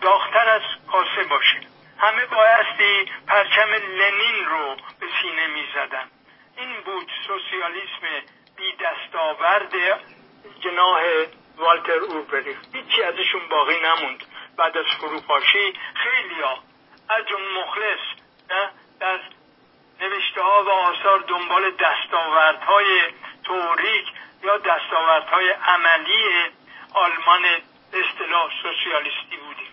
داختر 0.00 0.48
از 0.48 0.62
کاسه 0.92 1.28
باشه. 1.30 1.60
همه 1.98 2.26
بایستی 2.26 3.12
پرچم 3.26 3.70
لنین 3.72 4.46
رو 4.46 4.76
به 5.00 5.06
سینه 5.22 5.46
می‌زدن. 5.46 6.10
این 6.56 6.80
بود 6.84 7.10
سوسیالیسم 7.26 8.26
بی 8.56 8.76
دستاورد 8.76 9.72
جناه 10.60 11.00
والتر 11.56 11.98
اوربریخ 11.98 12.58
هیچی 12.74 13.02
ازشون 13.02 13.48
باقی 13.50 13.80
نموند. 13.80 14.24
بعد 14.56 14.76
از 14.76 14.86
فروپاشی 15.00 15.72
خیلی 15.94 16.40
ها. 16.40 16.58
از 17.10 17.24
مخلص 17.56 17.98
در 19.00 19.20
نوشته 20.00 20.42
ها 20.42 20.64
و 20.64 20.68
آثار 20.70 21.18
دنبال 21.18 21.70
دستاوردهای 21.70 23.00
توریک 23.44 24.06
یا 24.42 24.56
دستاوردهای 24.58 25.50
عملی 25.50 26.50
آلمان 26.94 27.44
اصطلاح 27.92 28.50
سوسیالیستی 28.62 29.36
بودیم. 29.36 29.72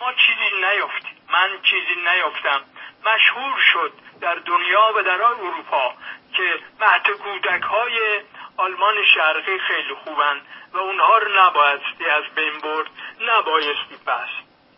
ما 0.00 0.12
چیزی 0.12 0.56
نیافتیم. 0.60 1.16
من 1.28 1.48
چیزی 1.62 2.00
نیافتم. 2.00 2.60
مشهور 3.06 3.60
شد 3.72 3.92
در 4.20 4.34
دنیا 4.34 4.92
و 4.96 5.02
در 5.02 5.22
اروپا 5.22 5.94
که 6.36 6.58
مهد 6.80 7.10
کودک 7.10 7.62
های 7.62 8.20
آلمان 8.56 8.94
شرقی 9.14 9.58
خیلی 9.58 9.94
خوبن 9.94 10.40
و 10.72 10.78
اونها 10.78 11.18
رو 11.18 11.46
نبایستی 11.46 12.04
از 12.04 12.24
بین 12.34 12.58
برد 12.58 12.90
نبایستی 13.20 13.96
پس 14.06 14.28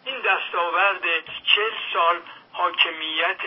این 0.04 0.20
دستاورد 0.20 1.02
چل 1.26 1.70
سال 1.92 2.20
حاکمیت 2.52 3.40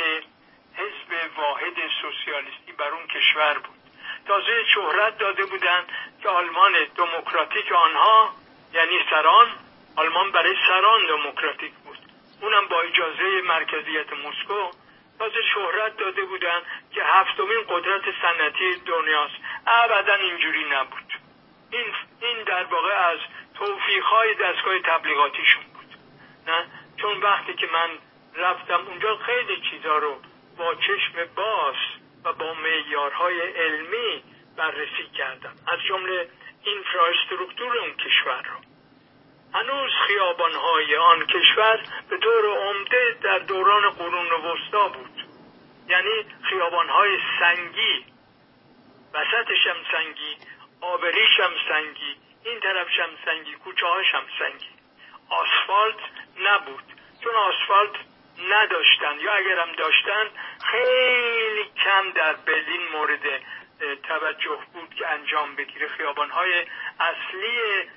حزب 0.76 1.38
واحد 1.38 1.74
سوسیالیستی 2.02 2.72
بر 2.72 2.90
اون 2.90 3.08
کشور 3.08 3.54
بود. 3.54 3.76
تازه 4.28 4.64
شهرت 4.74 5.18
داده 5.18 5.46
بودند 5.46 5.88
که 6.22 6.30
آلمان 6.30 6.74
دموکراتیک 6.98 7.72
آنها 7.72 8.30
یعنی 8.76 9.00
سران 9.10 9.48
آلمان 9.96 10.32
برای 10.32 10.56
سران 10.68 11.08
دموکراتیک 11.08 11.74
بود. 11.74 11.98
اونم 12.42 12.68
با 12.68 12.82
اجازه 12.82 13.42
مرکزیت 13.42 14.14
مسکو 14.14 14.72
تازه 15.20 15.42
شهرت 15.54 15.98
داده 15.98 16.26
بودن 16.26 16.62
که 16.92 17.04
هفتمین 17.04 17.62
قدرت 17.70 18.04
صنعتی 18.22 18.76
دنیاست. 18.86 19.34
ابدا 19.68 20.14
اینجوری 20.16 20.64
نبود. 20.64 21.14
این 21.72 21.86
این 22.22 22.44
در 22.44 22.64
واقع 22.64 22.94
از 22.94 23.20
توفیقهای 23.56 24.34
دستگاه 24.34 24.80
تبلیغاتیشون 24.80 25.64
بود. 25.74 25.96
نه؟ 26.48 26.66
چون 26.98 27.22
وقتی 27.22 27.54
که 27.54 27.68
من 27.74 27.90
رفتم 28.36 28.88
اونجا 28.88 29.18
خیلی 29.18 29.62
چیزا 29.70 29.98
رو 29.98 30.18
با 30.58 30.76
چشم 30.76 31.26
باز 31.36 31.76
و 32.24 32.34
با 32.34 32.54
معیارهای 32.54 33.42
علمی 33.42 34.24
بررسی 34.58 35.10
کردم. 35.14 35.54
از 35.68 35.80
جمله 35.88 36.30
اینفراسترکتور 36.66 37.78
اون 37.78 37.94
کشور 37.94 38.42
رو. 38.42 38.60
هنوز 39.54 39.92
خیابانهای 40.08 40.96
آن 40.96 41.26
کشور 41.26 41.84
به 42.10 42.18
طور 42.18 42.46
عمده 42.46 43.18
در 43.22 43.40
دوران 43.40 43.90
قرون 43.90 44.32
وسطا 44.32 44.88
بود. 44.88 45.24
یعنی 45.88 46.26
خیابانهای 46.50 47.20
سنگی 47.40 48.06
وسطش 49.14 49.68
هم 49.68 49.78
سنگی 49.92 50.38
آبریش 50.82 51.40
هم 51.40 51.52
سنگی 51.70 52.16
این 52.46 52.60
طرفش 52.60 53.00
هم 53.00 53.10
سنگی 53.26 53.56
کوچه 53.56 53.86
هاش 53.86 54.14
هم 54.14 54.24
سنگی. 54.40 54.70
آسفالت 55.30 56.00
نبود. 56.40 56.84
چون 57.24 57.36
آسفالت 57.36 57.96
نداشتن 58.50 59.20
یا 59.20 59.34
اگرم 59.34 59.72
داشتن 59.72 60.30
خیلی 60.72 61.64
کم 61.84 62.12
در 62.12 62.34
برلین 62.34 62.88
مورد 62.94 63.42
توجه 64.04 64.60
بود 64.74 64.94
که 64.96 65.08
انجام 65.08 65.56
بگیره. 65.56 65.88
خیابانهای 65.88 66.66
اصلی 67.00 67.90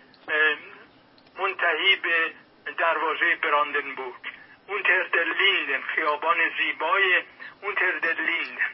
منتهی 1.39 1.97
به 1.97 2.33
دروازه 2.79 3.37
براندنبورگ. 3.43 4.23
اون 4.69 4.83
تردلیندن 4.83 5.83
خیابان 5.95 6.37
زیبای 6.59 7.23
اون 7.63 7.75
تردلیندن 7.75 8.71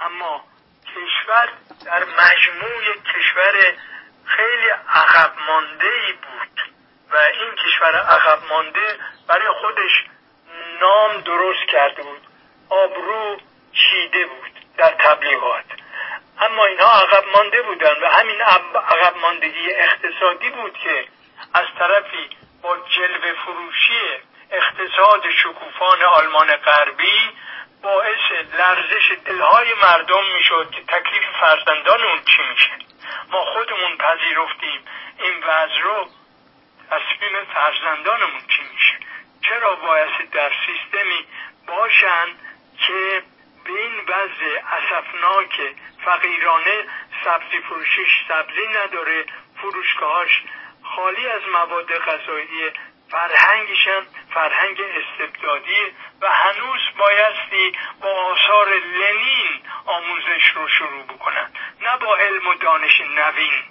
اما 0.00 0.44
کشور 0.86 1.48
در 1.84 2.04
مجموع 2.04 2.96
کشور 3.14 3.74
خیلی 4.24 4.68
عقب 4.88 5.32
مانده 5.48 5.86
ای 5.86 6.12
بود 6.12 6.72
و 7.10 7.16
این 7.16 7.54
کشور 7.54 7.96
عقب 7.96 8.38
مانده 8.48 8.98
برای 9.28 9.48
خودش 9.60 10.04
نام 10.80 11.20
درست 11.20 11.68
کرده 11.68 12.02
بود. 12.02 12.22
آبرو 12.70 13.40
چیده 13.72 14.26
بود 14.26 14.52
در 14.76 14.90
تبلیغات. 14.90 15.64
اما 16.40 16.64
اینها 16.64 17.00
عقب 17.00 17.24
مانده 17.34 17.62
بودن 17.62 17.94
و 18.02 18.06
همین 18.06 18.40
عقب 18.40 19.16
ماندگی 19.16 19.70
اقتصادی 19.70 20.50
بود 20.50 20.78
که 20.78 21.04
از 21.54 21.66
طرفی 21.78 22.28
با 22.62 22.76
جلوه 22.76 23.32
فروشی 23.44 24.00
اقتصاد 24.50 25.30
شکوفان 25.30 26.02
آلمان 26.02 26.56
غربی 26.56 27.30
باعث 27.82 28.32
لرزش 28.58 29.12
دلهای 29.24 29.74
مردم 29.82 30.24
می‌شد 30.34 30.70
که 30.70 30.82
تکلیف 30.82 31.24
فرزندان 31.40 32.02
اون 32.02 32.20
چی 32.24 32.42
میشه. 32.42 32.72
ما 33.30 33.44
خودمون 33.44 33.96
پذیرفتیم 33.96 34.80
این 35.18 35.44
وضع 35.44 35.80
رو 35.82 36.08
تصمیم 36.90 37.44
فرزندانمون 37.54 38.40
چی 38.40 38.62
میشه. 38.72 38.98
چرا 39.48 39.74
باید 39.74 40.30
در 40.30 40.52
سیستمی 40.66 41.26
باشن 41.66 42.26
که 42.86 43.22
به 43.66 43.72
این 43.72 44.00
وضع 44.08 44.60
اصفناک 44.76 45.74
فقیرانه 46.04 46.84
سبزی 47.24 47.60
فروشش 47.68 48.24
سبزی 48.28 48.66
نداره 48.68 49.24
فروشگاهاش 49.56 50.42
خالی 50.82 51.26
از 51.28 51.42
مواد 51.52 51.98
غذایی 51.98 52.72
فرهنگشم 53.10 54.06
فرهنگ 54.34 54.80
استبدادی 54.80 55.80
و 56.20 56.32
هنوز 56.32 56.80
بایستی 56.98 57.72
با 58.00 58.08
آثار 58.08 58.68
لنین 58.68 59.60
آموزش 59.86 60.46
رو 60.54 60.68
شروع 60.68 61.02
بکنن 61.02 61.50
نه 61.80 61.98
با 62.00 62.16
علم 62.16 62.46
و 62.46 62.54
دانش 62.54 63.00
نوین. 63.00 63.62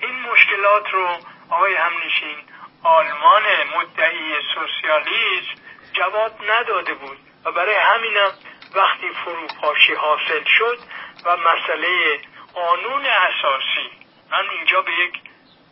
این 0.00 0.20
مشکلات 0.20 0.90
رو 0.90 1.18
آقای 1.50 1.74
همنشین 1.74 2.38
آلمان 2.82 3.42
مدعی 3.76 4.34
سوسیالیسم 4.54 5.62
جواب 5.92 6.32
نداده 6.50 6.94
بود 6.94 7.18
و 7.44 7.52
برای 7.52 7.74
همینم 7.74 8.32
وقتی 8.74 9.10
فروپاشی 9.10 9.94
حاصل 9.94 10.44
شد 10.44 10.78
و 11.24 11.36
مسئله 11.36 12.20
قانون 12.54 13.06
اساسی 13.06 13.90
من 14.30 14.48
اینجا 14.50 14.80
به 14.82 14.92
یک 14.92 15.14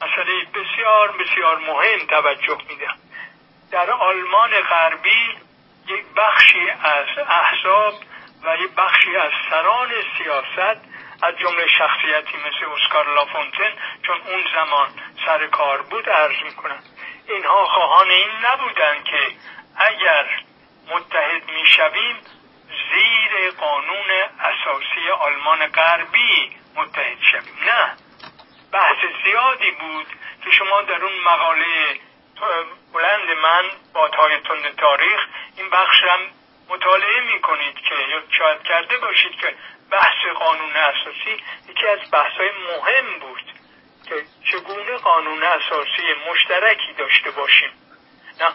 مسئله 0.03 0.45
بسیار 0.45 1.13
بسیار 1.13 1.59
مهم 1.59 2.07
توجه 2.07 2.59
میدم. 2.69 2.95
در 3.73 3.91
آلمان 3.91 4.61
غربی 4.61 5.37
یک 5.87 6.05
بخشی 6.17 6.71
از 6.71 7.07
احزاب 7.29 7.95
و 8.45 8.57
یک 8.57 8.71
بخشی 8.75 9.17
از 9.17 9.33
سران 9.51 9.89
سیاست 10.19 10.81
از 11.23 11.39
جمله 11.39 11.67
شخصیتی 11.79 12.37
مثل 12.37 12.73
اسکار 12.73 13.15
لافونتن 13.15 13.73
چون 14.07 14.17
اون 14.27 14.45
زمان 14.55 14.89
سر 15.27 15.47
کار 15.47 15.83
بود 15.83 16.09
عرض 16.09 16.43
می‌کنم. 16.45 16.83
اینها 17.29 17.67
خواهان 17.67 18.11
این 18.11 18.31
نبودن 18.43 19.03
که 19.03 19.37
اگر 19.77 20.27
متحد 20.91 21.51
می‌شویم 21.51 22.17
زیر 22.93 23.51
قانون 23.51 24.11
اساسی 24.41 25.11
آلمان 25.21 25.67
غربی 25.67 26.57
متحد 26.77 27.19
شویم. 27.31 27.59
نه. 27.67 27.97
بحث 28.73 28.97
زیادی 29.25 29.71
بود 29.71 30.07
که 30.45 30.51
شما 30.51 30.83
در 30.83 31.05
اون 31.05 31.13
مقاله 31.25 32.01
بلند 32.95 33.31
من 33.43 33.65
با 33.95 34.09
تند 34.09 34.77
تاریخ 34.77 35.21
این 35.57 35.71
بخش 35.71 36.03
هم 36.03 36.21
مطالعه 36.69 37.21
می 37.35 37.41
کنید 37.41 37.75
که 37.75 37.95
یا 37.95 38.23
شاید 38.39 38.63
کرده 38.63 38.99
باشید 38.99 39.41
که 39.41 39.55
بحث 39.91 40.27
قانون 40.39 40.77
اساسی 40.77 41.43
یکی 41.69 41.87
از 41.87 41.99
بحث 42.13 42.33
های 42.33 42.51
مهم 42.51 43.19
بود 43.19 43.45
که 44.09 44.25
چگونه 44.53 44.97
قانون 44.97 45.43
اساسی 45.43 46.03
مشترکی 46.31 46.93
داشته 46.93 47.31
باشیم. 47.31 47.71
نه 48.41 48.53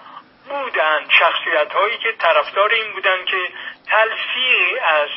بودن. 0.49 1.07
شخصیت 1.19 1.73
هایی 1.73 1.97
که 1.97 2.11
طرفدار 2.11 2.73
این 2.73 2.93
بودن 2.93 3.25
که 3.25 3.51
تلفیقی 3.87 4.79
از 4.79 5.09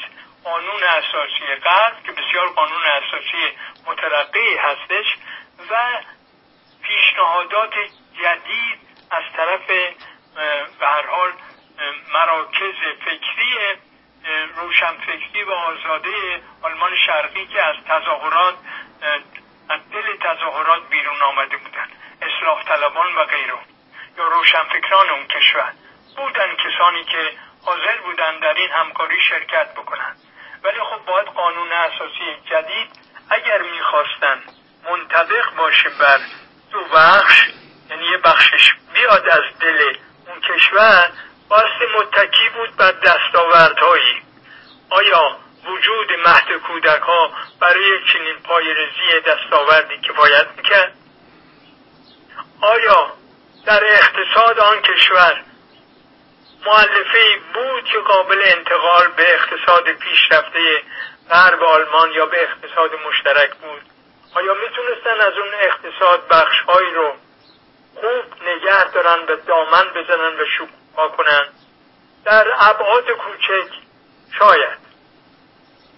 قانون 0.45 0.83
اساسی 0.83 1.55
غرب 1.65 2.03
که 2.07 2.13
بسیار 2.13 2.49
قانون 2.49 2.85
اساسی 2.85 3.57
مترقی 3.87 4.57
هستش 4.57 5.07
و 5.71 5.77
پیشنهادات 6.83 7.75
جدید 8.23 8.79
از 9.11 9.23
طرف 9.37 9.67
به 10.81 10.87
هر 10.87 11.07
حال 11.07 11.33
مراکز 12.13 12.75
فکری 13.05 13.55
روشنفکری 14.57 15.43
و 15.43 15.51
آزاده 15.51 16.43
آلمان 16.63 16.97
شرقی 17.07 17.47
که 17.47 17.63
از 17.63 17.77
تظاهرات 17.89 18.55
از 19.69 19.81
دل 19.91 20.17
تظاهرات 20.17 20.89
بیرون 20.91 21.23
آمده 21.23 21.57
بودن. 21.57 21.89
اصلاح 22.23 22.65
طلبان 22.65 23.15
و 23.15 23.25
غیره. 23.25 23.70
یا 24.19 24.29
روشنفکران 24.29 25.11
اون 25.11 25.27
کشور. 25.27 25.73
بودن 26.17 26.55
کسانی 26.55 27.05
که 27.05 27.33
حاضر 27.65 27.97
بودن 28.05 28.39
در 28.39 28.55
این 28.55 28.71
همکاری 28.71 29.21
شرکت 29.29 29.75
بکنن. 29.75 30.17
ولی 30.65 30.81
خب 30.81 31.05
باید 31.07 31.27
قانون 31.27 31.73
اساسی 31.73 32.37
جدید 32.51 32.89
اگر 33.31 33.63
می‌خواستن 33.63 34.43
منطبق 34.91 35.55
باشه 35.57 35.89
بر 35.89 36.21
دو 36.73 36.85
بخش 36.95 37.43
یعنی 37.91 38.05
یه 38.05 38.19
بخشش 38.19 38.73
بیاد 38.95 39.29
از 39.29 39.59
دل 39.61 39.97
اون 40.27 40.41
کشور 40.41 41.11
باستی 41.49 41.87
متکی 41.99 42.49
بود 42.49 42.77
بر 42.77 42.93
دستاوردهایی. 42.93 44.23
آیا 44.91 45.39
وجود 45.65 46.13
مهد 46.13 46.53
کودک 46.67 47.03
ها 47.03 47.31
برای 47.61 48.05
چنین 48.13 48.37
پایرزی 48.45 49.21
دستاوردی 49.27 49.99
کفایت 49.99 50.47
می‌کرد؟ 50.57 50.95
آیا 52.61 53.13
در 53.71 53.85
اقتصاد 53.85 54.59
آن 54.59 54.81
کشور. 54.83 55.43
معلفه 56.67 57.39
بود 57.55 57.85
که 57.85 57.99
قابل 57.99 58.43
انتقال 58.45 59.09
به 59.09 59.35
اقتصاد 59.35 59.93
پیشرفته 59.93 60.83
غرب 61.31 61.63
آلمان 61.63 62.13
یا 62.13 62.27
به 62.27 62.43
اقتصاد 62.43 62.91
مشترک 63.09 63.55
بود. 63.55 63.83
آیا 64.35 64.55
می‌تونستن 64.55 65.21
از 65.21 65.33
اون 65.39 65.55
اقتصاد 65.61 66.29
بخشهایی 66.29 66.95
رو 66.95 67.15
خوب 67.95 68.49
نگه 68.49 68.91
دارن 68.91 69.27
به 69.27 69.37
دامن 69.37 69.85
بزنن 69.95 70.41
و 70.41 70.45
شکوفا 70.59 71.09
کنن؟ 71.09 71.49
در 72.25 72.47
ابعاد 72.59 73.11
کوچک 73.11 73.73
شاید. 74.39 74.79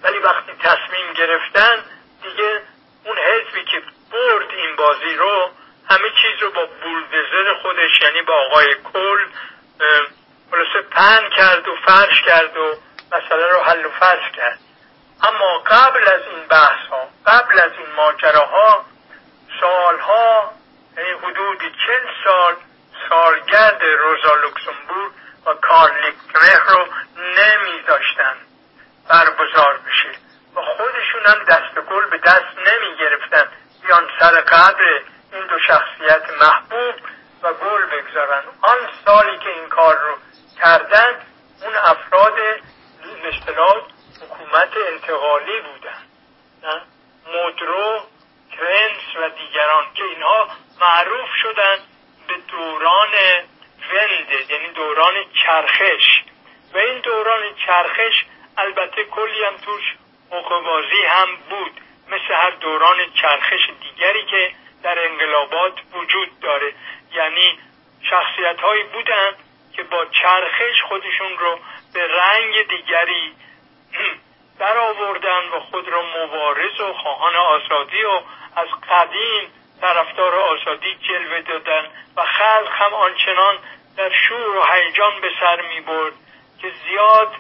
ولی 0.02 0.18
وقتی 0.18 0.52
تصمیم 0.52 1.12
گرفتن 1.12 1.84
دیگه 2.22 2.62
اون 3.04 3.18
حزبی 3.18 3.64
که 3.64 3.82
برد 4.12 4.50
این 4.50 4.76
بازی 4.76 5.14
رو 5.16 5.50
همه 5.90 6.10
چیز 6.22 6.42
رو 6.42 6.50
با 6.50 6.66
بولدزر 6.66 7.54
خودش 7.62 8.02
یعنی 8.02 8.22
با 8.22 8.34
آقای 8.46 8.74
کل 8.92 9.26
خلاصه 10.50 10.88
پن 10.90 11.30
کرد 11.36 11.68
و 11.68 11.76
فرش 11.86 12.22
کرد 12.22 12.56
و 12.56 12.74
مسئله 13.12 13.46
رو 13.46 13.62
حل 13.62 13.86
و 13.86 13.90
فصل 13.90 14.30
کرد. 14.36 14.58
اما 15.22 15.58
قبل 15.58 16.08
از 16.08 16.20
این 16.30 16.46
بحث 16.46 16.88
ها 16.90 17.08
قبل 17.26 17.58
از 17.58 17.72
این 17.72 17.92
ماجراها 17.96 18.84
سالها 19.60 20.52
یعنی 20.96 21.10
حدود 21.10 21.58
چل 21.58 22.06
سال 22.24 22.54
سالگرد 23.08 23.82
روزا 23.82 24.34
لوکسمبورگ 24.34 25.12
و 25.46 25.54
کارل 25.54 26.12
رو 26.68 26.86
برگزار 29.08 29.78
بشه. 29.78 30.18
و 30.56 30.60
خودشون 30.60 31.26
هم 31.26 31.44
دست 31.44 31.74
گل 31.90 32.10
به 32.10 32.18
دست 32.18 32.58
نمی 32.58 32.96
گرفتن 32.96 33.48
بیان 33.82 34.08
سر 34.20 34.40
این 35.32 35.46
دو 35.46 35.58
شخصیت 35.58 36.22
محبوب 36.40 36.94
و 37.42 37.52
گل 37.52 37.86
بگذارن. 37.86 38.42
آن 38.62 38.78
سالی 39.04 39.38
که 39.38 39.48
این 39.48 39.68
کار 39.68 39.94
رو 39.98 40.16
کردن 40.60 41.20
اون 41.62 41.74
افراد 41.76 42.38
مثلا 43.24 43.70
حکومت 44.20 44.76
انتقالی 44.92 45.60
بودن. 45.60 46.02
مدرو 47.26 48.00
کرنس 48.56 49.16
و 49.16 49.28
دیگران 49.28 49.84
که 49.94 50.04
اینها 50.04 50.48
معروف 50.80 51.28
شدن 51.42 51.76
به 52.28 52.34
دوران 52.48 53.12
ونده 53.92 54.52
یعنی 54.52 54.72
دوران 54.74 55.14
چرخش. 55.44 56.22
و 56.74 56.78
این 56.78 56.98
دوران 57.00 57.42
چرخش 57.66 58.24
البته 58.56 59.04
کلی 59.04 59.44
هم 59.44 59.56
توش 59.56 59.96
حقوقبازی 60.30 61.02
هم 61.08 61.28
بود. 61.50 61.80
مثل 62.08 62.34
هر 62.34 62.50
دوران 62.50 62.96
چرخش 63.22 63.70
دیگری 63.82 64.26
که 64.26 64.61
در 64.82 64.98
انقلابات 65.06 65.72
وجود 65.94 66.40
داره. 66.40 66.74
یعنی 67.14 67.58
شخصیت 68.10 68.60
هایی 68.60 68.82
بودن 68.82 69.32
که 69.76 69.82
با 69.82 70.04
چرخش 70.04 70.82
خودشون 70.88 71.38
رو 71.38 71.58
به 71.94 72.06
رنگ 72.06 72.68
دیگری 72.68 73.34
در 74.60 74.78
آوردن 74.78 75.48
و 75.48 75.60
خود 75.60 75.88
را 75.88 76.02
مبارز 76.02 76.80
و 76.80 76.92
خواهان 76.92 77.36
آزادی 77.36 78.02
و 78.02 78.20
از 78.56 78.68
قدیم 78.90 79.52
طرفدار 79.80 80.34
آزادی 80.34 80.94
جلوه 80.94 81.40
دادن 81.40 81.86
و 82.16 82.24
خلق 82.24 82.68
هم 82.72 82.94
آنچنان 82.94 83.58
در 83.96 84.10
شور 84.28 84.56
و 84.56 84.62
هیجان 84.72 85.20
به 85.20 85.30
سر 85.40 85.60
می 85.60 85.80
برد 85.80 86.12
که 86.60 86.72
زیاد 86.86 87.32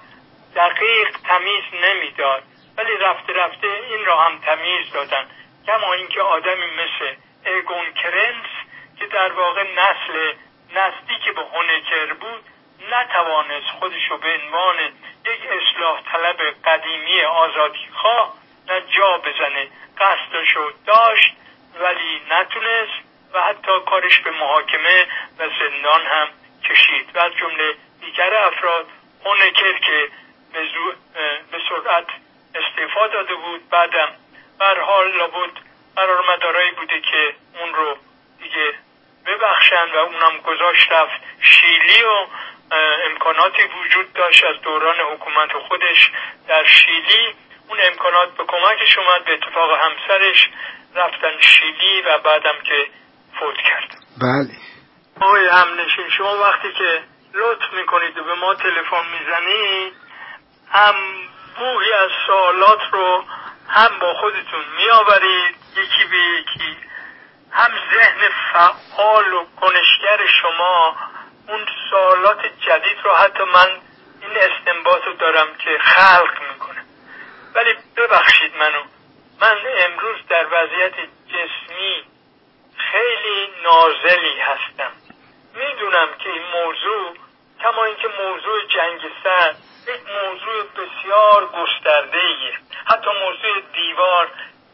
دقیق 0.56 1.16
تمیز 1.28 1.64
نمی‌داد. 1.84 2.42
ولی 2.78 2.96
رفته 2.96 3.32
رفته 3.32 3.66
این 3.66 4.04
را 4.04 4.20
هم 4.20 4.38
تمیز 4.38 4.92
دادن. 4.92 5.26
کما 5.66 5.92
اینکه 5.92 6.22
آدمی 6.22 6.66
مثل 6.66 7.14
اگون 7.44 7.92
کرنس 7.92 8.46
که 8.98 9.06
در 9.06 9.32
واقع 9.32 9.62
نسل 9.62 10.32
نزدیک 10.74 11.34
به 11.34 11.42
هونکر 11.42 12.12
بود 12.12 12.44
نتوانست 12.90 13.66
خودش 13.66 14.10
رو 14.10 14.18
به 14.18 14.38
عنوان 14.42 14.76
یک 15.24 15.40
اصلاح 15.50 16.02
طلب 16.12 16.36
قدیمی 16.64 17.22
آزادی 17.22 17.88
خواه 17.92 18.34
نه 18.68 18.80
جا 18.80 19.18
بزنه. 19.18 19.68
قصدشو 19.98 20.72
داشت 20.86 21.34
ولی 21.80 22.22
نتونست 22.30 22.92
و 23.32 23.42
حتی 23.42 23.80
کارش 23.86 24.18
به 24.18 24.30
محاکمه 24.30 25.06
و 25.38 25.48
زندان 25.48 26.00
هم 26.06 26.28
کشید. 26.64 27.16
و 27.16 27.18
از 27.18 27.32
جمله 27.32 27.74
دیگر 28.00 28.34
افراد 28.34 28.86
هونکر 29.24 29.78
که 29.78 30.08
به 31.52 31.58
سرعت 31.68 32.06
استعفا 32.54 33.06
داده 33.06 33.34
بود 33.34 33.68
بعدم 33.68 34.08
بر 34.58 34.80
حال 34.80 35.16
لابد 35.16 35.71
قرار 35.96 36.36
مدارایی 36.36 36.70
بوده 36.70 37.00
که 37.00 37.34
اون 37.60 37.74
رو 37.74 37.96
دیگه 38.42 38.74
ببخشن 39.26 39.86
و 39.94 39.96
اونم 39.96 40.38
گذاشت 40.38 40.92
رفت 40.92 41.20
شیلی 41.40 42.02
و 42.02 42.26
امکاناتی 43.10 43.62
وجود 43.62 44.12
داشت 44.12 44.44
از 44.44 44.60
دوران 44.62 44.96
حکومت 45.12 45.52
خودش 45.68 46.10
در 46.48 46.64
شیلی. 46.64 47.34
اون 47.68 47.78
امکانات 47.80 48.36
به 48.36 48.44
کمکش 48.44 48.98
اومد 48.98 49.24
به 49.24 49.32
اتفاق 49.32 49.70
همسرش 49.80 50.50
رفتن 50.94 51.40
شیلی 51.40 52.02
و 52.02 52.18
بعدم 52.18 52.60
که 52.64 52.86
فوت 53.40 53.56
کرد. 53.56 53.94
بله. 54.22 54.56
آقای 55.20 55.46
همنشین 55.46 56.10
شما 56.10 56.36
وقتی 56.36 56.72
که 56.72 57.02
لطف 57.34 57.72
می‌کنید 57.72 58.18
و 58.18 58.24
به 58.24 58.34
ما 58.34 58.54
تلفن 58.54 59.06
می‌زنید 59.12 59.92
هم 60.72 60.94
بوهی 61.58 61.92
از 61.92 62.10
سوالات 62.26 62.80
رو 62.92 63.24
هم 63.72 63.98
با 63.98 64.14
خودتون 64.14 64.64
میآورید 64.76 65.56
یکی 65.76 66.04
به 66.10 66.16
یکی. 66.16 66.76
هم 67.50 67.70
ذهن 67.94 68.28
فعال 68.52 69.32
و 69.32 69.44
کنشگر 69.60 70.26
شما 70.26 70.96
اون 71.48 71.66
سوالات 71.90 72.46
جدید 72.46 72.98
رو 73.04 73.14
حتی 73.14 73.42
من 73.42 73.68
این 74.22 74.36
استنباط 74.36 75.04
رو 75.04 75.12
دارم 75.12 75.54
که 75.58 75.78
خلق 75.80 76.42
می‌کنه. 76.52 76.84
ولی 77.54 77.74
ببخشید 77.96 78.56
منو 78.56 78.82
من 79.40 79.56
امروز 79.76 80.16
در 80.28 80.46
وضعیت 80.50 80.94
جسمی 81.28 82.04
خیلی 82.76 83.48
نازلی 83.64 84.40
هستم. 84.40 84.92
می‌دونم 85.54 86.08
که 86.18 86.30
این 86.30 86.42
موضوع 86.42 87.16
کما 87.62 87.84
اینکه 87.84 88.08
موضوع 88.08 88.66
جنگ 88.66 89.00
سر 89.24 89.54
یک 89.88 90.00
موضوع 90.22 90.62
بسیار 90.62 91.50
ایه 91.54 91.81
حتی 93.02 93.10
موضوع 93.10 93.62
دیوار 93.74 94.28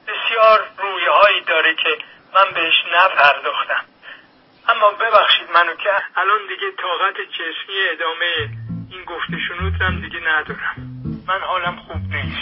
بسیار 0.09 0.69
رویه 0.79 1.11
هایی 1.11 1.41
داره 1.41 1.75
که 1.75 1.99
من 2.35 2.51
بهش 2.55 2.75
نپرداختم. 2.95 3.85
اما 4.69 4.91
ببخشید 4.91 5.51
منو 5.55 5.75
که 5.75 5.91
الان 6.17 6.39
دیگه 6.49 6.71
طاقت 6.83 7.15
جسمی 7.21 7.77
ادامه 7.93 8.49
این 8.91 9.05
گفته 9.05 9.37
شنود 9.49 10.03
دیگه 10.03 10.21
ندارم. 10.29 10.75
من 11.27 11.41
حالم 11.41 11.77
خوب 11.77 11.97
نیست. 11.97 12.38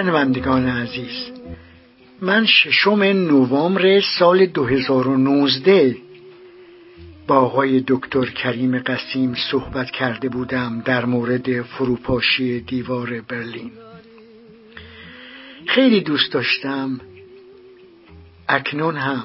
شنوندگان 0.00 0.68
عزیز. 0.68 1.30
من 2.22 2.46
ششم 2.46 3.02
نوامبر 3.02 4.00
سال 4.18 4.46
2019 4.46 5.96
با 7.26 7.36
آقای 7.36 7.84
دکتر 7.86 8.24
کریم 8.24 8.78
قسیم 8.78 9.34
صحبت 9.50 9.90
کرده 9.90 10.28
بودم 10.28 10.82
در 10.84 11.04
مورد 11.04 11.62
فروپاشی 11.62 12.60
دیوار 12.60 13.20
برلین. 13.28 13.70
خیلی 15.66 16.00
دوست 16.00 16.32
داشتم. 16.32 17.00
اکنون 18.48 18.96
هم 18.96 19.24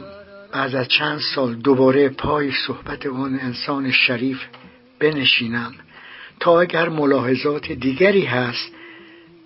بعد 0.51 0.75
از 0.75 0.87
چند 0.87 1.19
سال 1.35 1.55
دوباره 1.55 2.09
پای 2.09 2.51
صحبت 2.67 3.05
آن 3.05 3.39
انسان 3.39 3.91
شریف 3.91 4.41
بنشینم 4.99 5.73
تا 6.39 6.61
اگر 6.61 6.89
ملاحظات 6.89 7.71
دیگری 7.71 8.25
هست 8.25 8.74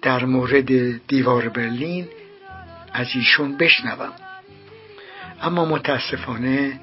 در 0.02 0.26
مورد 0.26 1.08
دیوار 1.08 1.50
برلین 1.50 2.08
از 2.94 3.08
ایشون 3.16 3.58
بشنوم. 3.58 4.14
اما 5.42 5.66
متاسفانه 5.66 6.80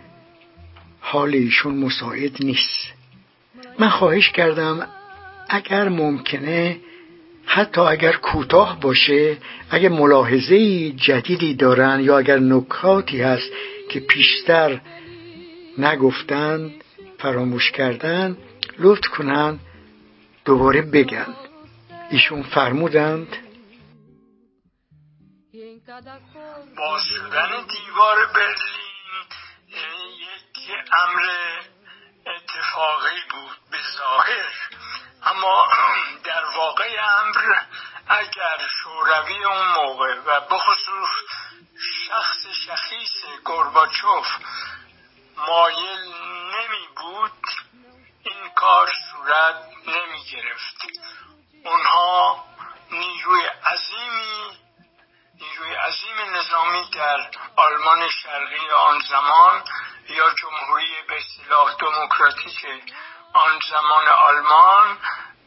حال 1.00 1.34
ایشون 1.34 1.74
مساعد 1.74 2.44
نیست. 2.44 2.92
من 3.78 3.88
خواهش 3.88 4.30
کردم 4.30 4.88
اگر 5.48 5.88
ممکنه 5.88 6.76
حتی 7.44 7.80
اگر 7.80 8.12
کوتاه 8.12 8.80
باشه 8.80 9.36
اگر 9.70 9.88
ملاحظه 9.88 10.90
جدیدی 10.90 11.54
دارن 11.54 12.00
یا 12.00 12.18
اگر 12.18 12.38
نکاتی 12.38 13.22
هست 13.22 13.50
که 13.88 14.00
پیشتر 14.00 14.80
نگفتند 15.78 16.70
فراموش 17.18 17.70
کردن 17.70 18.36
لطف 18.78 19.08
کنن 19.08 19.58
دوباره 20.44 20.82
بگن. 20.82 21.26
ایشون 22.10 22.42
فرمودند 22.42 23.28
باز 26.76 27.02
شدن 27.04 27.66
دیوار 27.66 28.26
برلین 28.26 28.86
یک 30.58 30.84
امر 30.92 31.22
اتفاقی 32.26 33.20
بود 33.30 33.56
به 33.70 33.78
ظاهر. 33.98 34.52
اما 35.22 35.68
در 36.24 36.44
واقع 36.56 36.96
امر 37.20 37.62
اگر 38.08 38.58
شوروی 38.82 39.44
اون 39.44 39.68
موقع 39.68 40.14
و 40.26 40.40
بخصوص 40.40 41.10
شخص 42.08 42.46
شخیص 42.66 43.40
گرباچوف 43.44 44.26
مایل 45.36 46.14
نمی 46.54 46.88
بود 46.96 47.32
این 48.24 48.50
کار 48.54 48.88
صورت 49.12 49.56
نمی 49.86 50.24
گرفت. 50.32 50.76
اونها 51.66 52.44
نیروی 52.90 53.42
عظیمی 53.46 54.66
نیروی 55.40 55.74
عظیم 55.74 56.36
نظامی 56.36 56.90
در 56.90 57.30
آلمان 57.56 58.08
شرقی 58.08 58.70
آن 58.70 59.00
زمان 59.10 59.64
یا 60.08 60.34
جمهوری 60.34 61.02
به 61.08 61.16
اصطلاح 61.16 61.74
دموکراتیک 61.74 62.66
آن 63.32 63.60
زمان 63.70 64.08
آلمان 64.08 64.98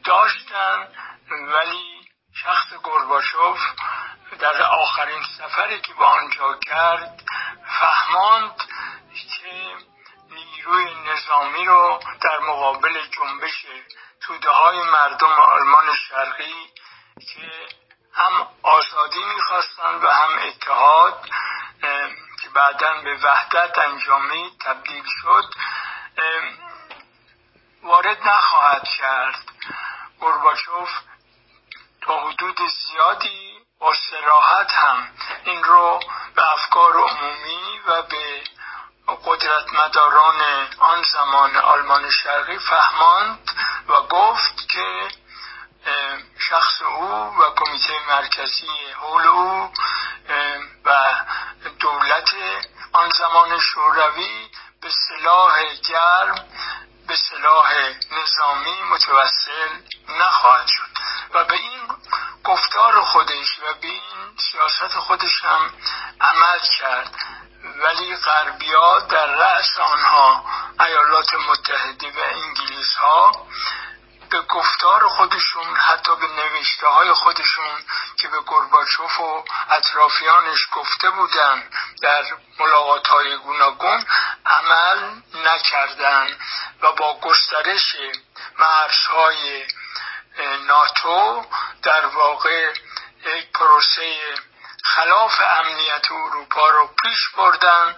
داشتند، 0.03 0.95
ولی 1.31 2.07
شخص 2.43 2.73
گرباشوف 2.83 3.59
در 4.39 4.63
آخرین 4.63 5.23
سفری 5.37 5.81
که 5.81 5.93
به 5.93 6.05
آنجا 6.05 6.59
کرد 6.65 7.23
فهماند 7.79 8.55
که 9.13 9.75
نیروی 10.69 10.95
نظامی 10.95 11.65
رو 11.65 11.99
در 12.21 12.39
مقابل 12.39 13.01
جنبش 13.07 13.65
توده 14.21 14.49
های 14.49 14.83
مردم 14.83 15.31
آلمان 15.31 15.95
شرقی 16.09 16.73
که 17.33 17.51
هم 18.13 18.47
آزادی 18.63 19.23
می‌خواستند 19.35 20.03
و 20.03 20.09
هم 20.09 20.39
اتحاد 20.39 21.29
که 22.41 22.49
بعدا 22.53 22.93
به 23.03 23.15
وحدت 23.23 23.77
انجامی 23.77 24.51
تبدیل 24.65 25.03
شد 25.21 25.53
وارد 27.83 28.27
نخواهد 28.27 28.83
کرد 28.83 29.45
گرباچوف 30.21 30.89
تا 32.01 32.19
حدود 32.19 32.57
زیادی 32.61 33.59
با 33.79 33.93
سراحت 33.93 34.71
هم 34.71 35.07
این 35.43 35.63
رو 35.63 35.99
به 36.35 36.53
افکار 36.53 36.97
عمومی 36.97 37.79
و 37.87 38.01
به 38.01 38.43
قدرتمداران 39.15 40.67
آن 40.79 41.03
زمان 41.03 41.57
آلمان 41.57 42.09
شرقی 42.09 42.59
فهماند 42.59 43.39
و 43.89 44.01
گفت 44.01 44.67
که 44.69 45.07
شخص 46.39 46.81
او 46.81 47.35
و 47.37 47.49
کمیته 47.55 47.93
مرکزی 48.07 48.91
حول 49.01 49.27
او 49.27 49.71
و 50.85 51.15
دولت 51.79 52.35
آن 52.93 53.09
زمان 53.09 53.59
شوروی 53.59 54.49
به 54.81 54.89
سلاح 54.89 55.73
گرم 55.73 56.45
به 57.07 57.15
سلاح 57.15 57.73
نظامی 58.11 58.81
متوسل 58.91 59.69
نخواهد 60.19 60.67
شد. 60.67 60.89
و 61.33 61.45
به 61.45 61.53
این 61.53 61.81
گفتار 62.43 63.01
خودش 63.01 63.59
و 63.59 63.73
به 63.81 63.87
این 63.87 64.37
سیاست 64.51 64.97
خودش 64.99 65.43
هم 65.43 65.73
عمل 66.21 66.59
کرد. 66.79 67.15
ولی 67.79 68.15
غربیا 68.15 68.99
در 68.99 69.25
رأس 69.25 69.77
آنها 69.79 70.45
ایالات 70.79 71.33
متحده 71.33 72.07
و 72.07 72.19
انگلیس 72.23 72.95
ها 72.95 73.47
به 74.29 74.41
گفتار 74.41 75.07
خودشون 75.07 75.75
حتی 75.75 76.15
به 76.15 76.27
نوشته 76.27 76.87
های 76.87 77.13
خودشون 77.13 77.71
که 78.17 78.27
به 78.27 78.37
گرباچوف 78.47 79.19
و 79.19 79.43
اطرافیانش 79.69 80.59
گفته 80.71 81.09
بودن 81.09 81.63
در 82.01 82.23
ملاقات 82.59 83.07
های 83.07 83.37
گوناگون 83.37 84.05
عمل 84.45 85.21
نکردن 85.45 86.27
و 86.81 86.91
با 86.91 87.19
گسترش 87.19 87.95
مرزهای 88.59 89.65
ناتو 90.67 91.45
در 91.83 92.05
واقع 92.05 92.73
یک 93.25 93.51
پروسه 93.51 94.15
خلاف 94.83 95.41
امنیت 95.41 96.11
اروپا 96.11 96.69
رو 96.69 96.87
پیش 97.03 97.29
بردن 97.37 97.95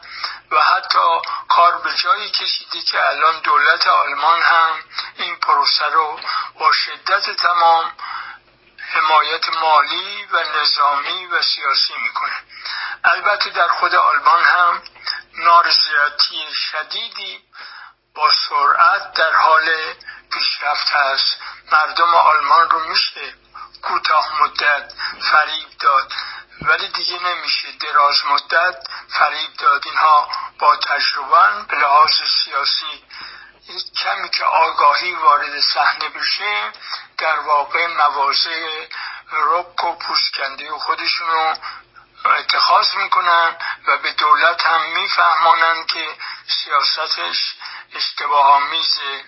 و 0.51 0.61
حتی 0.61 1.21
کار 1.49 1.77
به 1.77 1.93
جایی 1.93 2.31
کشیده 2.31 2.81
که 2.81 3.05
الان 3.05 3.39
دولت 3.39 3.87
آلمان 3.87 4.41
هم 4.41 4.75
این 5.15 5.35
پروسه 5.35 5.85
رو 5.85 6.19
با 6.59 6.71
شدت 6.71 7.35
تمام 7.35 7.91
حمایت 8.93 9.49
مالی 9.49 10.25
و 10.31 10.43
نظامی 10.61 11.25
و 11.25 11.41
سیاسی 11.41 11.93
می‌کنه. 12.03 12.43
البته 13.03 13.49
در 13.49 13.67
خود 13.67 13.95
آلمان 13.95 14.43
هم 14.43 14.81
نارضایتی 15.37 16.53
شدیدی 16.71 17.43
با 18.15 18.29
سرعت 18.49 19.13
در 19.13 19.33
حال 19.33 19.93
پیشرفت 20.33 20.87
هست. 20.87 21.37
مردم 21.71 22.15
آلمان 22.15 22.69
رو 22.69 22.79
میشه 22.79 23.33
کوتاه 23.81 24.41
مدت 24.43 24.93
فریب 25.31 25.67
داد. 25.79 26.13
ولی 26.61 26.87
دیگه 26.87 27.19
نمیشه. 27.23 27.71
دراز 27.71 28.25
مدت 28.25 28.75
فریب 29.09 29.53
داد. 29.59 29.81
اینها 29.85 30.29
با 30.59 30.75
تجربه 30.75 31.65
به 31.67 31.77
لحاظ 31.77 32.11
سیاسی. 32.43 33.03
کمی 33.97 34.29
که 34.29 34.43
آگاهی 34.43 35.13
وارد 35.13 35.59
صحنه 35.59 36.09
بشه 36.09 36.71
در 37.17 37.39
واقع 37.39 37.87
مواضع 37.87 38.87
رک 39.31 39.83
و 39.83 39.95
پوسکنده 39.95 40.71
خودشونو 40.71 41.55
اتخاذ 42.25 42.95
می‌کنن 42.95 43.55
و 43.87 43.97
به 43.97 44.11
دولت 44.11 44.65
هم 44.65 44.81
میفهمانند 44.81 45.85
که 45.85 46.07
سیاستش 46.47 47.55
اشتباه 47.95 48.45
آمیزه 48.45 49.23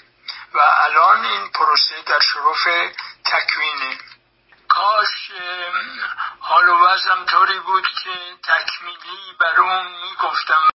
و 0.54 0.60
الان 0.60 1.26
این 1.26 1.50
پروسه 1.50 2.02
در 2.06 2.20
شرف 2.20 2.92
تکوینه. 3.26 3.98
کاش 4.74 5.32
حال 6.40 6.70
و 6.70 6.74
وضعم 6.86 7.26
طوری 7.26 7.60
بود 7.60 7.84
که 8.04 8.10
تکمیلی 8.44 9.34
بر 9.40 9.62
اون 9.62 9.88
می‌گفتم. 10.02 10.73